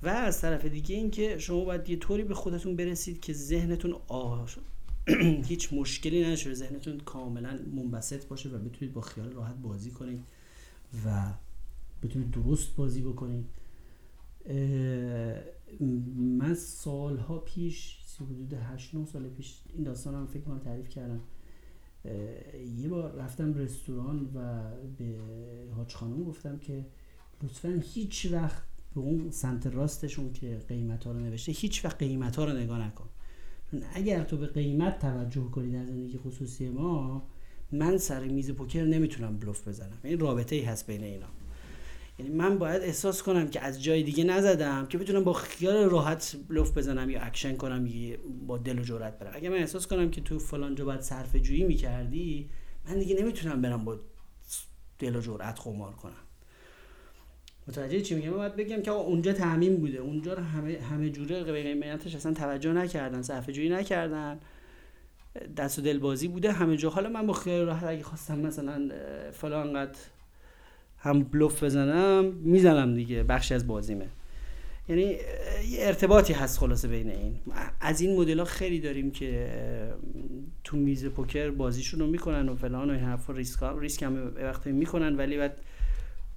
و 0.03 0.07
از 0.07 0.41
طرف 0.41 0.65
دیگه 0.65 0.95
اینکه 0.95 1.37
شما 1.37 1.65
باید 1.65 1.89
یه 1.89 1.97
طوری 1.97 2.23
به 2.23 2.33
خودتون 2.33 2.75
برسید 2.75 3.21
که 3.21 3.33
ذهنتون 3.33 3.95
هیچ 5.49 5.73
مشکلی 5.73 6.25
نشه 6.25 6.53
ذهنتون 6.53 6.99
کاملا 6.99 7.59
منبسط 7.75 8.27
باشه 8.27 8.49
و 8.49 8.57
بتونید 8.57 8.93
با 8.93 9.01
خیال 9.01 9.31
راحت 9.31 9.55
بازی 9.55 9.91
کنید 9.91 10.23
و 11.05 11.33
بتونید 12.03 12.31
درست 12.31 12.75
بازی 12.75 13.01
بکنید. 13.01 13.45
من 16.39 16.53
سالها 16.53 17.37
پیش 17.37 17.97
حدود 18.19 18.53
8 18.53 18.95
9 18.95 19.05
سال 19.05 19.29
پیش 19.29 19.55
این 19.73 19.83
داستان 19.83 20.15
هم 20.15 20.27
فکر 20.27 20.41
کنم 20.41 20.59
تعریف 20.59 20.89
کردم. 20.89 21.21
یه 22.77 22.89
بار 22.89 23.11
رفتم 23.11 23.53
رستوران 23.53 24.31
و 24.35 24.63
به 24.97 25.15
حاج 25.75 25.93
خانم 25.93 26.23
گفتم 26.23 26.57
که 26.57 26.85
لطفا 27.43 27.81
هیچ 27.93 28.27
وقت 28.31 28.63
به 28.95 29.01
اون 29.01 29.31
سمت 29.31 29.67
راستشون 29.67 30.33
که 30.33 30.61
قیمت 30.67 31.03
ها 31.03 31.11
رو 31.11 31.19
نوشته 31.19 31.51
هیچ 31.51 31.85
وقت 31.85 31.97
قیمت 31.97 32.35
ها 32.35 32.45
رو 32.45 32.53
نگاه 32.53 32.87
نکن. 32.87 33.09
اگر 33.93 34.23
تو 34.23 34.37
به 34.37 34.47
قیمت 34.47 34.99
توجه 34.99 35.51
کنی 35.51 35.71
در 35.71 35.85
زندگی 35.85 36.17
خصوصی 36.17 36.69
ما 36.69 37.27
من 37.71 37.97
سر 37.97 38.23
میز 38.23 38.51
پوکر 38.51 38.83
نمی‌تونم 38.83 39.37
بلوف 39.37 39.67
بزنم. 39.67 39.97
این 40.03 40.19
رابطه 40.19 40.55
ای 40.55 40.61
هست 40.61 40.87
بین 40.87 41.03
اینا. 41.03 41.27
یعنی 42.19 42.31
من 42.31 42.57
باید 42.57 42.81
احساس 42.81 43.23
کنم 43.23 43.47
که 43.47 43.61
از 43.61 43.83
جای 43.83 44.03
دیگه 44.03 44.23
نزدم 44.23 44.85
که 44.85 44.97
بتونم 44.97 45.23
با 45.23 45.33
خیال 45.33 45.89
راحت 45.89 46.35
بلوف 46.49 46.77
بزنم 46.77 47.09
یا 47.09 47.21
اکشن 47.21 47.55
کنم 47.55 47.87
یا 47.87 48.17
با 48.47 48.57
دل 48.57 48.79
و 48.79 48.83
جرأت 48.83 49.19
برم. 49.19 49.31
اگه 49.35 49.49
من 49.49 49.55
احساس 49.57 49.87
کنم 49.87 50.11
که 50.11 50.21
تو 50.21 50.39
فلان 50.39 50.75
جا 50.75 50.85
باید 50.85 51.01
صرفه 51.01 51.39
جویی 51.39 51.63
می‌کردی 51.63 52.49
من 52.85 52.99
دیگه 52.99 53.21
نمی‌تونم 53.21 53.61
برم 53.61 53.85
با 53.85 53.99
دل 54.99 55.15
و 55.15 55.21
جرأت 55.21 55.59
قمار 55.63 55.93
کنم. 55.93 56.13
متوجه 57.67 58.01
چی 58.01 58.15
میگم؟ 58.15 58.31
باید 58.31 58.55
بگم 58.55 58.81
که 58.81 58.91
اونجا 58.91 59.33
تعمین 59.33 59.77
بوده. 59.77 59.97
اونجا 59.97 60.33
رو 60.33 60.43
همه 60.43 60.77
همه 60.91 61.09
جوره 61.09 61.43
به 61.43 61.63
قیمتش 61.63 62.15
اصلا 62.15 62.33
توجه 62.33 62.73
نکردن 62.73 63.21
صرفه 63.21 63.51
جویی 63.51 63.69
نکردن. 63.69 64.39
دست 65.57 65.79
و 65.79 65.81
دل 65.81 65.99
بازی 65.99 66.27
بوده 66.27 66.51
همه 66.51 66.77
جا. 66.77 66.89
حالا 66.89 67.09
من 67.09 67.27
با 67.27 67.33
خیال 67.33 67.65
راحت 67.65 67.83
اگه 67.83 68.03
خواستم 68.03 68.39
مثلا 68.39 68.89
فلان 69.31 69.73
قد 69.73 69.95
هم 70.97 71.23
بلوف 71.23 71.63
بزنم 71.63 72.25
می‌زنم 72.25 72.95
دیگه. 72.95 73.23
بخشی 73.23 73.53
از 73.53 73.67
بازیمه. 73.67 74.07
یعنی 74.89 75.01
یه 75.01 75.17
ارتباطی 75.79 76.33
هست 76.33 76.59
خلاصه 76.59 76.87
بین 76.87 77.09
این. 77.09 77.35
از 77.81 78.01
این 78.01 78.19
مدل 78.19 78.39
ها 78.39 78.45
خیلی 78.45 78.79
داریم 78.79 79.11
که 79.11 79.49
تو 80.63 80.77
میز 80.77 81.05
پوکر 81.05 81.51
بازیشون 81.51 81.99
رو 81.99 82.07
می‌کنن 82.07 82.49
و 82.49 82.55
فلان 82.55 82.89
و 82.89 82.93
این 82.93 83.03
حرفا 83.03 83.33
ریسک, 83.33 83.63
ریسک 83.79 84.03
هم 84.03 84.33
وقتی 84.35 84.71
می‌کنن 84.71 85.15
ولی 85.15 85.37
بعد 85.37 85.61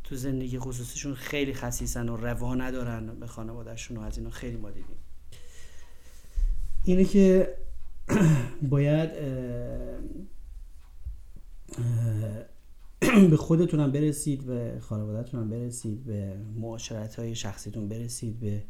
تو 0.07 0.17
زندگی 0.17 0.59
خصوصیشون 0.59 1.15
خیلی 1.15 1.55
خصیصن 1.55 2.09
و 2.09 2.17
روا 2.17 2.55
ندارن 2.55 3.21
به 3.21 3.27
خانوادهشون 3.27 3.97
و 3.97 4.01
از 4.01 4.19
اینا 4.19 4.31
خیلی 4.31 4.57
ما 4.57 4.71
دیدیم. 4.71 4.97
اینه 6.85 7.05
که 7.05 7.57
باید 8.71 9.11
به 13.31 13.37
خودتونم 13.37 13.93
برسید 13.93 14.47
به 14.47 14.79
خانوادهتونم 14.81 15.51
برسید 15.51 16.05
به 16.05 16.37
معاشرت 16.57 17.15
های 17.15 17.35
شخصیتون 17.35 17.89
برسید 17.89 18.41
به 18.41 18.63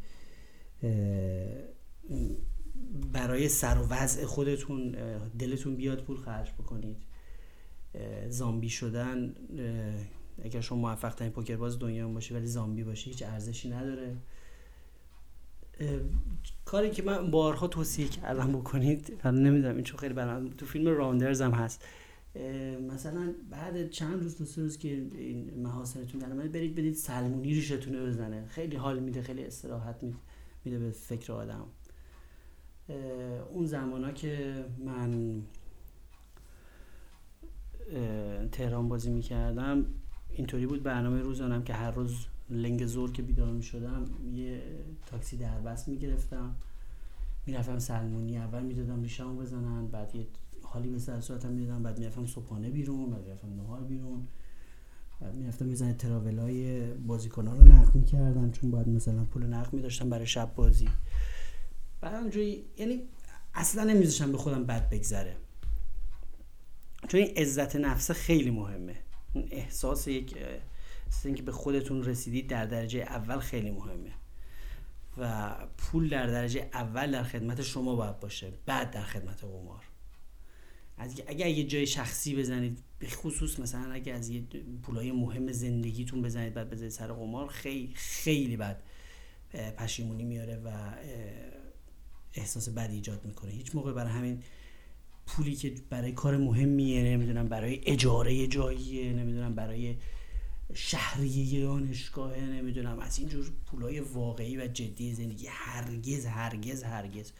برای 3.13 3.49
سر 3.49 3.77
و 3.77 3.87
وضع 3.87 4.25
خودتون 4.25 4.95
دلتون 5.39 5.75
بیاد 5.75 6.03
پول 6.03 6.17
خرج 6.17 6.51
بکنید. 6.51 6.97
زامبی 8.29 8.69
شدن 8.69 9.35
اگر 10.41 10.61
شما 10.61 10.77
موفق 10.77 11.15
ترین 11.15 11.31
پوکر 11.31 11.55
باز 11.55 11.79
دنیا 11.79 12.07
باشی 12.07 12.33
ولی 12.33 12.45
زامبی 12.45 12.83
باشی 12.83 13.09
هیچ 13.09 13.23
ارزشی 13.23 13.69
نداره. 13.69 14.15
کاری 16.65 16.91
که 16.91 17.03
من 17.03 17.31
بارها 17.31 17.67
توصیه 17.67 18.07
کردم 18.07 18.51
بکنید 18.51 19.19
حالا 19.23 19.39
نمی‌دونم 19.39 19.75
این 19.75 19.83
چون 19.83 19.99
خیلی 19.99 20.13
برام 20.13 20.49
تو 20.49 20.65
فیلم 20.65 20.87
راندرز 20.87 21.41
هم 21.41 21.51
هست. 21.51 21.85
مثلا 22.89 23.33
بعد 23.49 23.89
چند 23.89 24.23
روز 24.23 24.37
دو 24.37 24.45
سه 24.45 24.61
روز 24.61 24.77
که 24.77 24.87
این 24.87 25.53
محاسنتون 25.59 26.21
در 26.21 26.29
برید 26.29 26.75
بدید 26.75 26.95
سلمونی 26.95 27.53
ریشتون 27.53 27.95
رو 27.95 28.05
بزنه. 28.05 28.47
خیلی 28.47 28.75
حال 28.75 28.99
میده 28.99 29.21
خیلی 29.21 29.43
استراحت 29.43 30.03
میده 30.65 30.79
به 30.79 30.91
فکر 30.91 31.33
آدم. 31.33 31.65
اون 33.49 33.65
زمان 33.65 34.13
که 34.13 34.65
من 34.85 35.41
تهران 38.51 38.87
بازی 38.87 39.11
می‌کردم 39.11 39.85
اینطوری 40.37 40.65
بود 40.65 40.83
برنامه 40.83 41.21
روزانم 41.21 41.63
که 41.63 41.73
هر 41.73 41.91
روز 41.91 42.15
لنگ 42.49 42.85
زور 42.85 43.11
که 43.11 43.21
بیدار 43.21 43.51
می‌شدم 43.51 44.05
یه 44.33 44.61
تاکسی 45.05 45.37
دربست 45.37 45.87
می‌گرفتم. 45.87 46.55
می‌رفتم 47.45 47.79
سلمونی 47.79 48.37
اول 48.37 48.63
می‌دادم 48.63 49.01
ریشمو 49.01 49.41
بزنن 49.41 49.87
بعد 49.87 50.15
یه 50.15 50.27
حالی 50.61 50.89
به 50.89 50.99
سر 50.99 51.21
صورتم 51.21 51.51
می‌دادم 51.51 51.83
بعد 51.83 51.99
می‌رفتم 51.99 52.25
صبحانه 52.25 52.69
بیرون 52.69 53.09
بعد 53.09 53.23
می‌رفتم 53.23 53.53
نهار 53.55 53.81
بیرون. 53.81 54.27
بعد 55.21 55.35
می‌رفتم 55.35 55.65
می‌زنه 55.65 55.93
تراولای 55.93 56.87
بازیکنان 56.93 57.57
رو 57.57 57.73
نقد 57.73 57.95
می‌کردم 57.95 58.51
چون 58.51 58.71
باید 58.71 58.87
مثلا 58.87 59.23
پول 59.23 59.45
نقد 59.45 59.73
میداشتم 59.73 60.09
برای 60.09 60.27
شب 60.27 60.55
بازی. 60.55 60.89
بعد 62.01 62.13
همجوری 62.13 62.65
یعنی 62.77 63.01
اصلا 63.53 63.83
نمیذاشم 63.83 64.31
به 64.31 64.37
خودم 64.37 64.63
بد 64.63 64.89
بگذره. 64.89 65.35
چون 67.07 67.21
این 67.21 67.37
عزت 67.37 67.75
نفس 67.75 68.11
خیلی 68.11 68.51
مهمه. 68.51 68.95
اون 69.33 69.47
احساس 69.51 70.07
یک 70.07 70.35
اینکه 71.25 71.43
به 71.43 71.51
خودتون 71.51 72.03
رسیدید 72.03 72.47
در 72.47 72.65
درجه 72.65 72.99
اول 72.99 73.39
خیلی 73.39 73.71
مهمه. 73.71 74.11
و 75.17 75.53
پول 75.77 76.09
در 76.09 76.27
درجه 76.27 76.69
اول 76.73 77.11
در 77.11 77.23
خدمت 77.23 77.61
شما 77.61 77.95
باید 77.95 78.19
باشه 78.19 78.51
بعد 78.65 78.91
در 78.91 79.03
خدمت 79.03 79.43
قمار. 79.43 79.83
اگر 81.27 81.47
یه 81.47 81.63
جای 81.63 81.87
شخصی 81.87 82.35
بزنید 82.35 82.83
به 82.99 83.07
خصوص 83.07 83.59
مثلا 83.59 83.91
اگر 83.91 84.13
از 84.13 84.29
یه 84.29 84.43
پولای 84.83 85.11
مهم 85.11 85.51
زندگیتون 85.51 86.21
بزنید 86.21 86.53
بعد 86.53 86.69
بزنید 86.69 86.91
سر 86.91 87.07
قمار 87.07 87.47
خیلی 87.47 87.93
خیلی 87.95 88.57
بد 88.57 88.83
پشیمونی 89.77 90.23
میاره 90.23 90.57
و 90.57 90.69
احساس 92.33 92.69
بد 92.69 92.89
ایجاد 92.91 93.25
می‌کنه. 93.25 93.51
هیچ 93.51 93.75
موقع 93.75 93.93
برای 93.93 94.11
همین 94.11 94.43
پولی 95.27 95.55
که 95.55 95.73
برای 95.89 96.11
کار 96.11 96.37
مهمیه 96.37 97.03
نمی‌دونم 97.03 97.47
برای 97.47 97.81
اجاره 97.85 98.47
جاییه 98.47 99.13
نمی‌دونم 99.13 99.55
برای 99.55 99.95
شهریه 100.73 101.61
دانشگاه 101.61 102.37
نمی‌دونم. 102.39 102.99
از 102.99 103.19
اینجور 103.19 103.51
پولای 103.65 103.99
واقعی 103.99 104.57
و 104.57 104.67
جدی 104.67 105.13
زندگی 105.13 105.47
هرگز 105.49 106.25
هرگز 106.25 106.83
هرگز 106.83 107.31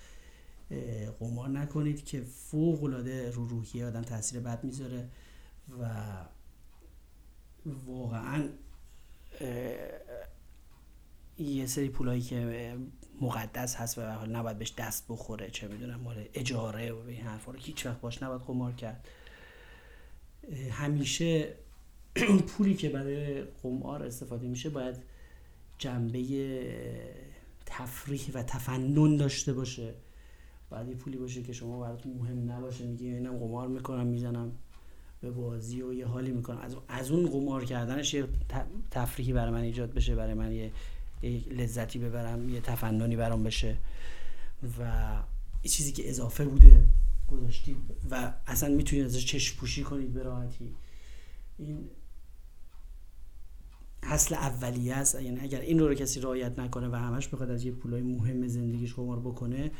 قمار 1.19 1.49
نکنید 1.49 2.05
که 2.05 2.21
فوق 2.21 2.83
العاده 2.83 3.31
رو 3.31 3.47
روحیه 3.47 3.85
آدم 3.85 4.01
تاثیر 4.01 4.39
بد 4.39 4.63
می‌ذاره 4.63 5.09
و 5.79 5.89
واقعا 7.65 8.49
یه 11.37 11.65
سری 11.65 11.89
پولایی 11.89 12.21
که 12.21 12.75
مقدس 13.21 13.75
هست 13.75 13.97
و 13.97 14.01
نباید 14.25 14.57
بهش 14.57 14.73
دست 14.77 15.05
بخوره 15.09 15.49
چه 15.49 15.67
می‌دونم 15.67 15.99
مال 15.99 16.25
اجاره 16.33 16.91
و 16.91 17.07
این 17.07 17.21
حرفا 17.21 17.51
رو. 17.51 17.59
هیچ 17.59 17.85
وقت 17.85 18.01
باش 18.01 18.23
نباید 18.23 18.41
قمار 18.41 18.71
کرد. 18.71 19.07
همیشه 20.71 21.53
پولی 22.47 22.73
که 22.73 22.89
برای 22.89 23.41
قمار 23.41 24.03
استفاده 24.03 24.47
میشه 24.47 24.69
باید 24.69 24.95
جنبه 25.77 26.23
تفریح 27.65 28.31
و 28.33 28.43
تفنن 28.43 29.17
داشته 29.17 29.53
باشه. 29.53 29.93
باید 30.69 30.89
یه 30.89 30.95
پولی 30.95 31.17
باشه 31.17 31.43
که 31.43 31.53
شما 31.53 31.79
براتون 31.79 32.13
مهم 32.13 32.51
نباشه 32.51 32.85
میگی 32.85 33.07
اینم 33.07 33.37
قمار 33.37 33.67
می‌کنم 33.67 34.07
می‌زنم 34.07 34.51
به 35.21 35.31
بازی 35.31 35.81
و 35.81 35.93
یه 35.93 36.05
حالی 36.05 36.31
می‌کنم. 36.31 36.57
از, 36.57 36.75
از 36.87 37.11
اون 37.11 37.27
قمار 37.27 37.65
کردنش 37.65 38.13
یه 38.13 38.27
تفریحی 38.91 39.33
برای 39.33 39.51
من 39.51 39.61
ایجاد 39.61 39.93
بشه 39.93 40.15
برای 40.15 40.33
من 40.33 40.51
یه 40.51 40.71
لذتی 41.51 41.99
ببرم 41.99 42.49
یه 42.49 42.61
تفننی 42.61 43.15
برام 43.15 43.43
بشه 43.43 43.77
و 44.79 45.13
یه 45.63 45.69
چیزی 45.69 45.91
که 45.91 46.09
اضافه 46.09 46.45
بوده 46.45 46.83
گذاشتید 47.27 47.77
و 48.11 48.33
اصلا 48.47 48.75
می‌تونید 48.75 49.05
ازش 49.05 49.25
چشم 49.25 49.57
پوشی 49.57 49.83
کنید 49.83 50.13
به 50.13 50.23
راحتی. 50.23 50.75
این 51.57 51.89
اصل 54.03 54.35
اولیه 54.35 54.95
است. 54.95 55.15
یعنی 55.21 55.39
اگر 55.39 55.61
این 55.61 55.79
رو, 55.79 55.87
رو 55.87 55.93
کسی 55.93 56.19
رعایت 56.19 56.59
نکنه 56.59 56.87
و 56.87 56.95
همش 56.95 57.27
بخواد 57.27 57.51
از 57.51 57.65
یه 57.65 57.71
پولای 57.71 58.01
مهم 58.01 58.47
زندگیش 58.47 58.93
قمار 58.93 59.19
بکنه 59.19 59.71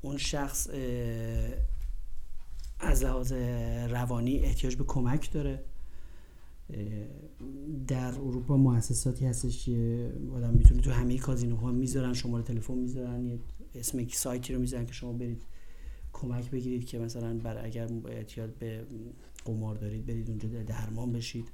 اون 0.00 0.16
شخص 0.16 0.68
از 2.80 3.04
لحاظ 3.04 3.32
روانی 3.90 4.38
احتیاج 4.38 4.76
به 4.76 4.84
کمک 4.84 5.32
داره. 5.32 5.64
در 7.86 8.14
اروپا 8.14 8.56
مؤسساتی 8.56 9.26
هستش 9.26 9.64
که 9.64 10.12
آدم 10.32 10.54
می‌تونه 10.54 10.80
تو 10.80 10.90
همه 10.90 11.18
کازینوها 11.18 11.72
می‌ذارن 11.72 12.12
شماره 12.12 12.44
تلفن 12.44 12.74
می‌ذارن 12.74 13.24
یه 13.24 13.38
اسم 13.74 14.08
سایتی 14.08 14.54
رو 14.54 14.60
می‌ذارن 14.60 14.86
که 14.86 14.92
شما 14.92 15.12
برید 15.12 15.42
کمک 16.12 16.50
بگیرید 16.50 16.86
که 16.86 16.98
مثلا 16.98 17.38
بر 17.38 17.64
اگر 17.64 17.88
احتیاج 18.08 18.50
به 18.58 18.86
قمار 19.44 19.74
دارید 19.76 20.06
برید 20.06 20.30
اونجا 20.30 20.48
درمان 20.48 21.12
بشید. 21.12 21.48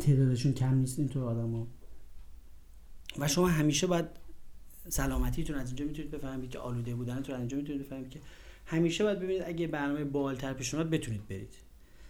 تعدادشون 0.00 0.52
کم 0.52 0.74
نیست 0.74 0.98
اینطور 0.98 1.24
آدم 1.24 1.54
و 3.18 3.28
شما 3.28 3.48
همیشه 3.48 3.86
باید 3.86 4.06
سلامتیتون 4.88 5.56
از 5.56 5.66
اینجا 5.68 5.84
می‌تونید 5.84 6.10
بفهمید 6.10 6.50
که 6.50 6.58
آلوده 6.58 6.94
بودنتون 6.94 7.34
از 7.34 7.40
اینجا 7.40 7.56
می‌تونید 7.56 7.82
بفهمید 7.82 8.10
که 8.10 8.20
همیشه 8.66 9.04
باید 9.04 9.18
ببینید 9.18 9.42
اگه 9.46 9.66
برنامه 9.66 10.04
بالتر 10.04 10.52
پیش 10.52 10.74
اومد 10.74 10.90
بتونید 10.90 11.28
برید. 11.28 11.54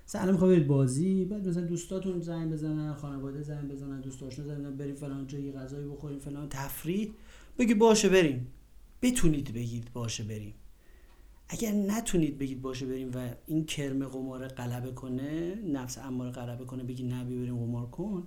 سلام 0.06 0.30
می‌خوام 0.30 0.66
بازی 0.66 1.24
بعد 1.24 1.48
مثلا 1.48 1.64
دوستاتون 1.64 2.20
زنگ 2.20 2.52
بزنن 2.52 2.94
خانواده 2.94 3.42
زنگ 3.42 3.68
بزنن 3.68 4.00
دوست 4.00 4.22
آشنا 4.22 4.44
زنگ 4.44 4.58
بزنن 4.58 4.76
بریم 4.76 4.94
فلان 4.94 5.26
جایی 5.26 5.52
غذایی 5.52 5.86
بخوریم 5.86 6.18
فلان 6.18 6.48
تفریح. 6.48 7.12
بگی 7.58 7.74
باشه 7.74 8.08
بریم. 8.08 8.46
بتونید 9.02 9.54
بگید 9.54 9.92
باشه 9.92 10.24
بریم. 10.24 10.54
اگر 11.48 11.72
نتونید 11.72 12.38
بگید 12.38 12.62
باشه 12.62 12.86
بریم 12.86 13.10
و 13.14 13.28
این 13.46 13.64
کرم 13.64 14.06
قمار 14.06 14.48
غلبه 14.48 14.90
کنه 14.92 15.54
نفس 15.54 15.98
اماره 15.98 16.30
غلبه 16.30 16.64
کنه 16.64 16.84
بگی 16.84 17.02
نه 17.02 17.24
بریم 17.24 17.56
قمار 17.56 17.86
کن 17.86 18.26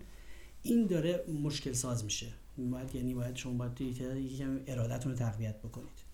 این 0.64 0.86
داره 0.86 1.26
مشکل 1.44 1.74
ساز 1.74 2.04
میشه. 2.04 2.28
باید 2.72 2.96
یعنی 2.96 3.14
باید 3.14 3.36
شما 3.36 3.54
باید 3.54 3.82
یکم 3.82 4.60
ارادتون 4.68 5.12
رو 5.12 5.18
تقویت 5.18 5.60
بکنید. 5.60 6.08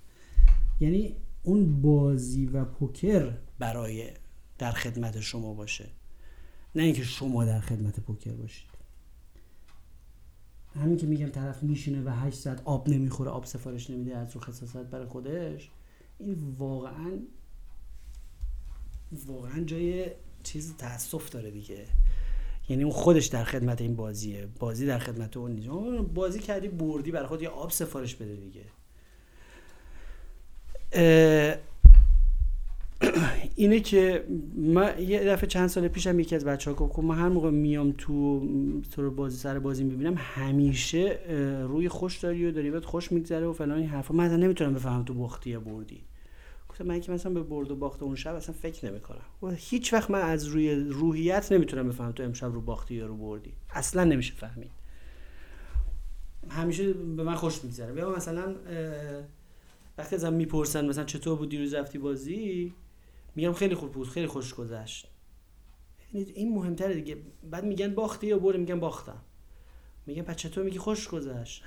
یعنی 0.80 1.16
اون 1.43 1.82
بازی 1.82 2.45
و 2.45 2.66
پوکر 2.66 3.34
برای 3.59 4.09
در 4.64 4.72
خدمت 4.72 5.20
شما 5.20 5.53
باشه. 5.53 5.86
نه 6.76 6.84
اینکه 6.84 7.03
شما 7.03 7.45
در 7.45 7.59
خدمت 7.59 7.99
پوکر 7.99 8.32
باشید. 8.32 8.70
همین 10.76 10.97
که 10.97 11.07
میگم 11.07 11.30
طرف 11.30 11.64
میشینه 11.64 12.01
و 12.01 12.09
8 12.09 12.38
ساعت 12.38 12.61
آب 12.66 12.89
نمی‌خوره 12.89 13.32
آب 13.32 13.45
سفارش 13.45 13.89
نمیده 13.89 14.18
از 14.18 14.36
رو 14.36 14.41
خصاصت 14.41 14.84
برای 14.84 15.05
خودش 15.05 15.70
این 16.20 16.55
واقعا 16.57 17.20
واقعا 19.26 19.64
جای 19.64 20.11
چیز 20.43 20.78
تاسف 20.78 21.30
داره 21.30 21.51
دیگه. 21.51 21.86
یعنی 22.70 22.84
اون 22.84 22.93
خودش 22.93 23.26
در 23.26 23.43
خدمت 23.43 23.82
این 23.82 23.95
بازیه. 23.95 24.47
بازی 24.59 24.86
در 24.86 24.99
خدمت 24.99 25.38
اون 25.38 25.51
نیست. 25.51 25.70
بازی 26.14 26.39
کردی 26.39 26.68
بردی 26.68 27.11
برای 27.11 27.28
خود 27.28 27.41
یه 27.41 27.49
آب 27.49 27.72
سفارش 27.72 28.16
بده 28.16 28.36
دیگه. 28.36 28.64
اینه 33.56 33.80
که 33.80 34.24
من 34.56 34.93
یه 34.99 35.24
دفعه 35.24 35.47
چند 35.47 35.68
سال 35.68 35.88
پیشم 35.88 36.20
یکی 36.20 36.36
از 36.36 36.45
بچه 36.45 36.72
ها 36.72 36.76
گفت 36.78 36.99
من 36.99 37.16
هر 37.16 37.30
موقع 37.30 37.49
میام 37.49 37.91
تو 37.97 38.47
تو 38.91 39.12
بازی 39.12 39.38
سر 39.38 39.60
بازی 39.60 39.84
می‌بینم 39.84 40.16
همیشه 40.18 41.20
روی 41.68 41.89
خوش 41.89 42.18
داری 42.20 42.45
و 42.45 42.51
داری 42.51 42.72
بهت 42.72 42.86
خوش 42.86 43.12
میگذره 43.12 43.47
و 43.47 43.54
فلان 43.54 43.78
این 43.78 43.88
حرفا. 43.88 44.14
من 44.14 44.36
نمی‌تونم 44.36 44.74
بفهمم 44.74 45.04
تو 45.04 45.14
باختی 45.14 45.49
یا 45.49 45.60
بردی. 45.60 46.01
گفتم 46.70 46.86
من 46.86 46.99
که 46.99 47.12
مثلا 47.12 47.34
به 47.34 47.43
برد 47.43 47.72
و 47.72 47.76
باخت 47.76 48.04
اون 48.04 48.16
شب 48.16 48.36
اصلا 48.36 48.56
فکر 48.62 48.86
نمی‌کنم. 48.91 49.26
و 49.41 49.51
هیچ 49.56 49.93
وقت 49.93 50.12
من 50.12 50.22
از 50.22 50.45
روی 50.45 50.76
روحیت 50.76 51.51
نمی‌تونم 51.51 51.88
بفهمم 51.88 52.12
تو 52.12 52.24
امشب 52.24 52.54
رو 52.54 52.62
باختی 52.62 52.95
یا 52.95 53.06
رو 53.06 53.18
بردی. 53.18 53.54
اصلا 53.74 54.04
نمیشه 54.04 54.34
فهمید. 54.34 54.72
همیشه 56.49 56.93
به 56.93 57.24
من 57.24 57.36
خوش 57.36 57.64
میگذره. 57.64 57.93
بیا 57.93 58.16
مثلا 58.16 58.56
وقتی 59.97 60.16
ازم 60.16 60.34
می‌پرسن 60.34 60.86
مثلا 60.86 61.04
چطور 61.04 61.38
بود 61.38 61.49
دیروز 61.49 61.74
رفتی 61.74 61.97
بازی؟ 61.97 62.74
میگم 63.36 63.53
خیلی 63.53 63.75
خوب 63.75 63.91
بود 63.91 64.09
خیلی 64.09 64.27
خوش 64.27 64.53
گذشت. 64.53 65.07
این 66.13 66.55
مهمتره 66.55 66.93
دیگه. 66.93 67.17
بعد 67.51 67.63
میگن 67.63 67.95
باختی 67.95 68.27
یا 68.27 68.39
برده 68.39 68.57
میگن 68.57 68.79
باختم. 68.79 69.21
میگن 70.05 70.21
بچه 70.21 70.49
تو 70.49 70.63
میگی 70.63 70.77
خوش 70.77 71.07
گذشت. 71.07 71.63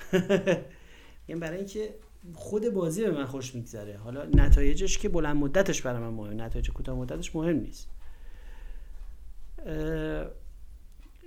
میگن 1.29 1.41
برای 1.41 1.57
اینکه 1.57 1.95
خود 2.35 2.69
بازی 2.69 3.03
به 3.03 3.11
من 3.11 3.25
خوش 3.25 3.55
میگذره. 3.55 3.97
حالا 3.97 4.25
نتایجش 4.25 4.99
که 4.99 5.09
بلند 5.09 5.37
مدتش 5.37 5.83
برای 5.83 6.01
من 6.01 6.09
مهم 6.09 6.41
نتایج 6.41 6.71
کوتاه 6.71 6.97
مدتش 6.97 7.37
مهم 7.37 7.57
نیست. 7.57 7.89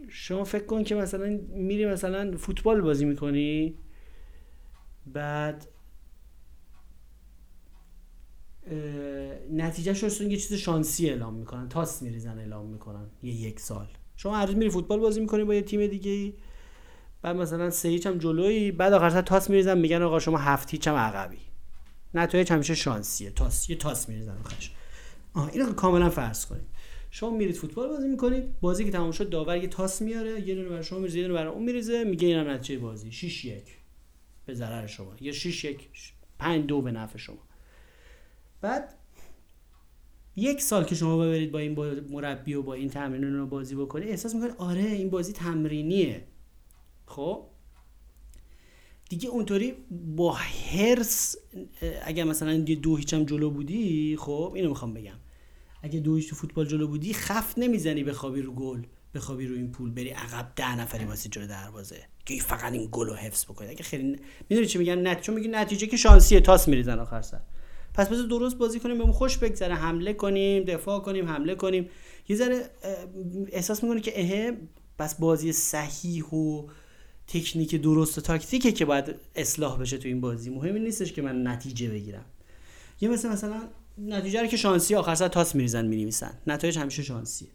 شما 0.08 0.44
فکر 0.44 0.66
کن 0.66 0.84
که 0.84 0.96
مثلا 0.96 1.40
میری 1.50 1.86
مثلا 1.86 2.38
فوتبال 2.38 2.82
بازی 2.82 3.06
می‌کنی 3.06 3.76
بعد 5.06 5.68
نتیجه 9.52 9.94
شستون 9.94 10.32
یه 10.32 10.38
چیز 10.38 10.54
شانسی 10.54 11.10
اعلام 11.10 11.34
می‌کنن 11.34 11.70
تاس 11.70 12.02
میریزن 12.02 12.40
اعلام 12.40 12.66
می‌کنن 12.66 13.06
یه 13.24 13.34
یک 13.34 13.60
سال. 13.60 13.88
شما 14.16 14.38
هر 14.38 14.46
روز 14.46 14.56
میری 14.56 14.70
فوتبال 14.70 15.00
بازی 15.00 15.22
می‌کنی 15.22 15.44
با 15.44 15.54
یه 15.56 15.62
تیم 15.62 15.88
دیگه 15.88 16.12
ای 16.12 16.34
بعد 17.22 17.36
مثلا 17.36 17.70
سه 17.70 17.90
هیچ 17.90 18.08
هم 18.08 18.18
جلویی 18.18 18.72
بعد 18.72 18.94
آخر 18.94 19.10
سر 19.10 19.22
تاس 19.22 19.50
میریزن 19.50 19.78
میگن 19.78 20.02
آقا 20.02 20.20
شما 20.20 20.38
هفت 20.38 20.72
هیچ 20.72 20.88
هم 20.88 20.96
عقبی. 20.96 21.38
نتایج 22.14 22.52
همیشه 22.52 22.76
شانسیه. 22.76 23.32
تاس 23.32 23.70
یه 23.70 23.76
تاس 23.76 24.10
میریزن 24.10 24.38
آخرش. 24.38 24.72
آه 25.34 25.50
اینو 25.54 25.74
کاملا 25.74 26.10
فرض 26.10 26.46
کنید. 26.46 26.68
شما 27.12 27.30
میرید 27.30 27.56
فوتبال 27.56 27.90
بازی 27.90 28.08
می‌کنید 28.08 28.60
بازی 28.60 28.86
که 28.86 28.92
تمام 28.92 29.12
شد 29.12 29.30
داور 29.30 29.58
یه 29.58 29.68
تاس 29.68 30.02
میاره 30.02 30.48
یه 30.48 30.56
دونه 30.56 30.70
برای 30.70 30.84
شما 30.84 31.00
میریزه 31.00 31.20
یه 31.20 31.28
دونه 31.28 31.40
برای 31.40 31.54
اون 31.54 31.64
میریزه 31.64 32.04
میگه 32.04 32.28
اینم 32.28 32.50
نتیجه 32.50 32.80
بازی. 32.80 33.12
6 33.12 33.46
1 33.46 33.64
به 34.46 34.54
ضرر 34.54 34.88
شما. 34.88 35.14
یا 35.22 35.32
6 35.32 35.64
1 35.64 35.90
5 36.40 36.66
2 36.66 36.82
به 36.82 36.92
نفع 36.92 37.18
شما. 37.18 37.49
بعد 38.62 38.94
یک 40.36 40.62
سال 40.62 40.84
که 40.84 40.96
شما 40.96 41.18
ببرید 41.18 41.52
با 41.52 41.60
این 41.60 41.80
مربی 42.10 42.54
و 42.54 42.62
با 42.62 42.74
این 42.74 42.90
تمرین 42.90 43.34
رو 43.34 43.48
بازی 43.48 43.76
بکنید 43.76 44.10
احساس 44.10 44.36
می‌کنید 44.36 44.56
آره 44.58 44.82
این 44.82 45.10
بازی 45.10 45.34
تمرینیه. 45.34 46.24
خب؟ 47.06 47.46
دیگه 49.10 49.30
اونطوری 49.30 49.74
با 50.16 50.34
هرس 50.34 51.36
اگر 52.04 52.24
مثلا 52.24 52.54
یه 52.54 52.76
دو 52.76 52.96
هیچم 52.96 53.24
جلو 53.24 53.50
بودی 53.50 54.18
خب 54.20 54.52
اینو 54.56 54.70
می‌خوام 54.70 54.94
بگم. 54.94 55.18
اگه 55.84 56.00
دو 56.00 56.16
هیچ 56.16 56.30
تو 56.30 56.36
فوتبال 56.36 56.66
جلو 56.66 56.88
بودی 56.88 57.14
خفت 57.14 57.58
نمی‌زنی 57.58 58.04
بخوابی 58.04 58.42
رو 58.42 58.54
گل 58.54 58.84
بخوابی 59.16 59.48
رو 59.48 59.56
این 59.56 59.72
پول 59.72 59.92
بری 59.92 60.10
عقب 60.10 60.52
ده 60.56 60.76
نفری 60.76 61.06
واسه 61.06 61.30
جلو 61.30 61.48
دروازه. 61.48 62.04
که 62.26 62.40
فقط 62.40 62.74
این 62.74 62.90
گل 62.92 63.08
رو 63.08 63.16
حفظ 63.16 63.46
بکنی. 63.46 63.68
اگه 63.68 63.84
خیلی 63.84 64.20
می‌دونی 64.50 64.68
چی 64.68 64.78
میگن 64.78 65.08
نتیجه 65.08 65.22
چون 65.22 65.36
میگن 65.36 65.56
نتیجه 65.56 65.88
که 65.88 65.98
شانسیه 65.98 66.42
تاس 66.42 66.68
میریزن 66.68 67.00
آخر 67.00 67.22
سر. 67.22 67.42
پس 68.00 68.10
بذار 68.10 68.28
درست 68.28 68.58
بازی 68.58 68.80
کنیم 68.80 68.98
بهمون 68.98 69.14
خوش 69.14 69.38
بگذره. 69.38 69.76
حمله 69.76 70.14
کنیم 70.14 70.64
دفاع 70.64 71.00
کنیم 71.00 71.28
حمله 71.28 71.56
کنیم. 71.56 71.90
یه 72.30 72.36
ذره 72.36 72.70
احساس 73.52 73.84
می‌کنه 73.84 74.02
که 74.02 74.14
اه 74.16 74.58
بس 75.00 75.16
بازی 75.16 75.52
صحیح 75.52 76.26
و 76.26 76.68
تکنیک 77.28 77.76
درست 77.76 78.18
و 78.18 78.22
تاکتیکه 78.22 78.72
که 78.72 78.86
باید 78.86 79.16
اصلاح 79.36 79.80
بشه 79.80 79.98
تو 79.98 80.08
این 80.08 80.22
بازی. 80.22 80.50
مهم 80.50 80.78
نیستش 80.78 81.14
که 81.14 81.22
من 81.22 81.48
نتیجه 81.48 81.90
بگیرم. 81.90 82.26
یه 83.02 83.10
مثل 83.10 83.30
مثلا 83.30 83.62
نتیجه 83.98 84.42
رو 84.42 84.48
که 84.48 84.58
شانسی 84.58 84.96
آخر 84.96 85.16
سر 85.16 85.28
تاس 85.28 85.56
میریزن 85.56 85.86
می‌نویسن. 85.86 86.32
نتایج 86.48 86.78
همیشه 86.78 87.04
شانسیه. 87.04 87.50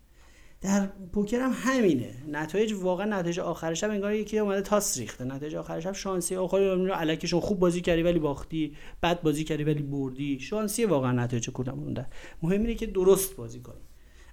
در 0.64 0.86
پوکر 1.12 1.40
هم 1.40 1.52
همینه. 1.54 2.14
نتایج 2.28 2.72
واقعا 2.72 3.06
نتایج 3.06 3.40
آخر 3.40 3.74
شب 3.74 3.90
انگار 3.90 4.14
یکی 4.14 4.38
اومده 4.38 4.62
تاس 4.62 4.98
ریخته. 4.98 5.24
نتایج 5.24 5.54
آخر 5.54 5.80
شب 5.80 5.92
شانسی 5.92 6.36
آخر 6.36 6.56
الکیشون 6.92 7.40
خوب 7.40 7.58
بازی 7.58 7.80
کردی 7.80 8.02
ولی 8.02 8.18
باختی 8.18 8.76
بد 9.02 9.22
بازی 9.22 9.44
کردی 9.44 9.64
ولی 9.64 9.82
بردی. 9.82 10.40
شانسی 10.40 10.84
واقعا 10.84 11.12
نتایج 11.12 11.50
کدام 11.50 11.78
مونده 11.78 12.06
مهم 12.42 12.60
اینه 12.60 12.74
که 12.74 12.86
درست 12.86 13.36
بازی 13.36 13.60
کنی. 13.60 13.80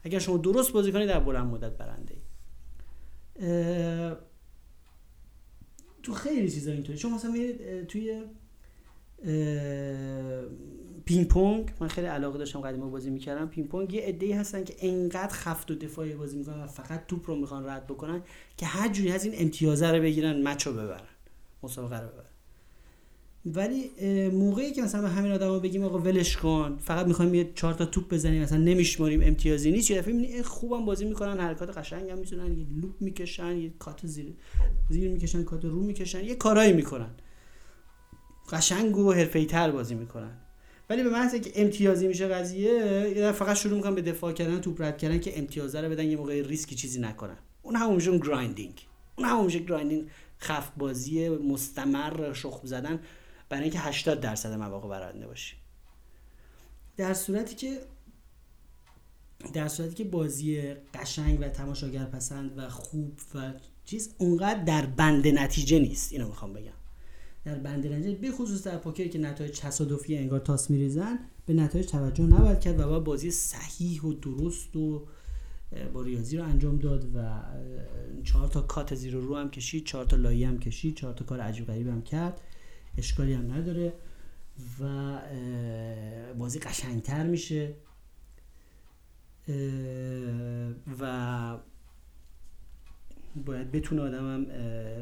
اگر 0.03 0.19
شما 0.19 0.37
درست 0.37 0.73
بازی 0.73 0.91
کنی 0.91 1.05
در 1.07 1.19
بلند 1.19 1.47
مدت 1.47 1.77
برنده 1.77 2.15
تو 6.03 6.13
خیلی 6.13 6.51
چیزا 6.51 6.71
اینطوری. 6.71 6.97
شما 6.97 7.15
مثلا 7.15 7.33
توی 7.87 8.23
پینگ 11.11 11.27
پونگ. 11.27 11.71
من 11.79 11.87
خیلی 11.87 12.07
علاقه 12.07 12.37
داشتم 12.37 12.61
قدیما 12.61 12.89
بازی 12.89 13.09
می‌کردم. 13.09 13.47
پینگ 13.47 13.67
پونگ 13.67 13.93
یه 13.93 14.01
عده‌ای 14.01 14.31
هستن 14.33 14.63
که 14.63 14.75
انقدر 14.79 15.33
خفت 15.33 15.71
و 15.71 15.75
دفاعی 15.75 16.13
بازی 16.13 16.37
می‌کنن 16.37 16.63
و 16.63 16.67
فقط 16.67 17.07
توپ 17.07 17.29
رو 17.29 17.35
می‌خوان 17.35 17.65
رد 17.65 17.87
بکنن 17.87 18.21
که 18.57 18.65
هر 18.65 18.89
جوری 18.89 19.11
از 19.11 19.25
این 19.25 19.33
امتیازه 19.37 19.91
رو 19.91 20.01
بگیرن 20.01 20.47
match 20.47 20.67
رو 20.67 20.73
ببرن. 20.73 21.07
مسابقه 21.63 21.99
رو 21.99 22.07
ببرن. 22.07 22.25
ولی 23.45 23.91
موقعی 24.29 24.71
که 24.71 24.81
مثلا 24.81 25.07
همین 25.07 25.31
آدما 25.31 25.59
بگیم 25.59 25.83
آقا 25.83 25.99
ولش 25.99 26.37
کن 26.37 26.77
فقط 26.77 27.07
می‌خوایم 27.07 27.33
یه 27.33 27.51
چهار 27.55 27.73
تا 27.73 27.85
توپ 27.85 28.13
بزنیم 28.13 28.41
مثلا 28.41 28.57
نمیشماریم 28.57 29.21
امتیازی 29.23 29.71
نیست. 29.71 29.91
یه 29.91 30.01
دفعه 30.01 30.43
خوبم 30.43 30.85
بازی 30.85 31.05
می‌کنن 31.05 31.39
حرکات 31.39 31.77
قشنگ 31.77 32.09
هم 32.09 32.23
یه 32.23 32.65
loop 32.81 32.93
می‌کشن 32.99 33.57
یه 33.57 33.73
cut 33.79 34.07
زیر 34.07 34.33
زیر 34.89 35.11
می‌کشن 35.11 35.43
cut 35.43 35.65
رو 35.65 35.83
می‌کشن 35.83 36.25
یه 36.25 36.35
کارایی 36.35 36.73
می‌کنن. 36.73 37.09
قشنگ 38.51 38.97
و 38.97 39.13
حرفه‌ای‌تر 39.13 39.71
بازی 39.71 39.95
می‌کنن. 39.95 40.37
ولی 40.91 41.03
به 41.03 41.09
محض 41.09 41.35
که 41.35 41.51
امتیازی 41.55 42.07
میشه 42.07 42.27
قضیه 42.27 42.71
یه 43.15 43.31
فقط 43.31 43.55
شروع 43.55 43.75
می‌کنن 43.75 43.95
به 43.95 44.01
دفاع 44.01 44.33
کردن 44.33 44.61
توپ 44.61 44.81
رد 44.81 44.97
کردن 44.97 45.19
که 45.19 45.39
امتیازه 45.39 45.81
رو 45.81 45.89
بدن 45.89 46.05
یه 46.05 46.17
موقع 46.17 46.41
ریسکی 46.41 46.75
چیزی 46.75 46.99
نکنن. 46.99 47.37
اون 47.61 47.75
همون 47.75 47.95
میشه 47.95 48.17
grinding. 48.17 48.87
اون 49.17 49.45
میشه 49.45 49.59
grinding 49.59 50.09
خفت 50.39 50.69
بازی 50.77 51.29
مستمر 51.29 52.33
شخم 52.33 52.67
زدن 52.67 52.99
برای 53.49 53.63
اینکه 53.63 53.79
80 53.79 54.19
درصد 54.19 54.53
مواقع 54.53 54.89
برنده 54.89 55.27
باشی. 55.27 55.55
در 56.97 57.13
صورتی 57.13 57.55
که 57.55 57.79
در 59.53 59.67
صورتی 59.67 59.95
که 59.95 60.03
بازی 60.03 60.73
قشنگ 60.93 61.37
و 61.41 61.49
تماشاگر 61.49 62.05
پسند 62.05 62.57
و 62.57 62.69
خوب 62.69 63.19
و 63.35 63.53
چیز 63.85 64.15
اونقدر 64.17 64.63
در 64.63 64.85
بند 64.85 65.27
نتیجه 65.27 65.79
نیست. 65.79 66.13
اینو 66.13 66.27
می‌خوام 66.27 66.53
بگم. 66.53 66.80
در 67.45 67.55
بند 67.55 67.87
نتیجه 67.87 68.15
به 68.15 68.31
خصوص 68.31 68.63
در 68.63 68.77
پوکر 68.77 69.07
که 69.07 69.19
نتایج 69.19 69.59
تصادفی 69.59 70.17
انگار 70.17 70.39
تاس 70.39 70.69
میریزن 70.69 71.19
به 71.45 71.53
نتایج 71.53 71.85
توجه 71.85 72.23
نباید 72.23 72.59
کرد 72.59 72.79
و 72.79 72.87
باید 72.87 73.03
بازی 73.03 73.31
صحیح 73.31 74.01
و 74.01 74.13
درست 74.13 74.75
و 74.75 75.07
با 75.93 76.01
ریاضی 76.01 76.37
رو 76.37 76.43
انجام 76.43 76.77
داد 76.77 77.15
و 77.15 77.41
چهار 78.23 78.47
تا 78.47 78.61
کات 78.61 78.95
زیر 78.95 79.13
رو 79.13 79.37
هم 79.37 79.49
کشید 79.49 79.85
چهار 79.85 80.05
تا 80.05 80.17
لایه 80.17 80.47
هم 80.47 80.59
کشید 80.59 80.95
چهار 80.95 81.13
تا 81.13 81.25
کار 81.25 81.39
عجیب 81.39 81.67
غریب 81.67 81.87
هم 81.87 82.01
کرد. 82.01 82.41
اشکالی 82.97 83.33
هم 83.33 83.53
نداره 83.53 83.93
و 84.79 85.17
بازی 86.37 86.59
قشنگتر 86.59 87.27
میشه. 87.27 87.73
و 90.99 91.05
باید 93.45 93.71
بتونه 93.71 94.01
آدمم 94.01 94.45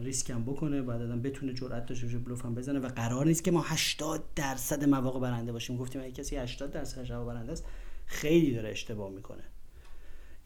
ریسک 0.04 0.30
هم 0.30 0.44
بکنه 0.44 0.82
باید 0.82 1.02
آدم 1.02 1.22
بتونه 1.22 1.54
جرأت 1.54 1.86
داشته 1.86 2.06
باشه 2.06 2.18
بلوف 2.18 2.46
هم 2.46 2.56
بزنه 2.56 2.80
و 2.80 2.88
قرار 2.88 3.26
نیست 3.26 3.44
که 3.44 3.52
ما 3.52 3.62
80 3.62 4.24
درصد 4.36 4.84
مواقع 4.84 5.20
برنده 5.20 5.52
باشیم. 5.52 5.78
گفتیم 5.78 6.02
اگه 6.02 6.12
کسی 6.12 6.36
80 6.36 6.72
درصد 6.72 7.04
جواب 7.04 7.28
برنده 7.28 7.52
است 7.52 7.66
خیلی 8.06 8.56
داره 8.56 8.70
اشتباه 8.70 9.12
می‌کنه. 9.12 9.44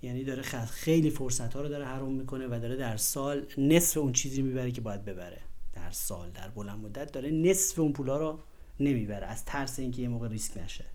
یعنی 0.01 0.23
داره 0.23 0.41
خیلی 0.65 1.09
فرصت 1.09 1.53
ها 1.53 1.61
رو 1.61 1.69
داره 1.69 1.85
حروم 1.85 2.13
می‌کنه 2.13 2.47
و 2.47 2.59
داره 2.61 2.75
در 2.75 2.97
سال 2.97 3.45
نصف 3.57 3.97
اون 3.97 4.11
چیزی 4.11 4.41
می‌بره 4.41 4.71
که 4.71 4.81
باید 4.81 5.05
ببره. 5.05 5.39
در 5.73 5.91
سال 5.91 6.29
در 6.29 6.49
بلند 6.49 6.79
مدت 6.79 7.11
داره 7.11 7.31
نصف 7.31 7.79
اون 7.79 7.93
پولا 7.93 8.17
رو 8.17 8.39
نمی‌بره. 8.79 9.25
از 9.25 9.45
ترس 9.45 9.79
اینکه 9.79 10.01
یه 10.01 10.07
موقع 10.07 10.27
ریسک 10.27 10.57
نشه. 10.57 10.85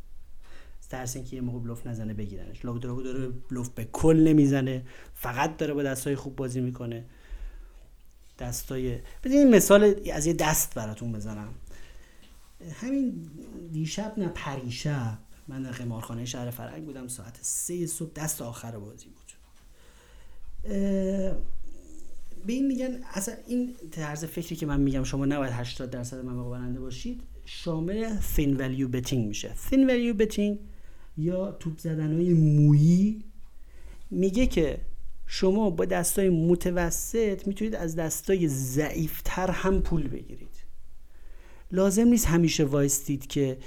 ترس 0.89 1.17
اینکه 1.17 1.37
یه 1.37 1.43
موقع 1.43 1.59
بلوف 1.59 1.87
نزنه 1.87 2.15
بگیرنش. 2.15 2.65
لاگدراگو 2.65 3.03
داره 3.03 3.29
بلوف 3.29 3.69
به 3.69 3.85
کل 3.85 4.17
نمی‌زنه. 4.17 4.83
فقط 5.15 5.57
داره 5.57 5.75
با 5.75 5.83
دستای 5.83 6.17
خوب 6.17 6.37
بازی 6.37 6.61
می‌کنه. 6.61 7.05
دستای 8.39 8.99
این 9.25 9.55
مثال 9.55 9.95
از 10.13 10.27
یه 10.27 10.33
دست 10.33 10.75
براتون 10.75 11.13
بزنم. 11.13 11.55
همین 12.75 13.29
دیشب 13.73 14.15
نه 14.17 14.29
پریشب 14.29 15.19
من 15.49 15.63
در 15.63 15.71
قمارخانه 15.71 16.25
شهر 16.25 16.51
فرنگ 16.51 16.85
بودم. 16.85 17.09
ساعت 17.09 17.39
سه 17.43 17.87
صبح 17.87 18.13
دست 18.13 18.43
آخر 18.43 18.79
بازی 18.79 19.07
بود. 19.07 19.33
به 22.47 22.53
این 22.53 22.67
میگن 22.67 23.01
اصلا 23.15 23.35
این 23.47 23.77
طرز 23.91 24.25
فکری 24.25 24.57
که 24.57 24.67
من 24.67 24.81
میگم 24.81 25.05
شما 25.05 25.27
نباید 25.27 25.53
80 25.53 25.91
درصد 25.91 26.25
مبلغ 26.25 26.51
برنده 26.51 26.81
باشید 26.81 27.23
شامل 27.45 28.17
فین 28.17 28.57
ولیو 28.57 28.89
بتینگ 28.89 29.29
میشه. 29.29 29.53
فین 29.55 29.91
ولیو 29.91 30.15
بتینگ 30.15 30.59
یا 31.19 31.53
توپ 31.53 31.79
زدن 31.79 32.15
های 32.15 32.33
مویی؟ 32.33 33.25
میگه 34.11 34.47
که 34.47 34.81
شما 35.27 35.71
با 35.71 35.85
دستای 35.85 36.29
متوسط 36.29 37.47
می‌تونید 37.47 37.75
از 37.75 37.97
دستای 37.97 38.49
ضعیفتر 38.49 39.51
هم 39.51 39.81
پول 39.81 40.09
بگیرید. 40.09 40.49
لازم 41.73 42.09
نیست 42.09 42.27
همیشه 42.27 42.65
وایستید 42.65 43.27
که 43.27 43.59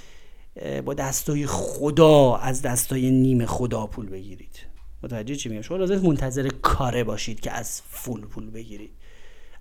با 0.86 0.94
دستای 0.94 1.46
خدا 1.46 2.36
از 2.36 2.62
دستای 2.62 3.12
نیم 3.12 3.46
خدا 3.46 3.88
پول 3.88 4.10
بگیرید. 4.10 4.60
متوجه 5.04 5.36
چی 5.36 5.50
میگم؟ 5.50 5.62
شما 5.62 5.78
لازم 5.78 5.96
منتظر 5.96 6.50
کاره 6.62 7.04
باشید 7.04 7.40
که 7.40 7.52
از 7.52 7.82
فول 7.82 8.22
پول 8.22 8.50
بگیرید. 8.50 8.92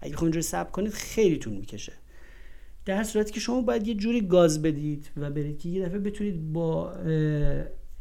اگه 0.01 0.13
بخواید 0.13 0.35
اینجوری 0.35 0.43
سب 0.43 0.73
کنید 0.73 0.93
خیلی 0.93 1.39
طول 1.39 1.53
می‌کشه. 1.53 1.93
در 2.85 3.05
صورتی 3.05 3.33
که 3.33 3.41
شما 3.41 3.61
باید 3.61 3.87
یه 3.87 3.95
جوری 3.95 4.21
گاز 4.21 4.63
بدید 4.63 5.11
و 5.17 5.31
برید 5.31 5.59
که 5.59 5.69
یه 5.69 5.87
دفعه 5.87 5.99
بتونید 5.99 6.53
با 6.53 6.93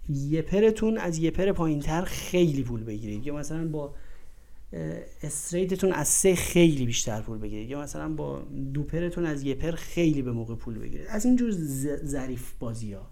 یه 0.10 0.42
پرتون 0.42 0.98
از 0.98 1.18
یه 1.18 1.32
پر 1.32 1.52
پایین 1.52 1.80
تر 1.80 2.02
خیلی 2.02 2.64
پول 2.64 2.84
بگیرید. 2.84 3.28
یا 3.28 3.36
مثلا 3.36 3.68
با 3.68 3.94
استریتتون 5.24 5.92
از 5.92 6.08
سه 6.08 6.36
خیلی 6.36 6.86
بیشتر 6.86 7.22
پول 7.22 7.38
بگیرید. 7.38 7.70
یا 7.70 7.82
مثلا 7.82 8.10
با 8.10 8.44
دو 8.74 8.84
پرتون 8.84 9.26
از 9.26 9.44
یه 9.44 9.56
پر 9.56 9.72
خیلی 9.72 10.22
به 10.22 10.32
موقع 10.32 10.56
پول 10.56 10.80
بگیرید. 10.80 11.08
از 11.10 11.26
اینجور 11.26 11.52
ظریف 12.06 12.54
بازی 12.60 12.94
ها 12.94 13.10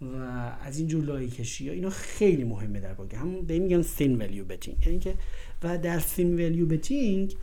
و 0.00 0.16
از 0.62 0.78
اینجور 0.78 1.04
لایه 1.04 1.30
کشی 1.30 1.68
ها 1.68 1.74
اینا 1.74 1.90
خیلی 1.90 2.44
مهمه 2.44 2.80
در 2.80 2.94
باگه 2.94 3.18
همون 3.18 3.46
به 3.46 3.58
میگن 3.58 3.82
thin 3.82 4.20
value 4.20 4.52
betting. 4.52 4.86
یعنی 4.86 4.98
که 4.98 5.14
و 5.62 5.78
در 5.78 6.00
thin 6.00 6.38
value 6.38 6.72
betting 6.72 7.34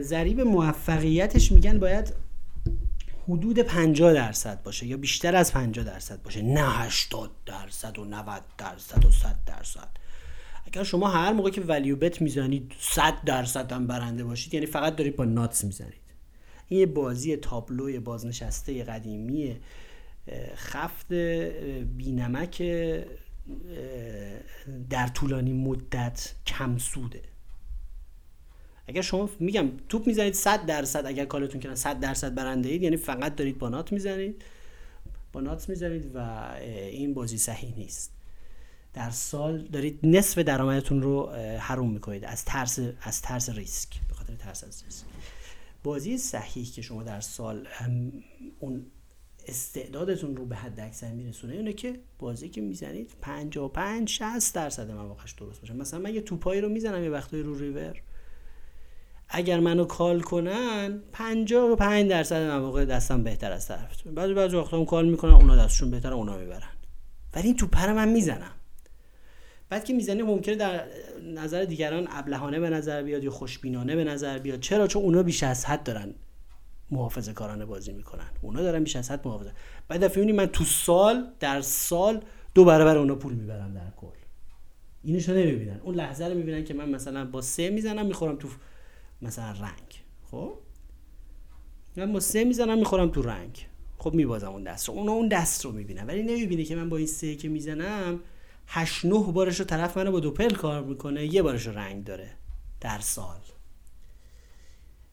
ضریب 0.00 0.40
موفقیتش 0.40 1.52
میگن 1.52 1.78
باید 1.78 2.23
حدود 3.28 3.58
50 3.58 4.12
درصد 4.12 4.62
باشه 4.62 4.86
یا 4.86 4.96
بیشتر 4.96 5.36
از 5.36 5.52
50 5.52 5.84
درصد 5.84 6.22
باشه. 6.22 6.42
نه 6.42 6.60
80 6.60 7.30
درصد 7.46 7.98
و 7.98 8.04
90 8.04 8.42
درصد 8.58 9.04
و 9.04 9.10
100 9.10 9.36
درصد. 9.46 9.88
اگر 10.66 10.82
شما 10.82 11.08
هر 11.08 11.32
موقع 11.32 11.50
که 11.50 11.60
ولیو 11.60 11.96
بت 11.96 12.22
می‌زنید 12.22 12.72
100 12.78 13.14
درصد 13.26 13.72
هم 13.72 13.86
برنده 13.86 14.24
باشید 14.24 14.54
یعنی 14.54 14.66
فقط 14.66 14.96
دارید 14.96 15.16
با 15.16 15.24
ناتس 15.24 15.64
می‌زنید. 15.64 16.04
این 16.68 16.80
یه 16.80 16.86
بازی 16.86 17.36
تابلوی 17.36 17.98
بازنشسته 17.98 18.84
قدیمی 18.84 19.56
خفت 20.54 21.12
بینمک 21.96 22.62
در 24.90 25.06
طولانی 25.06 25.52
مدت 25.52 26.32
کم 26.46 26.78
سوده. 26.78 27.22
اگر 28.86 29.02
شما 29.02 29.30
میگم 29.40 29.70
توپ 29.88 30.06
می‌زنید 30.06 30.34
100 30.34 30.66
درصد 30.66 31.06
اگر 31.06 31.24
کالتون 31.24 31.60
کنن 31.60 31.74
100 31.74 32.00
درصد 32.00 32.34
برنده 32.34 32.68
اید 32.68 32.82
یعنی 32.82 32.96
فقط 32.96 33.36
دارید 33.36 33.58
با 33.58 33.68
نات 33.68 33.92
می‌زنید. 33.92 34.42
با 35.32 35.40
نات 35.40 35.68
می‌زنید 35.68 36.10
و 36.14 36.18
این 36.70 37.14
بازی 37.14 37.38
صحیح 37.38 37.76
نیست. 37.76 38.10
در 38.94 39.10
سال 39.10 39.62
دارید 39.62 39.98
نصف 40.02 40.38
درآمدتون 40.38 41.02
رو 41.02 41.30
حروم 41.58 41.90
می‌کنید. 41.90 42.24
از 42.24 42.44
ترس 42.44 42.78
از 43.02 43.22
ترس 43.22 43.50
ریسک. 43.50 43.88
به 44.08 44.14
خاطر 44.14 44.34
ترس 44.34 44.64
از 44.64 44.82
ریسک. 44.84 45.04
بازی 45.82 46.18
صحیح 46.18 46.70
که 46.72 46.82
شما 46.82 47.02
در 47.02 47.20
سال 47.20 47.68
اون 48.60 48.86
استعدادتون 49.48 50.36
رو 50.36 50.46
به 50.46 50.56
حد 50.56 50.80
اکثر 50.80 51.12
میرسونه 51.12 51.52
اینه 51.52 51.72
که 51.72 52.00
بازی 52.18 52.48
که 52.48 52.60
می‌زنید 52.60 53.10
55 53.20 54.08
60 54.08 54.54
درصد 54.54 54.90
مواقعش 54.90 55.32
درست 55.32 55.60
باشه. 55.60 55.74
مثلا 55.74 56.00
من 56.00 56.14
یه 56.14 56.20
توپایی 56.20 56.60
رو 56.60 56.68
می‌زنم 56.68 57.04
یه 57.04 57.10
وقتایی 57.10 57.42
رو 57.42 57.58
ریور. 57.58 58.02
اگر 59.36 59.60
منو 59.60 59.84
کال 59.84 60.20
کنن 60.20 61.02
55 61.12 62.10
درصد 62.10 62.50
مواقع 62.50 62.84
دستم 62.84 63.22
بهتر 63.22 63.52
از 63.52 63.68
طرفتون 63.68 64.14
بعضی 64.14 64.34
بعضی 64.34 64.56
وقتا 64.56 64.84
کال 64.84 65.08
می‌کنن 65.08 65.32
اونا 65.32 65.56
دستشون 65.56 65.90
بهتر 65.90 66.12
اونا 66.12 66.36
می‌برن. 66.36 66.70
ولی 67.34 67.46
این 67.46 67.56
توپ 67.56 67.78
من 67.78 68.08
می‌زنم. 68.08 68.50
بعد 69.68 69.84
که 69.84 69.92
می‌زنی 69.92 70.22
ممکنه 70.22 70.54
در 70.54 70.84
نظر 71.34 71.64
دیگران 71.64 72.08
ابلهانه 72.10 72.60
به 72.60 72.70
نظر 72.70 73.02
بیاد 73.02 73.24
یا 73.24 73.30
خوشبینانه 73.30 73.96
به 73.96 74.04
نظر 74.04 74.38
بیاد. 74.38 74.60
چرا؟ 74.60 74.86
چون 74.86 75.02
اونا 75.02 75.22
بیش 75.22 75.42
از 75.42 75.64
حد 75.64 75.82
دارن 75.82 76.14
محافظه 76.90 77.32
کارانه 77.32 77.64
بازی 77.64 77.92
می‌کنن. 77.92 78.26
اونا 78.42 78.62
دارن 78.62 78.84
بیش 78.84 78.96
از 78.96 79.10
حد 79.10 79.26
محافظه. 79.26 79.52
بعد 79.88 80.04
دفعه 80.04 80.32
من 80.32 80.46
تو 80.46 80.64
سال 80.64 81.26
در 81.40 81.60
سال 81.60 82.20
دو 82.54 82.64
برابر 82.64 82.98
اونا 82.98 83.14
پول 83.14 83.32
می‌برم 83.32 83.74
در 83.74 83.90
کل. 83.96 84.16
اینشو 85.02 85.32
نمی‌بینن؟ 85.32 85.80
اون 85.82 85.94
لحظه 85.94 86.26
رو 86.26 86.34
می‌بینن 86.34 86.64
که 86.64 86.74
من 86.74 86.88
مثلا 86.88 87.24
با 87.24 87.40
سه 87.40 87.70
می‌زنم 87.70 88.06
می‌خورم 88.06 88.36
تو 88.36 88.48
مثلا 89.22 89.50
رنگ. 89.50 90.02
خب؟ 90.30 90.54
من 91.96 92.12
با 92.12 92.20
سه 92.20 92.44
می‌زنم 92.44 92.78
می‌خورم 92.78 93.10
تو 93.10 93.22
رنگ. 93.22 93.66
خب 93.98 94.14
میبازم 94.14 94.50
اون 94.50 94.62
دست 94.62 94.88
رو. 94.88 94.94
اونا 94.94 95.12
اون 95.12 95.28
دست 95.28 95.64
رو 95.64 95.72
می‌بینن. 95.72 96.06
ولی 96.06 96.22
نمی‌بینه 96.22 96.64
که 96.64 96.76
من 96.76 96.88
با 96.88 96.96
این 96.96 97.06
سه 97.06 97.36
که 97.36 97.48
می‌زنم 97.48 98.20
هشت 98.66 99.04
نه 99.04 99.32
بارش 99.32 99.58
رو 99.58 99.64
طرف 99.64 99.96
منو 99.96 100.12
با 100.12 100.20
دوپل 100.20 100.50
کار 100.50 100.84
می‌کنه 100.84 101.26
یه 101.26 101.42
بارش 101.42 101.66
رو 101.66 101.72
رنگ 101.72 102.04
داره 102.04 102.30
در 102.80 102.98
سال. 102.98 103.40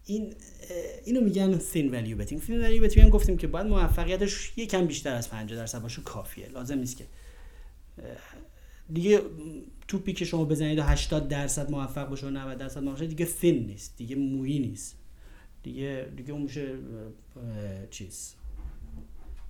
این 0.05 0.33
اینو 1.05 1.21
میگن 1.21 1.59
thin 1.59 1.93
value 1.93 2.21
betting. 2.21 2.41
thin 2.41 2.63
value 2.63 2.89
betting 2.89 3.09
گفتیم 3.09 3.37
که 3.37 3.47
باید 3.47 3.67
موفقیتش 3.67 4.57
یکم 4.57 4.85
بیشتر 4.85 5.15
از 5.15 5.29
50 5.29 5.59
درصد 5.59 5.81
باشه 5.81 6.01
کافیه. 6.01 6.47
لازم 6.47 6.77
نیست 6.77 6.97
که 6.97 7.05
دیگه 8.93 9.21
توپی 9.91 10.13
که 10.13 10.25
شما 10.25 10.45
بزنید 10.45 10.79
و 10.79 10.83
80 10.83 11.27
درصد 11.27 11.71
موفق 11.71 12.09
باشه 12.09 12.27
و 12.27 12.29
90 12.29 12.57
درصد 12.57 12.83
موفق 12.83 13.05
دیگه 13.05 13.25
فین 13.25 13.65
نیست 13.65 13.97
دیگه 13.97 14.15
مویی 14.15 14.59
نیست. 14.59 14.95
دیگه 15.63 16.11
دیگه 16.17 16.31
اون 16.33 16.41
میشه 16.41 16.77
چیز. 17.89 18.33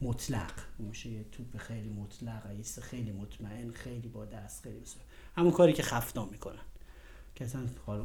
مطلق. 0.02 0.52
اون 0.78 0.88
میشه 0.88 1.10
یه 1.10 1.26
توپ 1.32 1.58
خیلی 1.58 1.90
مطلق 1.90 2.46
ایست 2.58 2.80
خیلی 2.80 3.12
مطمئن 3.12 3.72
خیلی 3.72 4.08
با 4.08 4.26
دست 4.26 4.64
خیلی 4.64 4.80
بسیار 4.80 5.06
همون 5.36 5.52
کاری 5.52 5.74
که 5.74 5.84
خفتا 5.84 6.26
می‌کنن. 6.26 6.62
که 7.36 7.46
اصلا 7.46 7.62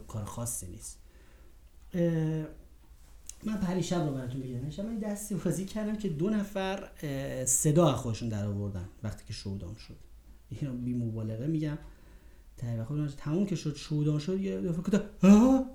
کار 0.09 0.25
خاصی 0.25 0.67
نیست. 0.67 0.99
من 3.45 3.57
پریشب 3.63 4.07
رو 4.07 4.15
براتون 4.15 4.41
بگم. 4.41 4.71
شب 4.71 4.85
من 4.85 4.99
دستی 4.99 5.35
بازی 5.35 5.65
کردم 5.65 5.97
که 5.97 6.09
دو 6.09 6.31
نفر 6.31 6.89
صدا 7.45 7.93
خودشون 7.93 8.29
در 8.29 8.47
آوردن 8.47 8.89
وقتی 9.03 9.25
که 9.27 9.33
شودان 9.33 9.75
شد. 9.75 9.97
اینو 10.51 10.73
بی 10.73 10.95
مبالغه 10.95 11.47
میگم. 11.47 11.79
ته 12.57 12.85
خود 12.85 13.09
تموم 13.09 13.47
که 13.47 13.57
شد 13.57 13.77
شودان 13.77 14.19
شد 14.19 14.41
یه 14.41 14.61
دفعه 14.61 15.03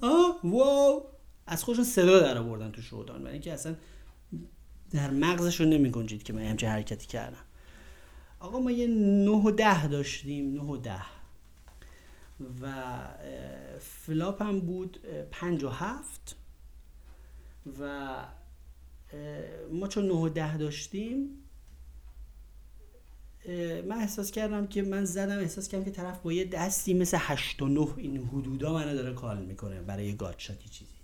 آه 0.01 0.39
واو! 0.43 1.03
از 1.47 1.63
خودشون 1.63 1.85
صدا 1.85 2.19
در 2.19 2.37
آوردن 2.37 2.71
تو 2.71 2.81
showdown 2.81 3.19
برای 3.19 3.33
اینکه 3.33 3.53
اصلا 3.53 3.75
در 4.91 5.09
مغزشون 5.09 5.69
نمی 5.69 5.91
گنجید 5.91 6.23
که 6.23 6.33
من 6.33 6.41
همچه 6.41 6.69
حرکتی 6.69 7.07
کردم. 7.07 7.43
آقا 8.39 8.59
ما 8.59 8.71
یه 8.71 8.87
نه 8.87 9.31
و 9.31 9.51
ده 9.51 9.87
داشتیم 9.87 10.53
نه 10.53 10.61
و 10.61 10.77
ده. 10.77 11.01
و 12.61 12.97
flop 13.79 14.41
هم 14.41 14.59
بود 14.59 14.97
پنج 15.31 15.63
و 15.63 15.69
هفت. 15.69 16.35
و 17.79 18.15
ما 19.71 19.87
چون 19.87 20.05
نه 20.05 20.13
و 20.13 20.29
ده 20.29 20.57
داشتیم 20.57 21.40
من 23.87 23.97
احساس 23.97 24.31
کردم 24.31 24.67
که 24.67 24.81
من 24.81 25.05
زدم 25.05 25.39
احساس 25.39 25.67
کردم 25.67 25.85
که 25.85 25.91
طرف 25.91 26.19
با 26.19 26.33
یه 26.33 26.45
دستی 26.45 26.93
مثل 26.93 27.17
هشت 27.19 27.61
و 27.61 27.67
نه 27.67 27.87
این 27.97 28.27
حدودا 28.27 28.73
منو 28.73 28.93
داره 28.93 29.13
call 29.13 29.45
می‌کنه 29.45 29.81
برای 29.81 30.05
یه 30.05 30.13
gutshot 30.13 30.62
ی 30.62 30.69
چیزی. 30.69 30.95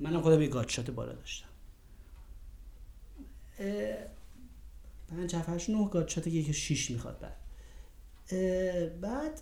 منم 0.00 0.20
خودم 0.20 0.42
یه 0.42 0.48
gutshot 0.48 0.90
بالا 0.90 1.12
داشتم. 1.12 1.48
پنج 5.08 5.34
هفت 5.34 5.48
هشت 5.48 5.70
نه 5.70 5.88
gutshot 5.88 6.24
که 6.24 6.52
شیش 6.52 6.90
می‌خواد 6.90 7.18
بعد. 7.20 7.36
بعد 9.00 9.40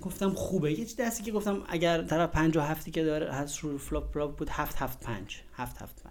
گفتم 0.00 0.34
خوبه. 0.34 0.72
یه 0.80 0.86
دستی 0.98 1.22
که 1.22 1.32
گفتم 1.32 1.64
اگر 1.68 2.02
طرف 2.02 2.30
پنج 2.30 2.56
و 2.56 2.60
هفتی 2.60 2.90
که 2.90 3.04
داره 3.04 3.32
هست 3.32 3.58
رو 3.58 3.78
flop 3.78 4.12
flop 4.12 4.36
بود 4.36 4.48
هفت 4.50 4.76
هفت 4.76 5.00
پنج. 5.00 5.40
هفت 5.52 5.82
هفت. 5.82 6.01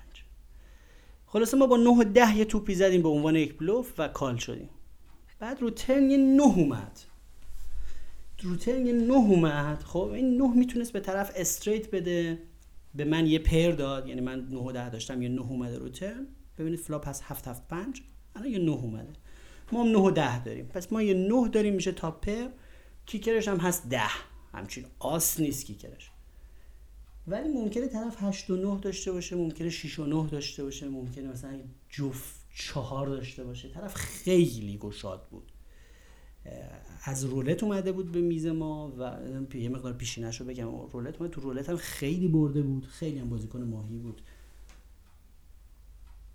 خلاصه 1.33 1.57
ما 1.57 1.67
با 1.67 1.77
9 1.77 1.89
و 1.89 2.03
10 2.03 2.37
یه 2.37 2.45
توپی 2.45 2.75
زدیم 2.75 3.01
به 3.01 3.09
عنوان 3.09 3.35
یک 3.35 3.57
بلوف 3.57 3.93
و 3.97 4.07
call 4.07 4.37
شدیم. 4.37 4.69
بعد 5.39 5.61
رو 5.61 5.69
turn 5.69 6.11
یه 6.11 6.17
9 6.17 6.43
اومد. 6.43 6.99
رو 8.41 8.55
turn 8.55 8.85
یه 8.85 8.93
9 8.93 9.13
اومد. 9.13 9.83
خب 9.83 10.09
این 10.13 10.37
9 10.37 10.47
می‌تونست 10.47 10.93
به 10.93 10.99
طرف 10.99 11.31
straight 11.35 11.91
بده. 11.91 12.39
به 12.95 13.05
من 13.05 13.27
یه 13.27 13.39
pair 13.39 13.71
داد. 13.71 14.07
یعنی 14.07 14.21
من 14.21 14.47
9 14.49 14.57
و 14.57 14.71
10 14.71 14.89
داشتم 14.89 15.21
یه 15.21 15.29
9 15.29 15.41
اومده 15.41 15.77
رو 15.77 15.89
turn. 15.89 16.27
ببینید 16.57 16.79
flop 16.79 17.07
هست 17.07 17.23
7 17.25 17.47
7 17.47 17.67
5 17.67 18.01
الان 18.35 18.49
یه 18.49 18.59
9 18.59 18.71
اومده. 18.71 19.13
ما 19.71 19.83
هم 19.83 19.89
9 19.89 19.97
و 19.97 20.11
10 20.11 20.43
داریم. 20.43 20.65
پس 20.65 20.91
ما 20.93 21.01
یه 21.01 21.13
9 21.13 21.47
داریم 21.47 21.73
میشه 21.73 21.91
تاپ 21.91 22.11
pair 22.11 22.47
کیکرش 23.05 23.47
هم 23.47 23.57
هست 23.57 23.89
10 23.89 24.01
همچین 24.53 24.85
آس 24.99 25.39
نیست 25.39 25.65
kicker 25.65 25.95
ش. 25.95 26.10
ولی 27.27 27.49
ممکنه 27.49 27.87
طرف 27.87 28.23
8 28.23 28.49
و 28.49 28.55
9 28.55 28.81
داشته 28.81 29.11
باشه 29.11 29.35
ممکنه 29.35 29.69
6 29.69 29.99
و 29.99 30.05
9 30.05 30.29
داشته 30.29 30.63
باشه 30.63 30.89
ممکنه 30.89 31.27
مثلا 31.27 31.59
جفت 31.89 32.35
چهار 32.55 33.07
داشته 33.07 33.43
باشه. 33.43 33.69
طرف 33.69 33.93
خیلی 33.93 34.77
گشاد 34.77 35.27
بود. 35.29 35.51
از 37.03 37.23
رولت 37.25 37.63
اومده 37.63 37.91
بود 37.91 38.11
به 38.11 38.21
میز 38.21 38.45
ما 38.45 38.93
و 38.97 39.17
یه 39.57 39.69
مقدار 39.69 39.93
پیشینش 39.93 40.39
رو 40.41 40.45
بگم. 40.45 40.65
رولت 40.65 41.17
اومده 41.17 41.33
تو 41.33 41.41
رولت 41.41 41.69
هم 41.69 41.77
خیلی 41.77 42.27
برده 42.27 42.61
بود. 42.61 42.85
خیلی 42.85 43.19
هم 43.19 43.29
بازیکن 43.29 43.63
ماهی 43.63 43.97
بود. 43.97 44.21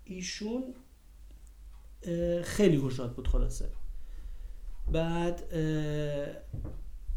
ایشون 0.03 0.63
خیلی 2.43 2.77
گشاد 2.77 3.15
بود 3.15 3.27
خلاصه. 3.27 3.69
بعد 4.91 5.43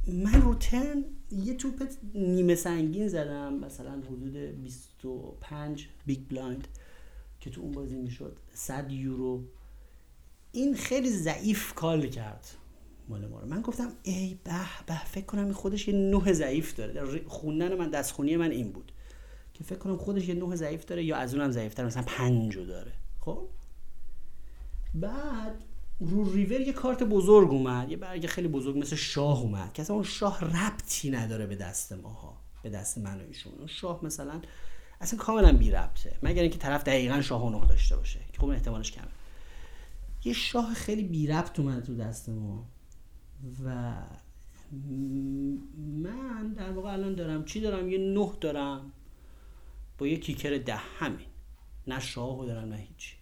من 0.06 0.42
رو 0.42 0.54
turn 0.54 1.04
یه 1.30 1.54
توپ 1.54 1.88
نیمه 2.14 2.54
سنگین 2.54 3.08
زدم 3.08 3.54
مثلا 3.54 3.92
حدود 3.92 4.36
25 4.36 5.88
big 6.06 6.18
blind 6.30 6.68
که 7.40 7.50
تو 7.50 7.60
اون 7.60 7.72
بازی 7.72 7.96
می‌شد. 7.96 8.36
100 8.54 8.90
یورو. 8.90 9.42
این 10.52 10.74
خیلی 10.74 11.10
ضعیف 11.10 11.74
کال 11.74 12.06
کرد 12.06 12.46
مال 13.08 13.26
ما 13.26 13.40
رو. 13.40 13.46
من 13.46 13.60
گفتم 13.60 13.92
ای 14.02 14.38
به 14.44 14.52
به 14.86 15.04
فکر 15.04 15.24
کنم 15.24 15.44
این 15.44 15.52
خودش 15.52 15.88
یه 15.88 15.94
نه 15.94 16.32
ضعیف 16.32 16.74
داره. 16.74 16.92
در 16.92 17.20
خوندن 17.26 17.74
من 17.74 17.90
دستخونی 17.90 18.36
من 18.36 18.50
این 18.50 18.72
بود 18.72 18.92
که 19.54 19.64
فکر 19.64 19.78
کنم 19.78 19.96
خودش 19.96 20.28
یه 20.28 20.34
نه 20.34 20.56
ضعیف 20.56 20.84
داره 20.84 21.04
یا 21.04 21.16
از 21.16 21.34
اونم 21.34 21.50
ضعیفتر 21.50 21.84
مثلا 21.84 22.02
پنجو 22.02 22.64
داره. 22.64 22.92
خب؟ 23.20 23.48
بعد 24.94 25.54
رو 26.00 26.32
ریور 26.32 26.60
یه 26.60 26.72
کارت 26.72 27.02
بزرگ 27.02 27.50
اومد 27.50 27.90
یه 27.90 27.96
برگ 27.96 28.26
خیلی 28.26 28.48
بزرگ 28.48 28.78
مثل 28.78 28.96
شاه 28.96 29.40
اومد 29.40 29.72
که 29.72 29.90
اون 29.90 30.02
شاه 30.02 30.40
ربطی 30.44 31.10
نداره 31.10 31.46
به 31.46 31.56
دست 31.56 31.92
ماها 31.92 32.36
به 32.62 32.70
دست 32.70 32.98
من 32.98 33.20
و 33.20 33.24
ایشون. 33.28 33.52
اون 33.58 33.66
شاه 33.66 34.04
مثلا 34.04 34.40
اصلا 35.00 35.18
کاملا 35.18 35.52
بی 35.52 35.70
ربطه. 35.70 36.16
مگر 36.22 36.42
اینکه 36.42 36.58
طرف 36.58 36.84
دقیقا 36.84 37.20
شاه 37.20 37.46
و 37.46 37.50
نه 37.50 37.66
داشته 37.66 37.96
باشه 37.96 38.20
که 38.32 38.38
خب 38.38 38.48
احتمالش 38.48 38.92
کمه. 38.92 39.08
یه 40.24 40.32
شاه 40.32 40.74
خیلی 40.74 41.02
بی 41.02 41.26
ربط 41.26 41.60
اومده 41.60 41.80
تو 41.80 41.96
دست 41.96 42.28
ما 42.28 42.66
و 43.64 43.94
من 45.76 46.52
در 46.52 46.72
واقع 46.72 46.92
الان 46.92 47.14
دارم 47.14 47.44
چی 47.44 47.60
دارم؟ 47.60 47.88
یه 47.88 47.98
نه 47.98 48.32
دارم 48.40 48.92
با 49.98 50.06
یه 50.06 50.16
kicker 50.16 50.58
ده 50.58 50.76
همین 50.76 51.26
نه 51.86 52.00
شاه 52.00 52.46
دارم 52.46 52.68
نه 52.68 52.76
هیچی. 52.76 53.14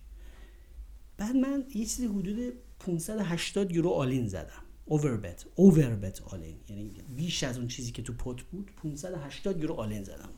بعد 1.17 1.37
من 1.37 1.65
یه 1.75 1.85
چیزی 1.85 2.07
حدود 2.07 2.53
580 2.81 3.73
یورو 3.73 3.91
all-in 3.91 4.29
زدم. 4.29 4.63
overbet 4.85 5.47
overbet 5.55 6.23
all-in 6.23 6.57
یعنی 6.69 6.93
بیش 7.17 7.45
از 7.45 7.59
اون 7.59 7.69
چیزی 7.69 7.93
که 7.93 8.03
تو 8.03 8.13
pot 8.13 8.43
بود 8.43 8.71
580 8.83 9.61
یورو 9.61 9.75
all-in 9.75 10.05
زدم. 10.05 10.29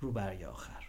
رو 0.00 0.12
برگ 0.12 0.42
آخر. 0.42 0.82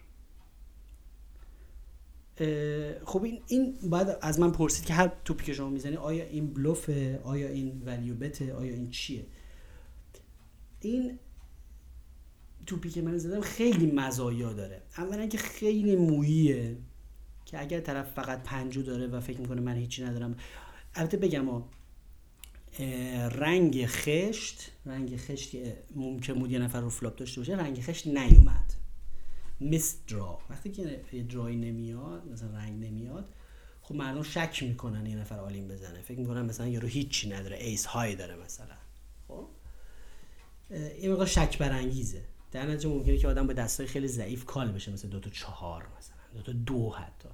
خب 3.05 3.23
این 3.23 3.41
این 3.47 3.77
باید 3.89 4.07
از 4.21 4.39
من 4.39 4.51
پرسید 4.51 4.85
که 4.85 4.93
هر 4.93 5.11
توپی 5.25 5.45
که 5.45 5.53
شما 5.53 5.69
می‌زنی 5.69 5.95
آیا 5.95 6.25
این 6.25 6.53
بلوفه؟ 6.53 7.19
آیا 7.23 7.47
این 7.47 7.83
value 7.85 8.15
bet 8.15 8.44
ه 8.44 8.53
آیا 8.53 8.73
این 8.73 8.89
چیه؟ 8.89 9.25
این 10.79 11.19
توپی 12.65 12.89
که 12.89 13.01
من 13.01 13.17
زدم 13.17 13.41
خیلی 13.41 13.91
مزایا 13.91 14.53
داره. 14.53 14.81
اولا 14.97 15.27
که 15.27 15.37
خیلی 15.37 15.95
موییه. 15.95 16.77
که 17.53 17.61
اگر 17.61 17.79
طرف 17.79 18.11
فقط 18.11 18.43
پنجو 18.43 18.81
داره 18.81 19.07
و 19.07 19.19
فکر 19.19 19.41
می‌کنه 19.41 19.61
من 19.61 19.75
هیچی 19.75 20.03
ندارم. 20.03 20.35
البته 20.95 21.17
بگم 21.17 21.63
رنگ 23.31 23.85
خشت 23.85 24.71
رنگ 24.85 25.17
خشت 25.17 25.51
که 25.51 25.83
ممکن 25.95 26.33
بود 26.33 26.51
یه 26.51 26.59
نفر 26.59 26.81
رو 26.81 26.89
flop 26.89 27.15
داشته 27.15 27.41
باشه 27.41 27.55
رنگ 27.55 27.81
خشت 27.81 28.07
نیومد. 28.07 28.73
missed 29.59 29.97
draw 30.07 30.39
وقتی 30.49 30.71
که 30.71 31.01
draw 31.29 31.50
ای 31.50 31.55
نمیاد 31.55 32.27
مثلا 32.31 32.49
رنگ 32.49 32.85
نمیاد 32.85 33.33
خب 33.81 33.95
مردم 33.95 34.23
شک 34.23 34.63
می‌کنن 34.63 35.05
یه 35.05 35.15
نفر 35.15 35.39
all-in 35.39 35.67
بزنه. 35.67 36.01
فکر 36.01 36.19
می‌کنن 36.19 36.41
مثلا 36.41 36.67
یارو 36.67 36.87
هیچی 36.87 37.29
نداره 37.29 37.57
ace 37.57 37.85
high 37.85 38.15
داره 38.15 38.35
مثلا. 38.35 38.75
خب؟ 39.27 39.47
این 40.69 41.11
مقدار 41.11 41.27
شک 41.27 41.57
برانگیزه. 41.57 42.21
در 42.51 42.65
نتیجه 42.65 42.89
ممکنه 42.89 43.17
که 43.17 43.27
آدم 43.27 43.47
با 43.47 43.53
دستای 43.53 43.87
خیلی 43.87 44.07
ضعیف 44.07 44.45
call 44.45 44.71
بشه 44.71 44.91
مثلا 44.91 45.09
دو 45.09 45.19
تا 45.19 45.29
چهار 45.29 45.87
مثلا 45.97 46.15
دو 46.33 46.41
تا 46.41 46.51
دو 46.51 46.89
حتی. 46.89 47.29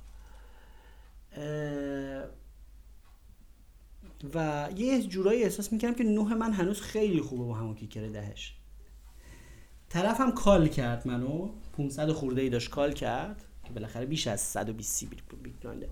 و 4.34 4.70
یه 4.76 5.04
جورایی 5.04 5.44
احساس 5.44 5.74
می‌کردم 5.74 5.96
که 5.96 6.04
نه 6.04 6.34
من 6.36 6.54
هنوز 6.54 6.82
خیلی 6.82 7.22
خوبه 7.22 7.44
با 7.44 7.54
همون 7.54 7.76
kicker 7.76 8.08
دهش. 8.08 8.56
طرفم 9.90 10.32
call 10.32 10.68
کرد 10.68 11.08
منو 11.08 11.50
500 11.78 12.12
خورده 12.12 12.42
ای 12.42 12.50
داشت 12.50 12.70
call 12.70 12.94
کرد 12.94 13.46
که 13.64 13.74
بالاخره 13.74 14.06
بیش 14.06 14.28
از 14.28 14.42
120 14.42 14.94
سی 14.94 15.06
big 15.06 15.54
blind 15.62 15.85
ه 15.85 15.90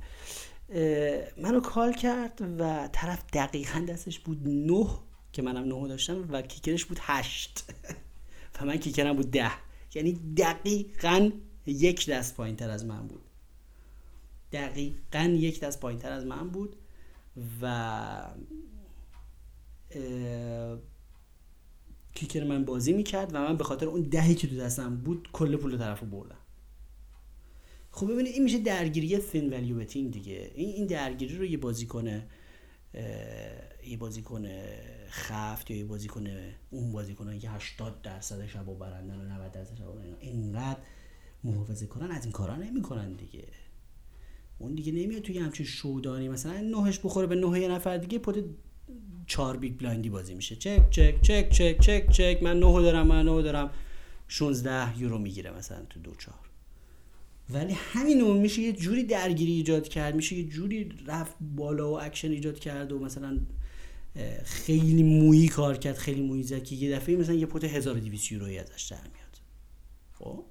منو 1.37 1.59
call 1.59 1.93
کرد 1.93 2.41
و 2.59 2.89
طرف 2.91 3.23
دقیقا 3.33 3.85
دستش 3.89 4.19
بود 4.19 4.47
9 4.47 4.87
که 5.33 5.41
منم 5.41 5.63
9 5.63 5.87
داشتم 5.87 6.25
و 6.29 6.41
kicker 6.41 6.74
ش 6.74 6.85
بود 6.85 6.99
8 7.01 7.63
و 8.61 8.65
من 8.65 8.77
kicker 8.77 9.10
م 9.10 9.15
بود 9.15 9.31
10 9.31 9.51
یعنی 9.95 10.13
دقیقا 10.37 11.31
یک 11.65 12.09
دست 12.09 12.35
پایین 12.35 12.55
تر 12.55 12.69
از 12.69 12.85
من 12.85 13.07
بود. 13.07 13.21
دقیقا 14.51 15.19
یک 15.19 15.59
دست 15.59 15.79
پایین 15.79 15.99
تر 15.99 16.11
از 16.11 16.25
من 16.25 16.49
بود 16.49 16.75
و 17.61 18.31
کیکر 22.13 22.43
من 22.43 22.65
بازی 22.65 22.93
می‌کرد 22.93 23.35
و 23.35 23.39
من 23.39 23.57
به 23.57 23.63
خاطر 23.63 23.85
اون 23.85 24.01
دهی 24.01 24.35
که 24.35 24.47
تو 24.47 24.55
دستم 24.55 24.97
بود 24.97 25.29
کل 25.33 25.55
پول 25.55 25.77
طرف 25.77 25.99
رو 25.99 26.07
بردم. 26.07 26.37
خب 27.91 28.11
ببینید 28.11 28.33
این 28.33 28.43
میشه 28.43 28.59
درگیری 28.59 29.17
فین 29.17 29.53
ولیو 29.53 29.77
بتینگ 29.77 30.13
دیگه. 30.13 30.51
این 30.55 30.69
این 30.69 30.87
درگیری 30.87 31.37
رو 31.37 31.45
یه 31.45 31.57
بازیکن 31.57 32.23
یه 33.87 33.97
بازیکن 33.99 34.47
خفت 35.09 35.71
یا 35.71 35.77
یه 35.77 35.85
بازیکن 35.85 36.27
اون 36.69 36.91
بازیکنایی 36.91 37.39
که 37.39 37.49
80 37.49 38.01
درصد 38.01 38.45
شبو 38.45 38.75
برندن 38.75 39.19
و 39.19 39.23
90 39.23 39.51
درصد 39.51 39.77
شبو 39.77 39.99
اینقدر 40.19 40.79
محافظه 41.43 41.85
کنن 41.85 42.11
از 42.11 42.23
این 42.23 42.31
کارا 42.31 42.55
نمی‌کنن 42.55 43.13
دیگه. 43.13 43.47
اون 44.59 44.75
دیگه 44.75 44.91
نمیاد 44.91 45.21
توی 45.21 45.37
همچین 45.37 45.65
شودانی. 45.65 46.29
مثلا 46.29 46.61
نهش 46.61 46.99
بخوره 47.03 47.27
به 47.27 47.35
نه 47.35 47.59
یه 47.59 47.67
نفر 47.67 47.97
دیگه 47.97 48.19
پوت 48.19 48.43
چهار 49.27 49.57
big 49.57 49.77
blind 49.77 50.04
ی 50.04 50.09
بازی 50.09 50.33
میشه. 50.33 50.55
check 50.55 50.89
check 50.89 51.21
check 51.21 51.49
check 51.49 51.79
check 51.79 52.09
check. 52.09 52.43
من 52.43 52.59
نه 52.59 52.81
دارم 52.81 53.07
من 53.07 53.25
نه 53.25 53.41
دارم. 53.41 53.71
16 54.27 54.99
یورو 54.99 55.17
می‌گیره 55.17 55.57
مثلا 55.57 55.85
تو 55.89 55.99
دو 55.99 56.15
چهار. 56.15 56.39
ولی 57.49 57.73
همین 57.73 58.21
اون 58.21 58.37
میشه 58.37 58.61
یه 58.61 58.73
جوری 58.73 59.03
درگیری 59.03 59.51
ایجاد 59.51 59.87
کرد 59.87 60.15
میشه 60.15 60.35
یه 60.35 60.43
جوری 60.43 60.89
رفت 61.07 61.35
بالا 61.55 61.91
و 61.91 62.01
اکشن 62.01 62.31
ایجاد 62.31 62.59
کرد 62.59 62.91
و 62.91 62.99
مثلا 62.99 63.39
خیلی 64.43 65.03
مویی 65.03 65.47
کار 65.47 65.77
کرد 65.77 65.95
خیلی 65.97 66.21
مویی 66.21 66.43
زد 66.43 66.63
که 66.63 66.75
یه 66.75 66.95
دفعه 66.95 67.15
مثلا 67.15 67.35
یه 67.35 67.45
pot 67.45 67.63
1200 67.63 68.31
یورویی 68.31 68.57
ازش 68.57 68.83
در 68.83 68.97
میاد. 68.97 69.37
خب؟ 70.13 70.43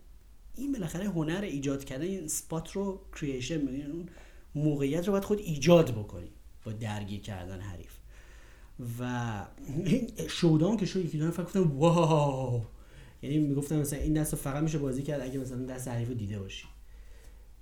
این 0.57 0.73
بالاخره 0.73 1.05
هنر 1.05 1.41
ایجاد 1.43 1.85
کردن 1.85 2.05
این 2.05 2.29
spot 2.29 2.73
رو 2.73 3.01
creation 3.21 3.69
اون 3.69 4.09
موقعیت 4.55 5.07
رو 5.07 5.13
باید 5.13 5.25
خود 5.25 5.39
ایجاد 5.39 5.91
بکنی 5.91 6.31
با 6.65 6.73
درگیر 6.73 7.21
کردن 7.21 7.61
حریف. 7.61 7.93
و 9.01 9.47
شودان 10.29 10.77
که 10.77 10.87
شد 10.87 11.05
یکی 11.05 11.19
دو 11.19 11.27
نفر 11.27 11.43
گفتم 11.43 11.79
واو! 11.79 12.63
یعنی 13.23 13.39
می‌گفتم 13.39 13.79
مثلا 13.79 13.99
این 13.99 14.13
دست 14.15 14.35
فقط 14.35 14.63
میشه 14.63 14.79
بازی 14.79 15.03
کرد 15.03 15.21
اگه 15.21 15.39
مثلا 15.39 15.65
دست 15.65 15.89
حریف 15.89 16.11
دیده 16.11 16.39
باشی. 16.39 16.65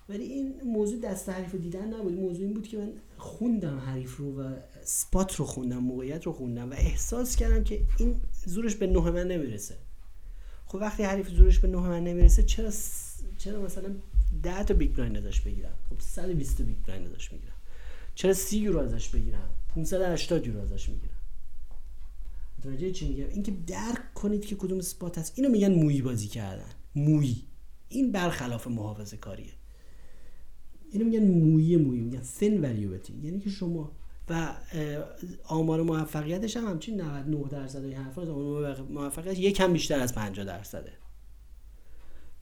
ولی 0.09 0.25
این 0.25 0.55
موضوع 0.65 1.01
دست 1.01 1.29
حریف 1.29 1.55
دیدن 1.55 1.95
نبود. 1.95 2.13
موضوع 2.13 2.45
این 2.45 2.55
بود 2.55 2.69
که 2.69 2.77
من 2.77 2.93
خوندم 3.17 3.79
حریف 3.79 4.17
رو 4.17 4.43
و 4.43 4.55
سپات 4.85 5.37
رو 5.37 5.45
خوندم 5.45 5.79
موقعیت 5.79 6.27
رو 6.27 6.33
خوندم 6.33 6.71
و 6.71 6.75
احساس 6.75 7.37
کردم 7.37 7.65
که 7.65 7.81
این 7.99 8.17
زورش 8.47 8.75
به 8.75 8.87
نه 8.87 9.11
من 9.11 9.29
نمی‌رسه. 9.29 9.75
خب 10.75 10.81
وقتی 10.81 11.03
حریف 11.03 11.29
زورش 11.29 11.59
به 11.59 11.69
نه 11.69 11.77
من 11.77 12.05
نمی‌رسه 12.05 12.43
چرا 12.43 12.71
چرا 13.39 13.63
مثلا 13.63 13.95
10 14.43 14.65
تا 14.65 14.75
big 14.75 14.95
blind 14.95 15.17
ازش 15.17 15.41
بگیرم؟ 15.41 15.73
خب 15.91 16.01
120 16.01 16.59
تا 16.59 16.65
big 16.65 16.77
blind 16.87 17.09
ازش 17.09 17.33
می‌گیرم. 17.33 17.55
چرا 18.15 18.33
30 18.33 18.59
یورو 18.59 18.79
ازش 18.79 19.09
بگیرم؟ 19.09 19.49
580 19.75 20.47
یورو 20.47 20.61
ازش 20.61 20.89
می‌گیرم. 20.89 21.17
متوجه 22.59 22.93
چی 22.93 23.09
میگم؟ 23.09 23.29
اینکه 23.29 23.53
درک 23.67 24.15
کنید 24.15 24.47
که 24.47 24.57
کدوم 24.57 24.79
spot 24.79 25.19
هست. 25.19 25.33
اینو 25.37 25.51
میگن 25.51 25.75
مویی 25.75 26.03
بازی 26.03 26.29
کردن. 26.29 26.71
مویی 26.95 27.43
این 27.89 28.13
برخلاف 28.13 28.67
محافظه 28.67 29.17
کاریه 29.17 29.53
اینو 30.93 31.05
میگن 31.05 31.25
مویی 31.25 31.77
مویی 31.77 32.01
میگن 32.01 32.23
thin 32.23 32.65
value 32.65 33.11
یعنی 33.25 33.41
که 33.41 33.51
شما 33.51 33.93
و 34.29 34.55
آمار 35.45 35.83
موفقیتش 35.83 36.57
هم 36.57 36.65
همچین 36.65 37.01
99 37.01 37.49
درصد 37.49 37.85
این 37.85 37.93
حرفا 37.93 38.23
آمار 38.23 38.83
موفقیت 38.83 39.39
یکم 39.39 39.73
بیشتر 39.73 40.01
از 40.01 40.15
50 40.15 40.47
درصده. 40.47 40.93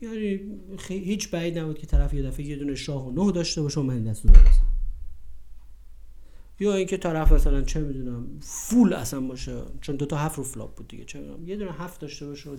یعنی 0.01 0.41
هیچ 0.89 1.30
بعید 1.30 1.59
نبود 1.59 1.78
که 1.78 1.87
طرف 1.87 2.14
یه 2.14 2.22
دفعه 2.22 2.47
یه 2.47 2.57
دونه 2.57 2.74
شاه 2.74 3.07
و 3.07 3.24
نه 3.26 3.33
داشته 3.33 3.62
باشه 3.62 3.80
و 3.80 3.83
من 3.83 3.95
این 3.95 4.05
دست 4.05 4.26
رو 4.26 4.33
برسم 4.33 4.66
یا 6.61 6.74
اینکه 6.74 6.97
طرف 6.97 7.33
مثلا 7.33 7.62
چه 7.62 7.80
می‌دونم 7.80 8.26
full 8.40 8.92
اصلا 8.93 9.20
باشه 9.20 9.62
چون 9.80 9.97
دو 9.97 10.07
تا 10.07 10.16
هفت 10.16 10.39
رو 10.39 10.45
flop 10.44 10.74
بود 10.74 10.89
دیگه 10.89 11.05
چه 11.05 11.20
می‌دونم 11.20 11.49
یه 11.49 11.57
دونه 11.57 11.72
هفت 11.72 12.01
داشته 12.01 12.26
باشه 12.26 12.51
و 12.51 12.57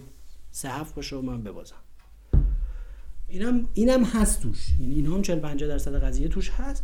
سه 0.52 0.70
هفت 0.70 0.96
باشه 0.96 1.16
و 1.16 1.22
من 1.22 1.44
ببازم. 1.44 1.76
اینم 3.28 3.68
اینم 3.74 4.04
هست 4.04 4.42
توش. 4.42 4.72
یعنی 4.80 4.96
این 4.96 5.06
هم 5.06 5.22
40 5.22 5.40
50 5.40 5.70
درصد 5.70 6.04
قضیه 6.04 6.28
توش 6.28 6.50
هست. 6.50 6.84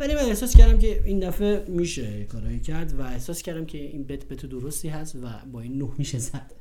ولی 0.00 0.14
من 0.14 0.20
احساس 0.20 0.56
کردم 0.56 0.78
که 0.78 1.02
این 1.04 1.20
دفعه 1.20 1.64
میشه 1.68 2.24
کارایی 2.24 2.60
کرد 2.60 3.00
و 3.00 3.02
احساس 3.02 3.42
کردم 3.42 3.66
که 3.66 3.78
این 3.78 4.04
bet 4.04 4.24
bet 4.24 4.46
درستی 4.46 4.88
هست 4.88 5.16
و 5.16 5.28
با 5.52 5.60
این 5.60 5.78
نه 5.82 5.88
میشه 5.98 6.18
زد. 6.18 6.52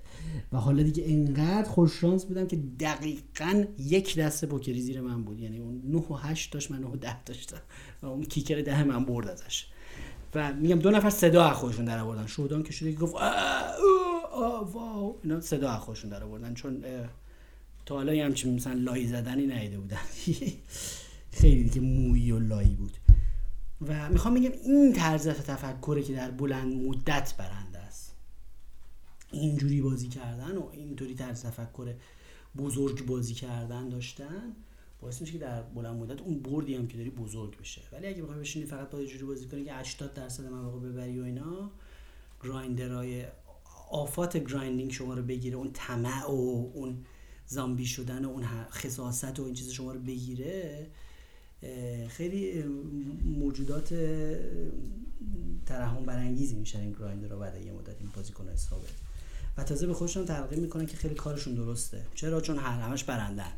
و 0.51 0.57
حالا 0.57 0.83
دیگه 0.83 1.03
انقدر 1.07 1.69
خوش 1.69 2.01
شانس 2.01 2.25
بودم 2.25 2.47
که 2.47 2.55
دقیقا 2.79 3.65
یک 3.77 4.15
دست 4.15 4.45
پوکری 4.45 4.81
زیر 4.81 5.01
من 5.01 5.23
بود. 5.23 5.39
یعنی 5.39 5.59
اون 5.59 5.81
9 5.85 5.97
و 5.97 6.13
8 6.13 6.51
داشت 6.51 6.71
من 6.71 6.79
9 6.79 6.87
و 6.87 6.95
10 6.95 7.23
داشتم. 7.23 7.61
و 8.01 8.05
اون 8.05 8.23
کیکر 8.23 8.61
ده 8.61 8.83
من 8.83 9.05
برد 9.05 9.27
ازش. 9.27 9.65
و 10.35 10.53
میگم 10.53 10.79
دو 10.79 10.91
نفر 10.91 11.09
صدا 11.09 11.45
از 11.45 11.57
خودشون 11.57 11.85
در 11.85 11.99
آوردن. 11.99 12.27
شودان 12.27 12.63
که 12.63 12.73
شده 12.73 12.91
گفت 12.91 13.15
واو. 14.73 15.15
اینا 15.23 15.41
صدا 15.41 15.69
از 15.71 15.79
خودشون 15.79 16.09
در 16.09 16.23
آوردن. 16.23 16.53
چون 16.53 16.83
تا 17.85 17.95
حالا 17.95 18.25
همچین 18.25 18.55
مثلا 18.55 18.73
لای 18.73 19.07
زدنی 19.07 19.47
نیده 19.47 19.79
بودن. 19.79 19.97
خیلی 21.41 21.63
دیگه 21.63 21.81
مویی 21.81 22.31
و 22.31 22.39
لایی 22.39 22.75
بود. 22.75 23.08
و 23.81 24.09
می‌خوام 24.09 24.33
بگم 24.33 24.51
این 24.51 24.93
طرز 24.93 25.27
تفکره 25.27 26.03
که 26.03 26.13
در 26.13 26.31
بلند 26.31 26.73
مدت 26.73 27.33
برنده 27.37 27.79
است. 27.79 28.15
اینجوری 29.31 29.81
بازی 29.81 30.07
کردن 30.07 30.57
و 30.57 30.69
اینطوری 30.71 31.15
طرز 31.15 31.43
تفکر 31.43 31.93
بزرگ 32.57 33.05
بازی 33.05 33.33
کردن 33.33 33.89
داشتن 33.89 34.55
باعث 35.01 35.21
میشه 35.21 35.33
که 35.33 35.39
در 35.39 35.61
بلند 35.61 35.95
مدت 35.95 36.21
اون 36.21 36.39
بردی 36.39 36.75
هم 36.75 36.87
که 36.87 36.97
داری 36.97 37.09
بزرگ 37.09 37.57
بشه. 37.59 37.81
ولی 37.91 38.07
اگه 38.07 38.23
بخوای 38.23 38.39
بشینی 38.39 38.65
فقط 38.65 38.89
با 38.89 39.03
جوری 39.03 39.23
بازی 39.23 39.45
کنی 39.45 39.63
که 39.63 39.73
80 39.73 40.13
درصد 40.13 40.45
مواقع 40.45 40.79
ببری 40.79 41.19
و 41.19 41.23
اینا 41.23 41.71
grinder 42.43 43.15
ای 43.15 43.25
آفات 43.91 44.37
grinding 44.37 44.91
شما 44.91 45.13
رو 45.13 45.23
بگیره 45.23 45.57
اون 45.57 45.71
طمع 45.73 46.25
و 46.27 46.71
اون 46.73 47.05
زامبی 47.47 47.85
شدن 47.85 48.25
و 48.25 48.29
اون 48.29 48.43
خساست 48.69 49.39
و 49.39 49.43
این 49.43 49.53
چیز 49.53 49.71
شما 49.71 49.91
رو 49.91 49.99
بگیره 49.99 50.87
خیلی 52.07 52.63
موجودات 53.25 53.93
ترحم 55.65 56.05
برانگیزی 56.05 56.55
میشن 56.55 56.79
این 56.79 56.91
گرایندر 56.91 57.27
رو 57.27 57.39
بعد 57.39 57.65
یه 57.65 57.71
مدت 57.71 57.95
این 57.99 58.09
بازیکن 58.15 58.55
ثابت 58.55 58.89
و 59.57 59.63
تازه 59.63 59.87
به 59.87 59.93
خودشون 59.93 60.25
تلقی 60.25 60.59
می‌کنن 60.59 60.85
که 60.85 60.97
خیلی 60.97 61.15
کارشون 61.15 61.55
درسته. 61.55 62.05
چرا؟ 62.15 62.41
چون 62.41 62.57
هر 62.57 62.79
همش 62.79 63.03
برندن. 63.03 63.51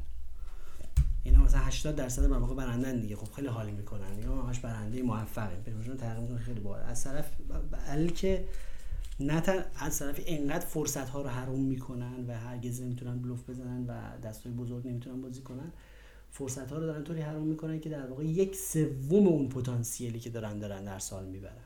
اینا 1.23 1.43
مثلا 1.43 1.59
80 1.59 1.95
درصد 1.95 2.25
مواقع 2.25 2.55
برندن 2.55 2.99
دیگه. 2.99 3.15
خب 3.15 3.33
خیلی 3.33 3.47
حالی 3.47 3.71
می‌کنن. 3.71 4.19
یا 4.23 4.41
همش 4.41 4.59
برنده 4.59 5.01
موفقه. 5.01 5.55
بهشون 5.65 5.97
تقریبا 5.97 6.21
می‌کنن 6.21 6.37
خیلی 6.37 6.59
باحال. 6.59 6.83
از 6.83 7.03
طرف 7.03 7.31
بلکه 7.87 8.45
نه 9.19 9.43
از 9.75 9.99
طرف 9.99 10.19
اینقدر 10.25 10.65
فرصت 10.65 11.09
ها 11.09 11.21
رو 11.21 11.29
حروم 11.29 11.59
می‌کنن 11.65 12.25
و 12.27 12.37
هرگز 12.37 12.81
نمی‌تونن 12.81 13.19
بلوف 13.19 13.49
بزنن 13.49 13.85
و 13.87 14.17
دستای 14.23 14.51
بزرگ 14.51 14.87
نمی‌تونن 14.87 15.21
بازی 15.21 15.41
کنن. 15.41 15.71
فرصت 16.31 16.71
ها 16.71 16.77
رو 16.77 16.85
دارن 16.85 17.03
طوری 17.03 17.21
حروم 17.21 17.47
می‌کنن 17.47 17.79
که 17.79 17.89
در 17.89 18.07
واقع 18.07 18.25
یک 18.25 18.55
سوم 18.55 19.27
اون 19.27 19.49
پتانسیلی 19.49 20.19
که 20.19 20.29
دارن 20.29 20.59
دارن 20.59 20.83
در 20.83 20.99
سال 20.99 21.25
می‌برن. 21.25 21.63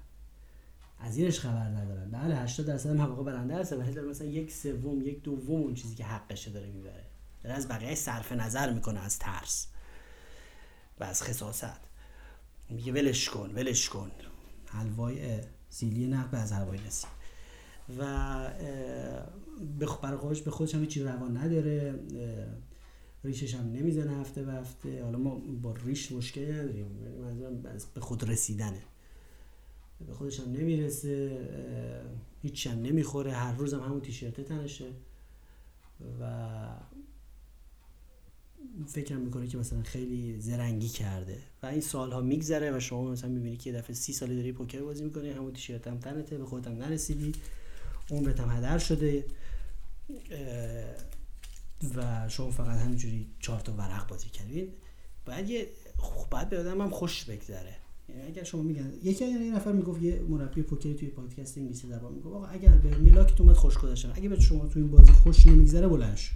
از 0.99 1.17
اینش 1.17 1.39
خبر 1.39 1.67
ندارن. 1.67 2.11
بله 2.11 2.35
80 2.35 2.65
درصد 2.65 2.89
مواقع 2.89 3.23
برنده 3.23 3.55
هست 3.55 3.73
ولی 3.73 3.91
داره 3.91 4.07
مثلا 4.07 4.27
یک 4.27 4.51
سوم 4.51 5.01
یک 5.01 5.23
دوم 5.23 5.61
اون 5.61 5.73
چیزی 5.73 5.95
که 5.95 6.03
حقشه 6.03 6.51
داره 6.51 6.67
می‌بره. 6.67 7.03
داره 7.43 7.55
از 7.55 7.67
بقیه 7.67 7.95
صرف 7.95 8.31
نظر 8.31 8.73
می‌کنه 8.73 8.99
از 8.99 9.19
ترس 9.19 9.67
و 10.99 11.03
از 11.03 11.23
خصاصت. 11.23 11.79
میگه 12.69 12.91
ولش 12.91 13.29
کن 13.29 13.51
ولش 13.55 13.89
کن. 13.89 14.11
حلوای 14.65 15.39
سیلی 15.69 16.07
نقب 16.07 16.35
از 16.35 16.53
حلوای 16.53 16.79
نسیم. 16.87 17.09
و 17.99 18.03
برای 20.01 20.17
خودش 20.17 20.41
به 20.41 20.51
خودش 20.51 20.75
هم 20.75 20.81
هیچی 20.81 21.03
روان 21.03 21.37
نداره. 21.37 21.99
ریشش 23.25 23.55
هم 23.55 23.71
نمی‌زنه 23.71 24.17
هفته 24.17 24.43
به 24.43 24.53
هفته. 24.53 25.03
حالا 25.03 25.17
ما 25.17 25.41
با 25.61 25.75
ریش 25.85 26.11
مشکلی 26.11 26.51
نداریم. 26.51 26.85
منظورم 27.21 27.63
به 27.93 28.01
خود 28.01 28.29
رسیدنه. 28.29 28.81
به 30.07 30.13
خودش 30.13 30.39
هم 30.39 30.51
نمی‌رسه 30.51 31.39
هیچ 32.41 32.67
هم 32.67 32.81
نمی‌خوره. 32.81 33.31
هر 33.31 33.55
روز 33.55 33.73
هم 33.73 33.79
همون 33.79 34.01
تیشرته 34.01 34.43
تنشه. 34.43 34.85
و 36.21 36.25
فکرم 38.87 39.21
می‌کنه 39.21 39.47
که 39.47 39.57
مثلا 39.57 39.83
خیلی 39.83 40.39
زرنگی 40.39 40.89
کرده. 40.89 41.37
و 41.63 41.65
این 41.65 41.81
سالها 41.81 42.21
میگذره 42.21 42.77
و 42.77 42.79
شما 42.79 43.11
مثلا 43.11 43.29
می‌بینی 43.29 43.57
که 43.57 43.71
دفعه 43.71 43.95
سی 43.95 44.13
سالی 44.13 44.35
داری 44.35 44.51
پوکر 44.51 44.81
بازی 44.81 45.03
می‌کنی 45.03 45.29
همون 45.29 45.53
تیشرت 45.53 45.87
هم 45.87 45.97
تنته 45.97 46.37
به 46.37 46.45
خودت 46.45 46.67
هم 46.67 46.73
نرسیدی 46.73 47.31
عمرت 48.11 48.39
هم 48.39 48.57
هدر 48.57 48.77
شده. 48.77 49.25
و 51.95 52.29
شما 52.29 52.51
فقط 52.51 52.77
همینجوری 52.77 53.27
چهار 53.39 53.59
تا 53.59 53.73
ورق 53.73 54.07
بازی 54.07 54.29
کردین. 54.29 54.69
باید 55.25 55.49
یه 55.49 55.67
باید 56.31 56.49
به 56.49 56.59
آدم 56.59 56.89
خوش 56.89 57.25
بگذره. 57.25 57.75
یعنی 58.09 58.21
اگر 58.21 58.43
شما 58.43 58.61
میگن 58.61 58.93
یکی 59.03 59.25
یه 59.25 59.55
نفر 59.55 59.71
می‌گفت 59.71 60.01
یه 60.01 60.21
مربی 60.29 60.61
پوکری 60.61 60.95
توی 60.95 61.07
پادکست 61.07 61.57
انگلیسی 61.57 61.87
زبان 61.87 62.13
می‌گفت 62.13 62.35
آقا 62.35 62.45
اگر 62.45 62.71
به 62.71 62.97
میلاک 62.97 63.35
اومد 63.39 63.55
خوش 63.55 63.77
گذشتن 63.77 64.11
اگه 64.15 64.29
به 64.29 64.39
شما 64.39 64.67
توی 64.67 64.81
این 64.81 64.91
بازی 64.91 65.11
خوش 65.11 65.47
نمیگذره 65.47 65.87
بلند 65.87 66.17
شو. 66.17 66.33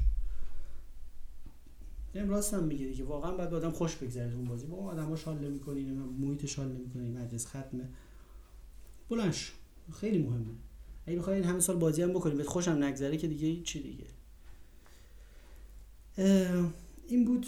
این 2.14 2.30
راست 2.30 2.54
هم 2.54 2.64
میگه 2.64 2.93
که 2.93 3.04
واقعا 3.04 3.38
باید 3.38 3.54
آدم 3.54 3.72
خوش 3.72 3.95
بگذره 3.95 4.34
اون 4.34 4.45
بازی. 4.45 4.66
با 4.66 4.78
اون 4.78 4.89
آدم‌ها 4.89 5.16
شال 5.16 5.38
نمی‌کنی 5.38 5.84
محیط 6.20 6.45
شال 6.45 6.68
نمی‌کنی 6.72 7.10
مجلس 7.10 7.47
ختمه. 7.47 7.89
بلند 9.10 9.36
خیلی 9.93 10.18
مهمه. 10.18 10.54
اگه 11.08 11.18
بخوای 11.18 11.36
این 11.36 11.45
همه 11.45 11.60
سال 11.60 11.76
بازی 11.76 12.02
هم 12.02 12.14
بکنی 12.14 12.36
بهت 12.36 12.47
خوشم 12.47 12.84
نگذره 12.84 13.18
که 13.18 13.28
دیگه 13.28 13.64
چی 13.64 13.84
دیگه. 13.84 14.06
این 17.08 17.26
بود 17.26 17.46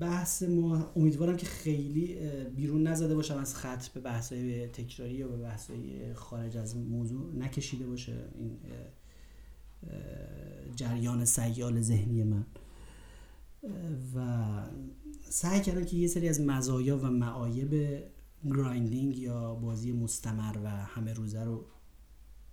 بحث 0.00 0.42
ما. 0.42 0.92
امیدوارم 0.96 1.36
که 1.36 1.46
خیلی 1.46 2.18
بیرون 2.56 2.86
نزده 2.86 3.14
باشم 3.14 3.36
از 3.36 3.54
خط 3.54 3.88
به 3.88 4.00
بحث‌های 4.00 4.66
تکراری 4.66 5.14
یا 5.14 5.28
به 5.28 5.36
بحث‌های 5.36 6.14
خارج 6.14 6.56
از 6.56 6.76
موضوع 6.76 7.34
نکشیده 7.34 7.86
باشه 7.86 8.24
این 8.38 8.58
جریان 10.76 11.24
سیال 11.24 11.80
ذهنی 11.80 12.22
من. 12.22 12.46
و 14.14 14.46
سعی 15.20 15.60
کردم 15.60 15.84
که 15.84 15.96
یه 15.96 16.08
سری 16.08 16.28
از 16.28 16.40
مزایا 16.40 16.98
و 16.98 17.10
معایب 17.10 18.02
گرایندینگ 18.44 19.18
یا 19.18 19.54
بازی 19.54 19.92
مستمر 19.92 20.58
و 20.64 20.68
همه 20.68 21.12
روزه 21.12 21.44
رو 21.44 21.64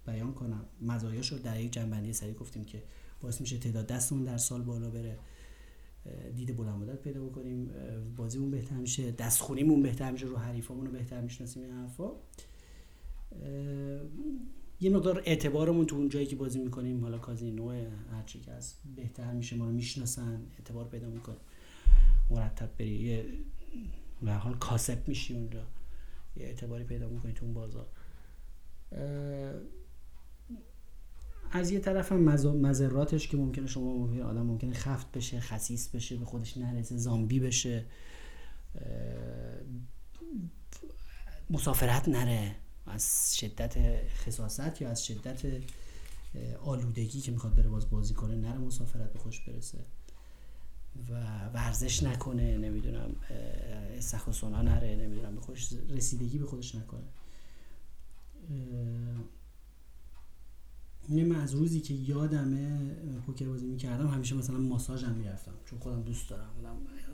بیان 0.06 0.34
کنم. 0.34 0.66
مزایاش 0.82 1.32
رو 1.32 1.38
در 1.38 1.62
یک 1.62 1.74
جنبندی 1.74 2.14
سری 2.14 2.34
گفتیم 2.34 2.64
که 2.64 2.84
باعث 3.22 3.41
میشه 3.41 3.57
تعداد 3.57 3.88
دستمون 3.88 4.24
در 4.24 4.38
سال 4.38 4.61
بالا 4.61 4.89
بره. 4.89 5.17
دید 6.36 6.57
بلند 6.57 6.82
مدت 6.82 7.01
پیدا 7.01 7.26
بکنیم. 7.26 7.72
بازیمون 8.17 8.51
بهتر 8.51 8.76
میشه 8.76 9.11
دستخونیمون 9.11 9.82
بهتر 9.82 10.11
میشه 10.11 10.26
رو 10.26 10.38
حریفامون 10.38 10.86
رو 10.86 10.91
بهتر 10.91 11.22
می‌شناسیم 11.22 11.63
این 11.63 11.72
حرفا. 11.72 12.11
یه 14.82 14.89
مقدار 14.89 15.24
اعتبارمون 15.26 15.86
تو 15.86 15.95
اون 15.95 16.09
جایی 16.09 16.26
که 16.26 16.36
بازی 16.36 16.59
می‌کنیم 16.59 17.01
حالا 17.01 17.17
کازینو 17.17 17.70
هر 18.11 18.24
چی 18.26 18.39
که 18.39 18.51
هست 18.51 18.82
بهتر 18.95 19.34
میشه 19.34 19.55
ما 19.55 19.65
رو 19.65 19.72
می‌شناسن 19.72 20.41
اعتبار 20.57 20.86
پیدا 20.88 21.09
می‌کنیم. 21.09 21.39
مرتب 22.30 22.70
بری 22.78 22.95
یه 22.95 23.26
به 24.22 24.34
حال 24.34 24.57
کاسب 24.57 25.07
میشی 25.07 25.36
اونجا. 25.36 25.63
یه 26.38 26.45
اعتباری 26.45 26.84
پیدا 26.84 27.09
می‌کنی 27.09 27.34
تو 27.34 27.45
اون 27.45 27.53
بازار. 27.53 27.88
از 31.52 31.72
یه 31.72 31.80
طرف 31.80 32.12
هم 32.12 32.20
مذراتش 32.56 33.28
که 33.28 33.38
ممکنه 33.38 33.68
شما 33.68 33.97
ممکنه 33.97 34.24
آدم 34.24 34.41
ممکنه 34.41 34.74
خفت 34.74 35.12
بشه 35.12 35.39
خسیس 35.39 35.89
بشه 35.89 36.18
به 36.18 36.26
خودش 36.26 36.58
نرسه 36.58 36.97
زامبی 36.97 37.39
بشه 37.39 37.86
مسافرت 41.50 42.10
نره. 42.10 42.56
از 42.88 43.38
شدت 43.38 43.78
خصاصت 44.08 44.82
یا 44.82 44.89
از 44.89 45.06
شدت 45.06 45.41
آلودگی 46.64 47.22
که 47.22 47.32
می‌خواد 47.32 47.56
بره 47.56 47.70
باز 47.70 47.89
بازی 47.89 48.14
کنه 48.14 48.36
نره 48.36 48.58
مسافرت 48.58 49.14
به 49.14 49.20
خوش 49.20 49.39
برسه. 49.39 49.78
و 51.10 51.14
ورزش 51.54 52.04
نکنه 52.04 52.58
نمی‌دونم 52.58 53.16
استخ 53.97 54.43
نره 54.43 54.95
نمی‌دونم 54.95 55.36
به 55.36 55.41
خوش 55.41 55.74
رسیدگی 55.89 56.38
به 56.38 56.45
خودش 56.45 56.76
نکنه. 56.76 57.04
این 61.10 61.28
من 61.28 61.36
از 61.36 61.55
روزی 61.55 61.80
که 61.80 61.93
یادمه 61.93 62.95
پوکر 63.26 63.47
بازی 63.49 63.66
می‌کردم 63.66 64.07
همیشه 64.07 64.36
مثلا 64.36 64.57
ماساژم 64.57 65.12
می‌رفتم. 65.12 65.53
چون 65.66 65.80
خودم 65.80 66.01
دوست 66.01 66.30
دارم. 66.30 66.49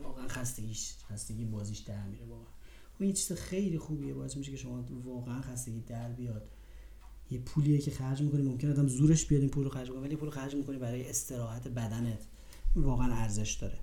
واقعا 0.04 0.28
خستگیش 0.28 0.94
خستگی 1.12 1.46
بازیش 1.46 1.80
در 1.80 2.08
میره 2.08 2.26
واقعا. 2.26 2.46
خب 2.98 3.02
یه 3.02 3.14
چیز 3.14 3.38
خیلی 3.38 3.78
خوبیه. 3.78 4.14
باعث 4.14 4.38
میشه 4.38 4.52
که 4.52 4.58
شما 4.58 4.86
واقعا 5.04 5.42
خستگی 5.42 5.80
در 5.88 6.12
بیاد. 6.12 6.50
یه 7.32 7.40
پولیه 7.40 7.78
که 7.78 7.92
خرج 7.92 8.22
می‌کنی 8.22 8.42
ممکن 8.42 8.70
آدم 8.70 8.88
زورش 8.88 9.26
بیاد 9.26 9.42
این 9.42 9.50
پول 9.50 9.64
رو 9.64 9.70
خرج 9.70 9.90
کنه 9.90 10.00
ولی 10.00 10.16
پول 10.16 10.30
خرج 10.30 10.56
می‌کنی 10.56 10.78
برای 10.78 11.10
استراحت 11.10 11.68
بدنت. 11.68 12.20
واقعا 12.76 13.14
ارزش 13.14 13.54
داره. 13.54 13.78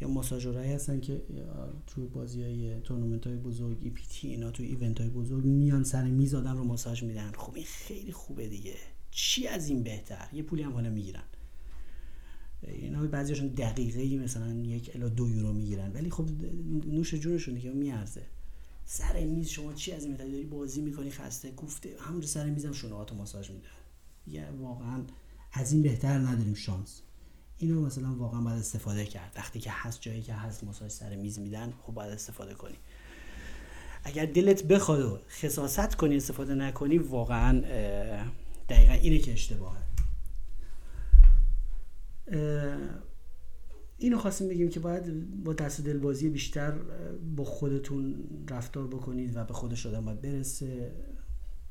یا 0.00 0.08
ماساژورایی 0.08 0.72
هستن 0.72 1.00
که 1.00 1.22
تو 1.86 2.08
بازی 2.08 2.42
های 2.42 2.80
تورنمنت 2.80 3.26
های 3.26 3.36
بزرگ 3.36 3.78
EPT 3.82 4.28
اینا 4.28 4.50
تو 4.50 4.62
event 4.62 5.00
های 5.00 5.10
بزرگ 5.10 5.44
میان 5.44 5.84
سر 5.84 6.04
میز 6.04 6.34
آدم 6.34 6.56
رو 6.56 6.64
ماساژ 6.64 7.02
میدن. 7.02 7.32
خب 7.32 7.54
این 7.54 7.64
خیلی 7.64 8.12
خوبه 8.12 8.48
دیگه. 8.48 8.74
چی 9.16 9.46
از 9.46 9.68
این 9.68 9.82
بهتر؟ 9.82 10.28
یه 10.32 10.42
پولی 10.42 10.62
هم 10.62 10.72
حالا 10.72 10.90
می‌گیرن. 10.90 11.22
اینا 12.62 13.06
بعضیشون 13.06 13.48
دقیقه 13.48 14.24
مثلا 14.24 14.52
یک 14.52 14.90
الا 14.94 15.08
دو 15.08 15.30
یورو 15.30 15.52
می‌گیرن. 15.52 15.92
ولی 15.92 16.10
خب 16.10 16.28
نوش 16.86 17.14
جونشون 17.14 17.54
دیگه 17.54 17.70
میارزه. 17.70 18.22
سر 18.84 19.24
میز 19.24 19.48
شما 19.48 19.72
چی 19.72 19.92
از 19.92 20.04
این 20.04 20.16
داری 20.16 20.44
بازی 20.44 20.80
می‌کنی 20.80 21.10
خسته 21.10 21.50
گفته 21.50 21.90
همونجا 22.00 22.26
سر 22.26 22.50
میزم 22.50 22.72
شونه 22.72 23.12
ماساژ 23.12 23.50
میده. 23.50 23.68
یه 24.26 24.48
واقعا 24.60 25.02
از 25.52 25.72
این 25.72 25.82
بهتر 25.82 26.18
نداریم 26.18 26.54
شانس. 26.54 27.00
اینو 27.58 27.86
مثلا 27.86 28.14
واقعا 28.14 28.40
باید 28.40 28.58
استفاده 28.58 29.04
کرد. 29.04 29.32
وقتی 29.36 29.60
که 29.60 29.70
هست 29.72 30.00
جایی 30.00 30.22
که 30.22 30.34
هست 30.34 30.64
ماساژ 30.64 30.92
سر 30.92 31.16
میز 31.16 31.38
میدن 31.38 31.72
خب 31.82 31.94
باید 31.94 32.12
استفاده 32.12 32.54
کنی. 32.54 32.76
اگر 34.04 34.26
دلت 34.26 34.62
بخواد 34.62 35.00
و 35.00 35.18
خصاصت 35.28 35.94
کنی 35.94 36.16
استفاده 36.16 36.54
نکنی 36.54 36.98
واقعا 36.98 37.62
دقیقا 38.68 38.92
اینه 38.92 39.18
که 39.18 39.32
اشتباهه. 39.32 39.80
اینو 43.98 44.18
خواستیم 44.18 44.48
بگیم 44.48 44.70
که 44.70 44.80
باید 44.80 45.44
با 45.44 45.52
دست 45.52 45.80
دلبازی 45.80 46.28
بیشتر 46.28 46.70
با 47.36 47.44
خودتون 47.44 48.24
رفتار 48.48 48.86
بکنید 48.86 49.36
و 49.36 49.44
به 49.44 49.54
خودش 49.54 49.86
آدم 49.86 50.04
باید 50.04 50.20
برسه. 50.20 50.92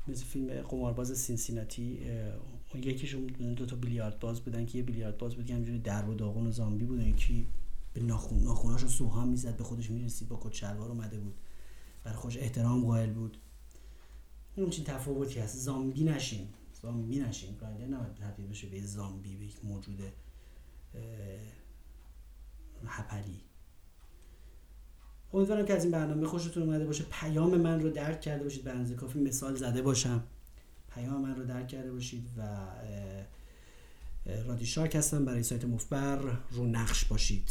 مثل 0.08 0.24
فیلم 0.24 0.62
قمارباز 0.62 1.18
سینسیناتی 1.18 1.98
یکیشون 2.74 3.26
دو 3.26 3.66
تا 3.66 3.76
بیلیارد 3.76 4.20
باز 4.20 4.40
بودن 4.40 4.66
که 4.66 4.78
یه 4.78 4.84
بیلیارد 4.84 5.18
باز 5.18 5.34
بود 5.34 5.46
که 5.46 5.54
درب 5.84 6.08
و 6.08 6.14
داغون 6.14 6.46
و 6.46 6.50
زامبی 6.50 6.84
بودن 6.84 7.06
یکی 7.06 7.46
به 7.94 8.02
ناخون 8.02 8.42
ناخوناشو 8.42 8.88
سوها 8.88 9.24
می‌زد 9.24 9.56
به 9.56 9.64
خودش 9.64 9.90
می‌رسید 9.90 10.28
با 10.28 10.40
کت 10.42 10.54
شلوار 10.54 10.90
اومده 10.90 11.18
بود. 11.18 11.34
برای 12.04 12.16
خودش 12.16 12.36
احترام 12.36 12.84
قائل 12.84 13.10
بود. 13.10 13.38
اون 14.56 14.70
چی 14.70 14.84
تفاوتی 14.84 15.40
هست. 15.40 15.58
زامبی 15.58 16.04
نشین. 16.04 16.48
زامبی 16.84 17.18
نشین 17.18 17.56
گرایندر 17.60 17.86
نباید 17.86 18.14
تبدیل 18.14 18.46
بشه 18.46 18.66
به 18.66 18.80
زامبی 18.80 19.36
به 19.36 19.44
یک 19.44 19.64
موجود 19.64 20.00
هپلی. 22.86 23.40
امیدوارم 25.32 25.66
که 25.66 25.74
از 25.74 25.82
این 25.84 25.92
برنامه 25.92 26.26
خوشتون 26.26 26.62
اومده 26.62 26.86
باشه. 26.86 27.04
پیام 27.10 27.60
من 27.60 27.80
رو 27.80 27.90
درک 27.90 28.20
کرده 28.20 28.44
باشید 28.44 28.64
به 28.64 28.94
کافی 28.94 29.18
مثال 29.18 29.56
زده 29.56 29.82
باشم. 29.82 30.22
پیام 30.94 31.20
من 31.20 31.36
رو 31.36 31.44
درک 31.44 31.68
کرده 31.68 31.92
باشید 31.92 32.30
و 32.36 32.66
رادی 34.46 34.66
شارک 34.66 34.94
هستم. 34.94 35.24
برای 35.24 35.42
سایت 35.42 35.64
مفبر 35.64 36.16
رو 36.50 36.66
نقش 36.66 37.04
باشید. 37.04 37.50